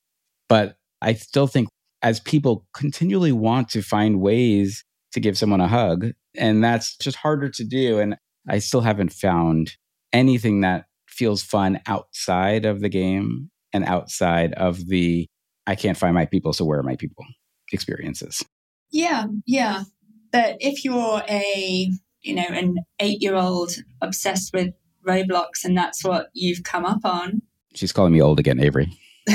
But 0.48 0.76
I 1.00 1.14
still 1.14 1.46
think 1.46 1.68
as 2.02 2.20
people 2.20 2.66
continually 2.74 3.32
want 3.32 3.70
to 3.70 3.82
find 3.82 4.20
ways 4.20 4.84
to 5.12 5.20
give 5.20 5.38
someone 5.38 5.60
a 5.60 5.68
hug. 5.68 6.10
And 6.36 6.62
that's 6.62 6.96
just 6.96 7.16
harder 7.16 7.48
to 7.48 7.64
do. 7.64 7.98
And 7.98 8.16
I 8.48 8.58
still 8.58 8.82
haven't 8.82 9.12
found 9.12 9.72
anything 10.12 10.60
that 10.60 10.84
feels 11.08 11.42
fun 11.42 11.80
outside 11.86 12.64
of 12.64 12.80
the 12.80 12.88
game 12.88 13.50
and 13.72 13.84
outside 13.84 14.52
of 14.54 14.86
the 14.88 15.26
I 15.66 15.74
can't 15.76 15.96
find 15.96 16.14
my 16.14 16.26
people, 16.26 16.52
so 16.52 16.64
where 16.64 16.78
are 16.78 16.84
my 16.84 16.96
people 16.96 17.24
experiences. 17.72 18.44
Yeah, 18.90 19.26
yeah. 19.46 19.84
But 20.30 20.56
if 20.60 20.84
you're 20.84 21.22
a, 21.28 21.90
you 22.24 22.34
know, 22.34 22.46
an 22.48 22.78
eight 23.00 23.22
year 23.22 23.34
old 23.34 23.72
obsessed 24.00 24.52
with 24.52 24.74
Roblox 25.06 25.64
and 25.64 25.76
that's 25.76 26.02
what 26.02 26.28
you've 26.32 26.62
come 26.62 26.84
up 26.84 27.04
on. 27.04 27.42
She's 27.74 27.92
calling 27.92 28.12
me 28.12 28.22
old 28.22 28.40
again, 28.40 28.60
Avery. 28.60 28.92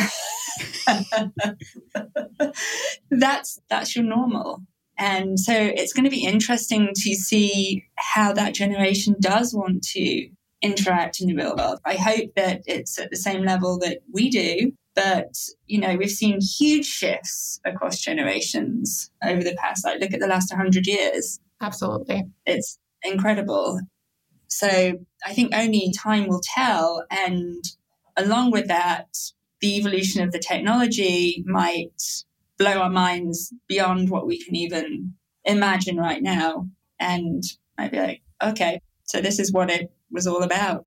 that's 3.12 3.60
that's 3.70 3.96
your 3.96 4.06
normal. 4.06 4.64
And 4.98 5.40
so 5.40 5.54
it's 5.54 5.94
going 5.94 6.04
to 6.04 6.10
be 6.10 6.26
interesting 6.26 6.90
to 6.94 7.16
see 7.16 7.86
how 7.96 8.34
that 8.34 8.54
generation 8.54 9.16
does 9.22 9.54
want 9.54 9.82
to 9.94 10.30
interact 10.62 11.22
in 11.22 11.28
the 11.28 11.36
real 11.36 11.56
world. 11.56 11.80
I 11.86 11.96
hope 11.96 12.32
that 12.36 12.64
it's 12.66 13.00
at 13.00 13.10
the 13.10 13.16
same 13.16 13.44
level 13.44 13.80
that 13.80 14.00
we 14.12 14.30
do. 14.30 14.74
But, 14.96 15.34
you 15.68 15.80
know, 15.80 15.96
we've 15.96 16.10
seen 16.10 16.40
huge 16.42 16.86
shifts 16.86 17.62
across 17.64 18.02
generations 18.02 19.10
over 19.24 19.42
the 19.42 19.56
past, 19.56 19.86
like, 19.86 20.02
look 20.02 20.14
at 20.14 20.20
the 20.20 20.28
last 20.28 20.52
100 20.52 20.86
years. 20.86 21.40
Absolutely. 21.62 22.24
It's 22.46 22.79
incredible. 23.04 23.82
So 24.48 24.68
I 25.26 25.34
think 25.34 25.54
only 25.54 25.94
time 25.98 26.28
will 26.28 26.42
tell. 26.44 27.06
And 27.10 27.64
along 28.18 28.52
with 28.52 28.68
that, 28.68 29.08
the 29.62 29.78
evolution 29.78 30.24
of 30.24 30.32
the 30.32 30.40
technology 30.40 31.44
might 31.46 32.02
blow 32.58 32.80
our 32.80 32.90
minds 32.90 33.54
beyond 33.68 34.10
what 34.10 34.28
we 34.28 34.44
can 34.44 34.56
even 34.56 35.14
imagine 35.46 35.98
right 35.98 36.22
now. 36.22 36.68
And 37.00 37.44
I'd 37.78 37.92
be 37.92 38.00
like, 38.00 38.22
okay, 38.44 38.82
so 39.04 39.22
this 39.22 39.40
is 39.40 39.52
what 39.52 39.70
it 39.70 39.92
was 40.12 40.28
all 40.28 40.44
about. 40.44 40.86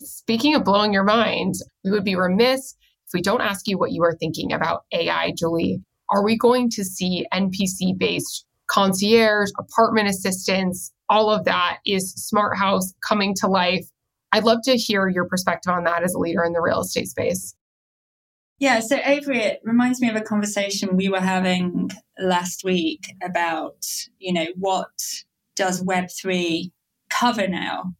Speaking 0.00 0.54
of 0.54 0.64
blowing 0.64 0.92
your 0.92 1.04
mind, 1.04 1.56
we 1.84 1.90
would 1.90 2.04
be 2.04 2.16
remiss 2.16 2.74
if 3.06 3.12
we 3.12 3.20
don't 3.20 3.42
ask 3.42 3.68
you 3.68 3.78
what 3.78 3.92
you 3.92 4.02
are 4.02 4.14
thinking 4.14 4.52
about 4.52 4.84
AI, 4.92 5.32
Julie. 5.36 5.82
Are 6.08 6.24
we 6.24 6.38
going 6.38 6.70
to 6.70 6.84
see 6.84 7.26
NPC 7.32 7.96
based 7.98 8.46
concierge, 8.68 9.50
apartment 9.58 10.08
assistants, 10.08 10.92
all 11.10 11.30
of 11.30 11.44
that 11.44 11.78
is 11.84 12.14
Smart 12.14 12.56
House 12.56 12.94
coming 13.06 13.34
to 13.40 13.48
life? 13.48 13.86
I'd 14.32 14.44
love 14.44 14.60
to 14.64 14.76
hear 14.76 15.08
your 15.08 15.26
perspective 15.26 15.72
on 15.72 15.84
that 15.84 16.04
as 16.04 16.14
a 16.14 16.18
leader 16.18 16.44
in 16.44 16.52
the 16.52 16.62
real 16.62 16.80
estate 16.80 17.08
space. 17.08 17.54
Yeah, 18.60 18.80
so 18.80 18.98
Avery, 19.04 19.40
it 19.40 19.60
reminds 19.64 20.00
me 20.00 20.08
of 20.08 20.16
a 20.16 20.20
conversation 20.20 20.96
we 20.96 21.08
were 21.08 21.20
having 21.20 21.90
last 22.18 22.62
week 22.62 23.14
about, 23.22 23.86
you 24.18 24.32
know, 24.32 24.46
what 24.56 24.90
does 25.56 25.82
Web3 25.82 26.70
cover 27.08 27.48
now? 27.48 27.94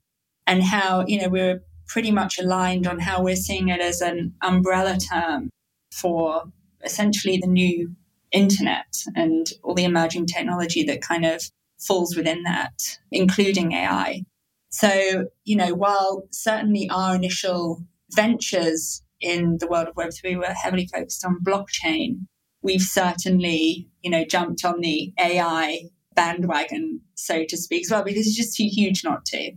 And 0.46 0.62
how, 0.62 1.04
you 1.06 1.20
know, 1.20 1.28
we're 1.28 1.62
pretty 1.86 2.10
much 2.10 2.38
aligned 2.38 2.86
on 2.86 2.98
how 2.98 3.22
we're 3.22 3.36
seeing 3.36 3.68
it 3.68 3.80
as 3.80 4.00
an 4.00 4.34
umbrella 4.42 4.98
term 4.98 5.50
for 5.92 6.44
essentially 6.84 7.38
the 7.38 7.46
new 7.46 7.94
internet 8.32 9.02
and 9.16 9.52
all 9.62 9.74
the 9.74 9.84
emerging 9.84 10.26
technology 10.26 10.84
that 10.84 11.02
kind 11.02 11.24
of 11.24 11.42
falls 11.80 12.16
within 12.16 12.42
that, 12.44 12.98
including 13.10 13.72
AI. 13.72 14.24
So, 14.70 15.26
you 15.44 15.56
know, 15.56 15.74
while 15.74 16.28
certainly 16.30 16.88
our 16.90 17.14
initial 17.16 17.84
ventures 18.12 19.02
in 19.20 19.58
the 19.58 19.66
world 19.66 19.88
of 19.88 19.94
Web3 19.94 20.36
were 20.36 20.54
heavily 20.54 20.86
focused 20.86 21.24
on 21.24 21.42
blockchain. 21.44 22.26
We've 22.62 22.82
certainly, 22.82 23.88
you 24.02 24.10
know, 24.10 24.24
jumped 24.24 24.64
on 24.64 24.80
the 24.80 25.12
AI 25.18 25.84
bandwagon, 26.14 27.00
so 27.14 27.44
to 27.48 27.56
speak, 27.56 27.84
as 27.84 27.90
well, 27.90 28.02
because 28.02 28.26
it's 28.26 28.36
just 28.36 28.56
too 28.56 28.66
huge 28.66 29.04
not 29.04 29.24
to. 29.26 29.52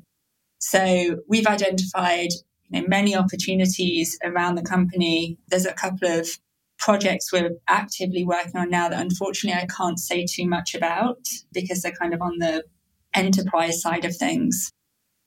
So 0.59 1.17
we've 1.28 1.47
identified 1.47 2.30
you 2.69 2.82
know, 2.82 2.88
many 2.88 3.15
opportunities 3.15 4.17
around 4.24 4.55
the 4.55 4.63
company. 4.63 5.38
There's 5.49 5.65
a 5.65 5.74
couple 5.74 6.09
of 6.09 6.28
projects 6.84 7.32
we're 7.32 7.52
actively 7.70 8.26
working 8.26 8.58
on 8.58 8.70
now 8.70 8.90
that 8.90 9.00
unfortunately 9.00 9.58
I 9.58 9.68
can't 9.68 9.98
say 9.98 10.26
too 10.26 10.46
much 10.46 10.76
about 10.76 11.18
because 11.54 11.82
they're 11.82 11.94
kind 11.94 12.14
of 12.14 12.22
on 12.22 12.40
the 12.40 12.66
enterprise 13.14 13.82
side 13.82 14.04
of 14.04 14.16
things. 14.16 14.70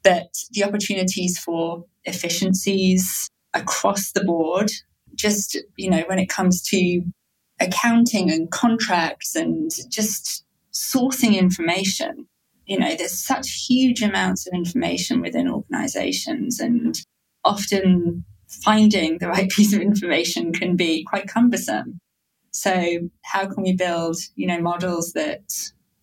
But 0.05 0.35
the 0.51 0.65
opportunities 0.65 1.39
for 1.39 1.87
efficiencies, 2.05 3.29
across 3.55 4.13
the 4.13 4.23
board, 4.23 4.71
just, 5.15 5.57
you 5.77 5.89
know, 5.89 6.05
when 6.07 6.19
it 6.19 6.29
comes 6.29 6.61
to 6.69 7.03
accounting 7.59 8.31
and 8.31 8.51
contracts 8.51 9.35
and 9.35 9.71
just 9.89 10.45
sourcing 10.75 11.39
information. 11.39 12.27
You 12.67 12.79
know, 12.79 12.95
there's 12.95 13.19
such 13.19 13.67
huge 13.67 14.03
amounts 14.03 14.47
of 14.47 14.53
information 14.53 15.23
within 15.23 15.49
organizations, 15.49 16.61
and 16.61 16.95
often 17.45 18.25
finding 18.49 19.18
the 19.18 19.28
right 19.28 19.51
piece 19.57 19.72
of 19.72 19.80
information 19.80 20.53
can 20.53 20.76
be 20.76 21.05
quite 21.05 21.28
cumbersome. 21.28 21.99
So, 22.53 23.11
how 23.22 23.47
can 23.47 23.62
we 23.62 23.74
build, 23.74 24.16
you 24.34 24.47
know, 24.47 24.61
models 24.61 25.12
that 25.12 25.42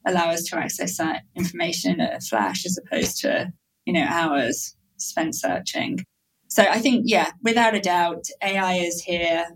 allow 0.05 0.29
us 0.29 0.43
to 0.43 0.57
access 0.57 0.97
that 0.97 1.23
information 1.35 1.99
at 1.99 2.17
a 2.17 2.19
flash 2.19 2.65
as 2.65 2.77
opposed 2.77 3.17
to, 3.21 3.51
you 3.85 3.93
know, 3.93 4.05
hours 4.07 4.75
spent 4.97 5.35
searching? 5.35 5.99
So 6.53 6.61
I 6.61 6.77
think, 6.77 7.05
yeah, 7.07 7.31
without 7.41 7.73
a 7.73 7.79
doubt, 7.79 8.27
AI 8.43 8.75
is 8.75 9.01
here. 9.01 9.47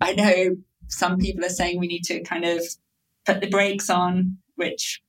I 0.00 0.14
know 0.14 0.56
some 0.86 1.18
people 1.18 1.44
are 1.44 1.50
saying 1.50 1.78
we 1.78 1.86
need 1.86 2.04
to 2.04 2.22
kind 2.22 2.46
of 2.46 2.62
put 3.26 3.42
the 3.42 3.50
brakes 3.50 3.90
on, 3.90 4.38
which 4.56 5.02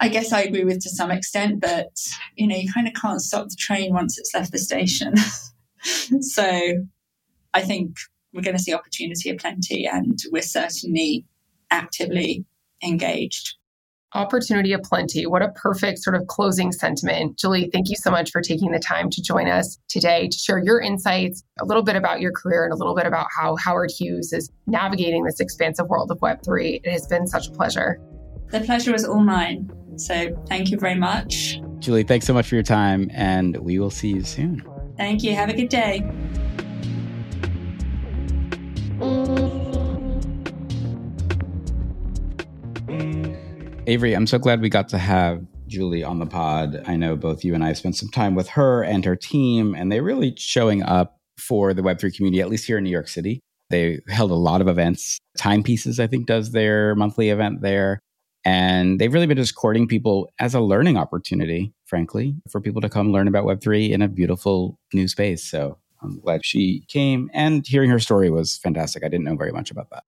I 0.00 0.08
guess 0.08 0.32
I 0.32 0.40
agree 0.40 0.64
with 0.64 0.80
to 0.84 0.88
some 0.88 1.10
extent, 1.10 1.60
but 1.60 1.90
you 2.34 2.46
know, 2.46 2.56
you 2.56 2.72
kind 2.72 2.88
of 2.88 2.94
can't 2.94 3.20
stop 3.20 3.50
the 3.50 3.56
train 3.58 3.92
once 3.92 4.16
it's 4.16 4.32
left 4.32 4.52
the 4.52 4.58
station. 4.58 5.12
so 6.20 6.72
I 7.54 7.62
think 7.62 7.96
we're 8.32 8.42
going 8.42 8.56
to 8.56 8.62
see 8.62 8.74
opportunity 8.74 9.30
aplenty 9.30 9.86
and 9.86 10.18
we're 10.30 10.42
certainly 10.42 11.24
actively 11.70 12.44
engaged. 12.82 13.54
Opportunity 14.14 14.72
aplenty. 14.72 15.26
What 15.26 15.42
a 15.42 15.48
perfect 15.50 15.98
sort 15.98 16.16
of 16.16 16.26
closing 16.26 16.72
sentiment. 16.72 17.38
Julie, 17.38 17.68
thank 17.72 17.90
you 17.90 17.96
so 17.96 18.10
much 18.10 18.30
for 18.30 18.40
taking 18.40 18.70
the 18.70 18.78
time 18.78 19.10
to 19.10 19.20
join 19.20 19.48
us 19.48 19.78
today 19.88 20.28
to 20.28 20.38
share 20.38 20.58
your 20.58 20.80
insights, 20.80 21.42
a 21.60 21.64
little 21.64 21.82
bit 21.82 21.96
about 21.96 22.20
your 22.20 22.32
career, 22.32 22.64
and 22.64 22.72
a 22.72 22.76
little 22.76 22.94
bit 22.94 23.06
about 23.06 23.26
how 23.36 23.56
Howard 23.56 23.90
Hughes 23.90 24.32
is 24.32 24.50
navigating 24.66 25.24
this 25.24 25.40
expansive 25.40 25.88
world 25.88 26.10
of 26.10 26.18
Web3. 26.20 26.80
It 26.84 26.90
has 26.90 27.06
been 27.06 27.26
such 27.26 27.48
a 27.48 27.50
pleasure. 27.50 28.00
The 28.52 28.60
pleasure 28.60 28.92
was 28.92 29.04
all 29.04 29.20
mine. 29.20 29.70
So 29.96 30.42
thank 30.48 30.70
you 30.70 30.78
very 30.78 30.94
much. 30.94 31.60
Julie, 31.80 32.04
thanks 32.04 32.26
so 32.26 32.32
much 32.32 32.48
for 32.48 32.54
your 32.54 32.64
time, 32.64 33.10
and 33.12 33.56
we 33.58 33.78
will 33.78 33.90
see 33.90 34.08
you 34.08 34.22
soon. 34.22 34.75
Thank 34.96 35.22
you. 35.22 35.34
Have 35.34 35.50
a 35.50 35.54
good 35.54 35.68
day. 35.68 36.08
Avery, 43.88 44.14
I'm 44.14 44.26
so 44.26 44.38
glad 44.38 44.60
we 44.60 44.68
got 44.68 44.88
to 44.88 44.98
have 44.98 45.44
Julie 45.68 46.02
on 46.02 46.18
the 46.18 46.26
pod. 46.26 46.82
I 46.86 46.96
know 46.96 47.14
both 47.14 47.44
you 47.44 47.54
and 47.54 47.62
I 47.62 47.72
spent 47.72 47.96
some 47.96 48.08
time 48.08 48.34
with 48.34 48.48
her 48.48 48.82
and 48.82 49.04
her 49.04 49.14
team, 49.14 49.74
and 49.74 49.92
they're 49.92 50.02
really 50.02 50.34
showing 50.36 50.82
up 50.82 51.18
for 51.38 51.72
the 51.72 51.82
Web3 51.82 52.16
community, 52.16 52.40
at 52.40 52.48
least 52.48 52.66
here 52.66 52.78
in 52.78 52.84
New 52.84 52.90
York 52.90 53.08
City. 53.08 53.40
They 53.70 54.00
held 54.08 54.30
a 54.30 54.36
lot 54.36 54.60
of 54.60 54.68
events. 54.68 55.18
Timepieces, 55.38 56.00
I 56.00 56.06
think, 56.06 56.26
does 56.26 56.52
their 56.52 56.94
monthly 56.94 57.30
event 57.30 57.62
there. 57.62 58.00
And 58.44 59.00
they've 59.00 59.12
really 59.12 59.26
been 59.26 59.36
just 59.36 59.56
courting 59.56 59.86
people 59.88 60.30
as 60.40 60.54
a 60.54 60.60
learning 60.60 60.96
opportunity, 60.96 61.72
frankly, 61.86 62.34
for 62.50 62.60
people 62.60 62.80
to 62.82 62.88
come 62.88 63.12
learn 63.12 63.28
about 63.28 63.44
Web3 63.44 63.90
in 63.90 64.02
a 64.02 64.08
beautiful 64.08 64.78
new 64.92 65.08
space. 65.08 65.42
So 65.42 65.78
I'm 66.02 66.20
glad 66.20 66.44
she 66.44 66.84
came. 66.88 67.30
And 67.32 67.66
hearing 67.66 67.90
her 67.90 67.98
story 67.98 68.30
was 68.30 68.58
fantastic. 68.58 69.04
I 69.04 69.08
didn't 69.08 69.24
know 69.24 69.36
very 69.36 69.52
much 69.52 69.70
about 69.70 69.90
that. 69.90 70.04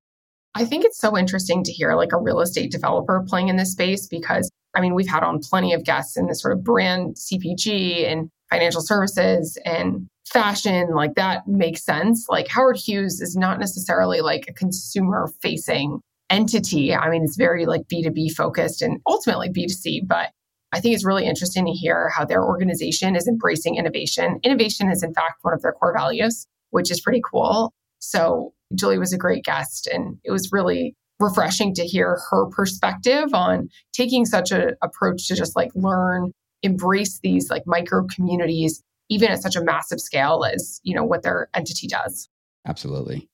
I 0.54 0.64
think 0.64 0.84
it's 0.84 0.98
so 0.98 1.16
interesting 1.16 1.62
to 1.64 1.72
hear 1.72 1.94
like 1.94 2.12
a 2.12 2.18
real 2.18 2.40
estate 2.40 2.72
developer 2.72 3.24
playing 3.26 3.48
in 3.48 3.56
this 3.56 3.72
space 3.72 4.06
because 4.06 4.50
I 4.74 4.80
mean, 4.80 4.94
we've 4.94 5.08
had 5.08 5.22
on 5.22 5.40
plenty 5.40 5.72
of 5.72 5.84
guests 5.84 6.16
in 6.16 6.26
this 6.26 6.42
sort 6.42 6.52
of 6.52 6.62
brand 6.62 7.16
CPG 7.16 8.06
and 8.06 8.30
financial 8.50 8.82
services 8.82 9.58
and 9.64 10.06
fashion, 10.26 10.94
like 10.94 11.14
that 11.14 11.46
makes 11.46 11.82
sense. 11.82 12.26
Like 12.28 12.48
Howard 12.48 12.76
Hughes 12.76 13.20
is 13.20 13.36
not 13.36 13.58
necessarily 13.58 14.20
like 14.20 14.44
a 14.48 14.52
consumer 14.52 15.28
facing 15.40 16.00
entity. 16.30 16.94
I 16.94 17.08
mean, 17.08 17.24
it's 17.24 17.36
very 17.36 17.66
like 17.66 17.88
B2B 17.92 18.32
focused 18.32 18.82
and 18.82 19.00
ultimately 19.06 19.48
B2C, 19.48 20.06
but 20.06 20.30
I 20.72 20.80
think 20.80 20.94
it's 20.94 21.04
really 21.04 21.26
interesting 21.26 21.64
to 21.66 21.72
hear 21.72 22.10
how 22.14 22.24
their 22.24 22.44
organization 22.44 23.16
is 23.16 23.26
embracing 23.26 23.76
innovation. 23.76 24.38
Innovation 24.42 24.90
is, 24.90 25.02
in 25.02 25.14
fact, 25.14 25.38
one 25.42 25.54
of 25.54 25.62
their 25.62 25.72
core 25.72 25.94
values, 25.96 26.46
which 26.70 26.90
is 26.90 27.00
pretty 27.00 27.22
cool. 27.24 27.72
So 28.00 28.52
Julie 28.74 28.98
was 28.98 29.12
a 29.12 29.18
great 29.18 29.44
guest, 29.44 29.86
and 29.86 30.18
it 30.24 30.30
was 30.30 30.52
really 30.52 30.94
refreshing 31.20 31.74
to 31.74 31.84
hear 31.84 32.18
her 32.30 32.46
perspective 32.46 33.32
on 33.32 33.68
taking 33.92 34.24
such 34.24 34.52
an 34.52 34.74
approach 34.82 35.26
to 35.28 35.34
just 35.34 35.56
like 35.56 35.70
learn, 35.74 36.32
embrace 36.62 37.18
these 37.22 37.50
like 37.50 37.62
micro 37.66 38.04
communities, 38.14 38.82
even 39.08 39.30
at 39.30 39.42
such 39.42 39.56
a 39.56 39.64
massive 39.64 40.00
scale 40.00 40.44
as 40.44 40.80
you 40.82 40.94
know 40.94 41.04
what 41.04 41.22
their 41.22 41.48
entity 41.54 41.88
does. 41.88 42.28
Absolutely. 42.66 43.26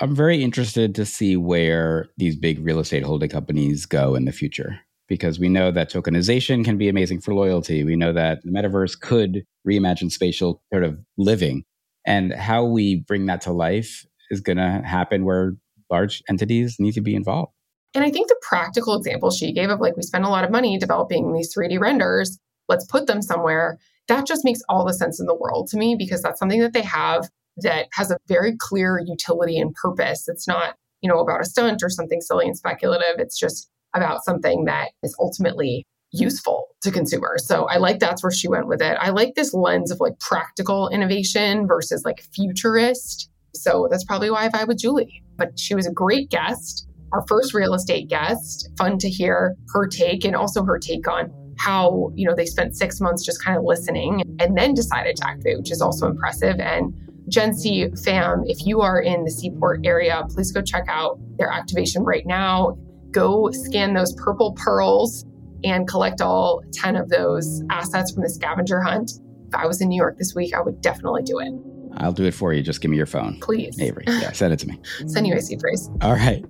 I'm 0.00 0.16
very 0.16 0.42
interested 0.42 0.94
to 0.96 1.06
see 1.06 1.36
where 1.36 2.08
these 2.16 2.34
big 2.34 2.58
real 2.64 2.80
estate 2.80 3.04
holding 3.04 3.28
companies 3.28 3.86
go 3.86 4.14
in 4.14 4.24
the 4.24 4.32
future 4.32 4.80
because 5.10 5.40
we 5.40 5.48
know 5.48 5.72
that 5.72 5.90
tokenization 5.90 6.64
can 6.64 6.78
be 6.78 6.88
amazing 6.88 7.20
for 7.20 7.34
loyalty. 7.34 7.82
We 7.82 7.96
know 7.96 8.12
that 8.12 8.42
the 8.44 8.50
metaverse 8.50 8.98
could 8.98 9.44
reimagine 9.68 10.10
spatial 10.10 10.62
sort 10.72 10.84
of 10.84 10.98
living. 11.18 11.64
And 12.06 12.32
how 12.32 12.64
we 12.64 13.04
bring 13.06 13.26
that 13.26 13.42
to 13.42 13.52
life 13.52 14.06
is 14.30 14.40
going 14.40 14.56
to 14.56 14.80
happen 14.84 15.24
where 15.24 15.56
large 15.90 16.22
entities 16.30 16.76
need 16.78 16.92
to 16.92 17.00
be 17.00 17.16
involved. 17.16 17.52
And 17.92 18.04
I 18.04 18.10
think 18.10 18.28
the 18.28 18.40
practical 18.40 18.96
example 18.96 19.32
she 19.32 19.52
gave 19.52 19.68
of 19.68 19.80
like, 19.80 19.96
we 19.96 20.02
spend 20.02 20.24
a 20.24 20.28
lot 20.28 20.44
of 20.44 20.52
money 20.52 20.78
developing 20.78 21.32
these 21.32 21.52
3D 21.52 21.80
renders, 21.80 22.38
let's 22.68 22.86
put 22.86 23.08
them 23.08 23.20
somewhere, 23.20 23.78
that 24.06 24.26
just 24.26 24.44
makes 24.44 24.60
all 24.68 24.86
the 24.86 24.94
sense 24.94 25.18
in 25.18 25.26
the 25.26 25.34
world 25.34 25.66
to 25.70 25.76
me 25.76 25.96
because 25.98 26.22
that's 26.22 26.38
something 26.38 26.60
that 26.60 26.72
they 26.72 26.82
have 26.82 27.28
that 27.56 27.88
has 27.94 28.12
a 28.12 28.16
very 28.28 28.54
clear 28.56 29.02
utility 29.04 29.58
and 29.58 29.74
purpose. 29.74 30.28
It's 30.28 30.46
not, 30.46 30.76
you 31.00 31.10
know, 31.10 31.18
about 31.18 31.40
a 31.40 31.44
stunt 31.44 31.82
or 31.82 31.90
something 31.90 32.20
silly 32.20 32.46
and 32.46 32.56
speculative. 32.56 33.18
It's 33.18 33.36
just 33.36 33.68
about 33.94 34.24
something 34.24 34.64
that 34.64 34.90
is 35.02 35.14
ultimately 35.20 35.86
useful 36.12 36.66
to 36.82 36.90
consumers. 36.90 37.46
So 37.46 37.66
I 37.66 37.76
like 37.76 38.00
that's 38.00 38.22
where 38.22 38.32
she 38.32 38.48
went 38.48 38.66
with 38.66 38.82
it. 38.82 38.96
I 39.00 39.10
like 39.10 39.34
this 39.34 39.54
lens 39.54 39.90
of 39.90 40.00
like 40.00 40.18
practical 40.18 40.88
innovation 40.88 41.66
versus 41.66 42.04
like 42.04 42.22
futurist. 42.34 43.30
So 43.54 43.88
that's 43.90 44.04
probably 44.04 44.30
why 44.30 44.46
I 44.46 44.48
vibe 44.48 44.68
with 44.68 44.78
Julie. 44.78 45.22
But 45.36 45.58
she 45.58 45.74
was 45.74 45.86
a 45.86 45.92
great 45.92 46.30
guest, 46.30 46.88
our 47.12 47.24
first 47.28 47.54
real 47.54 47.74
estate 47.74 48.08
guest. 48.08 48.68
Fun 48.76 48.98
to 48.98 49.08
hear 49.08 49.56
her 49.72 49.86
take 49.86 50.24
and 50.24 50.34
also 50.34 50.64
her 50.64 50.78
take 50.78 51.08
on 51.08 51.32
how, 51.58 52.10
you 52.14 52.26
know, 52.26 52.34
they 52.34 52.46
spent 52.46 52.76
six 52.76 53.00
months 53.00 53.24
just 53.24 53.44
kind 53.44 53.56
of 53.56 53.64
listening 53.64 54.22
and 54.40 54.56
then 54.56 54.72
decided 54.74 55.16
to 55.16 55.28
activate, 55.28 55.58
which 55.58 55.70
is 55.70 55.82
also 55.82 56.06
impressive. 56.06 56.58
And 56.58 56.94
Gen 57.28 57.54
C 57.54 57.88
fam, 58.02 58.42
if 58.46 58.66
you 58.66 58.80
are 58.80 59.00
in 59.00 59.24
the 59.24 59.30
Seaport 59.30 59.80
area, 59.84 60.24
please 60.30 60.50
go 60.52 60.62
check 60.62 60.84
out 60.88 61.20
their 61.36 61.50
activation 61.50 62.02
right 62.02 62.26
now. 62.26 62.76
Go 63.10 63.50
scan 63.50 63.94
those 63.94 64.12
purple 64.14 64.52
pearls 64.52 65.24
and 65.64 65.86
collect 65.88 66.20
all 66.20 66.62
10 66.72 66.96
of 66.96 67.08
those 67.08 67.62
assets 67.70 68.12
from 68.12 68.22
the 68.22 68.30
scavenger 68.30 68.80
hunt. 68.80 69.12
If 69.48 69.54
I 69.54 69.66
was 69.66 69.80
in 69.80 69.88
New 69.88 69.96
York 69.96 70.16
this 70.16 70.34
week, 70.34 70.54
I 70.54 70.60
would 70.60 70.80
definitely 70.80 71.22
do 71.22 71.38
it. 71.40 71.52
I'll 71.96 72.12
do 72.12 72.24
it 72.24 72.34
for 72.34 72.52
you. 72.52 72.62
Just 72.62 72.80
give 72.80 72.90
me 72.90 72.96
your 72.96 73.06
phone. 73.06 73.38
Please. 73.40 73.78
Avery. 73.80 74.04
Yeah, 74.08 74.32
send 74.32 74.52
it 74.52 74.58
to 74.60 74.68
me. 74.68 74.80
send 75.06 75.26
you 75.26 75.34
a 75.34 75.40
seed 75.40 75.60
phrase. 75.60 75.90
All 76.02 76.12
right. 76.12 76.44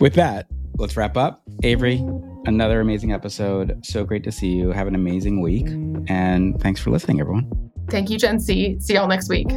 With 0.00 0.14
that, 0.14 0.46
let's 0.76 0.96
wrap 0.96 1.16
up. 1.16 1.42
Avery, 1.62 2.04
another 2.44 2.80
amazing 2.80 3.12
episode. 3.12 3.84
So 3.86 4.04
great 4.04 4.22
to 4.24 4.32
see 4.32 4.48
you. 4.48 4.70
Have 4.72 4.86
an 4.86 4.94
amazing 4.94 5.40
week. 5.40 5.66
And 6.10 6.60
thanks 6.60 6.78
for 6.80 6.90
listening, 6.90 7.20
everyone. 7.20 7.50
Thank 7.88 8.10
you, 8.10 8.18
Gen 8.18 8.38
C. 8.38 8.76
See 8.80 8.94
y'all 8.94 9.08
next 9.08 9.30
week. 9.30 9.48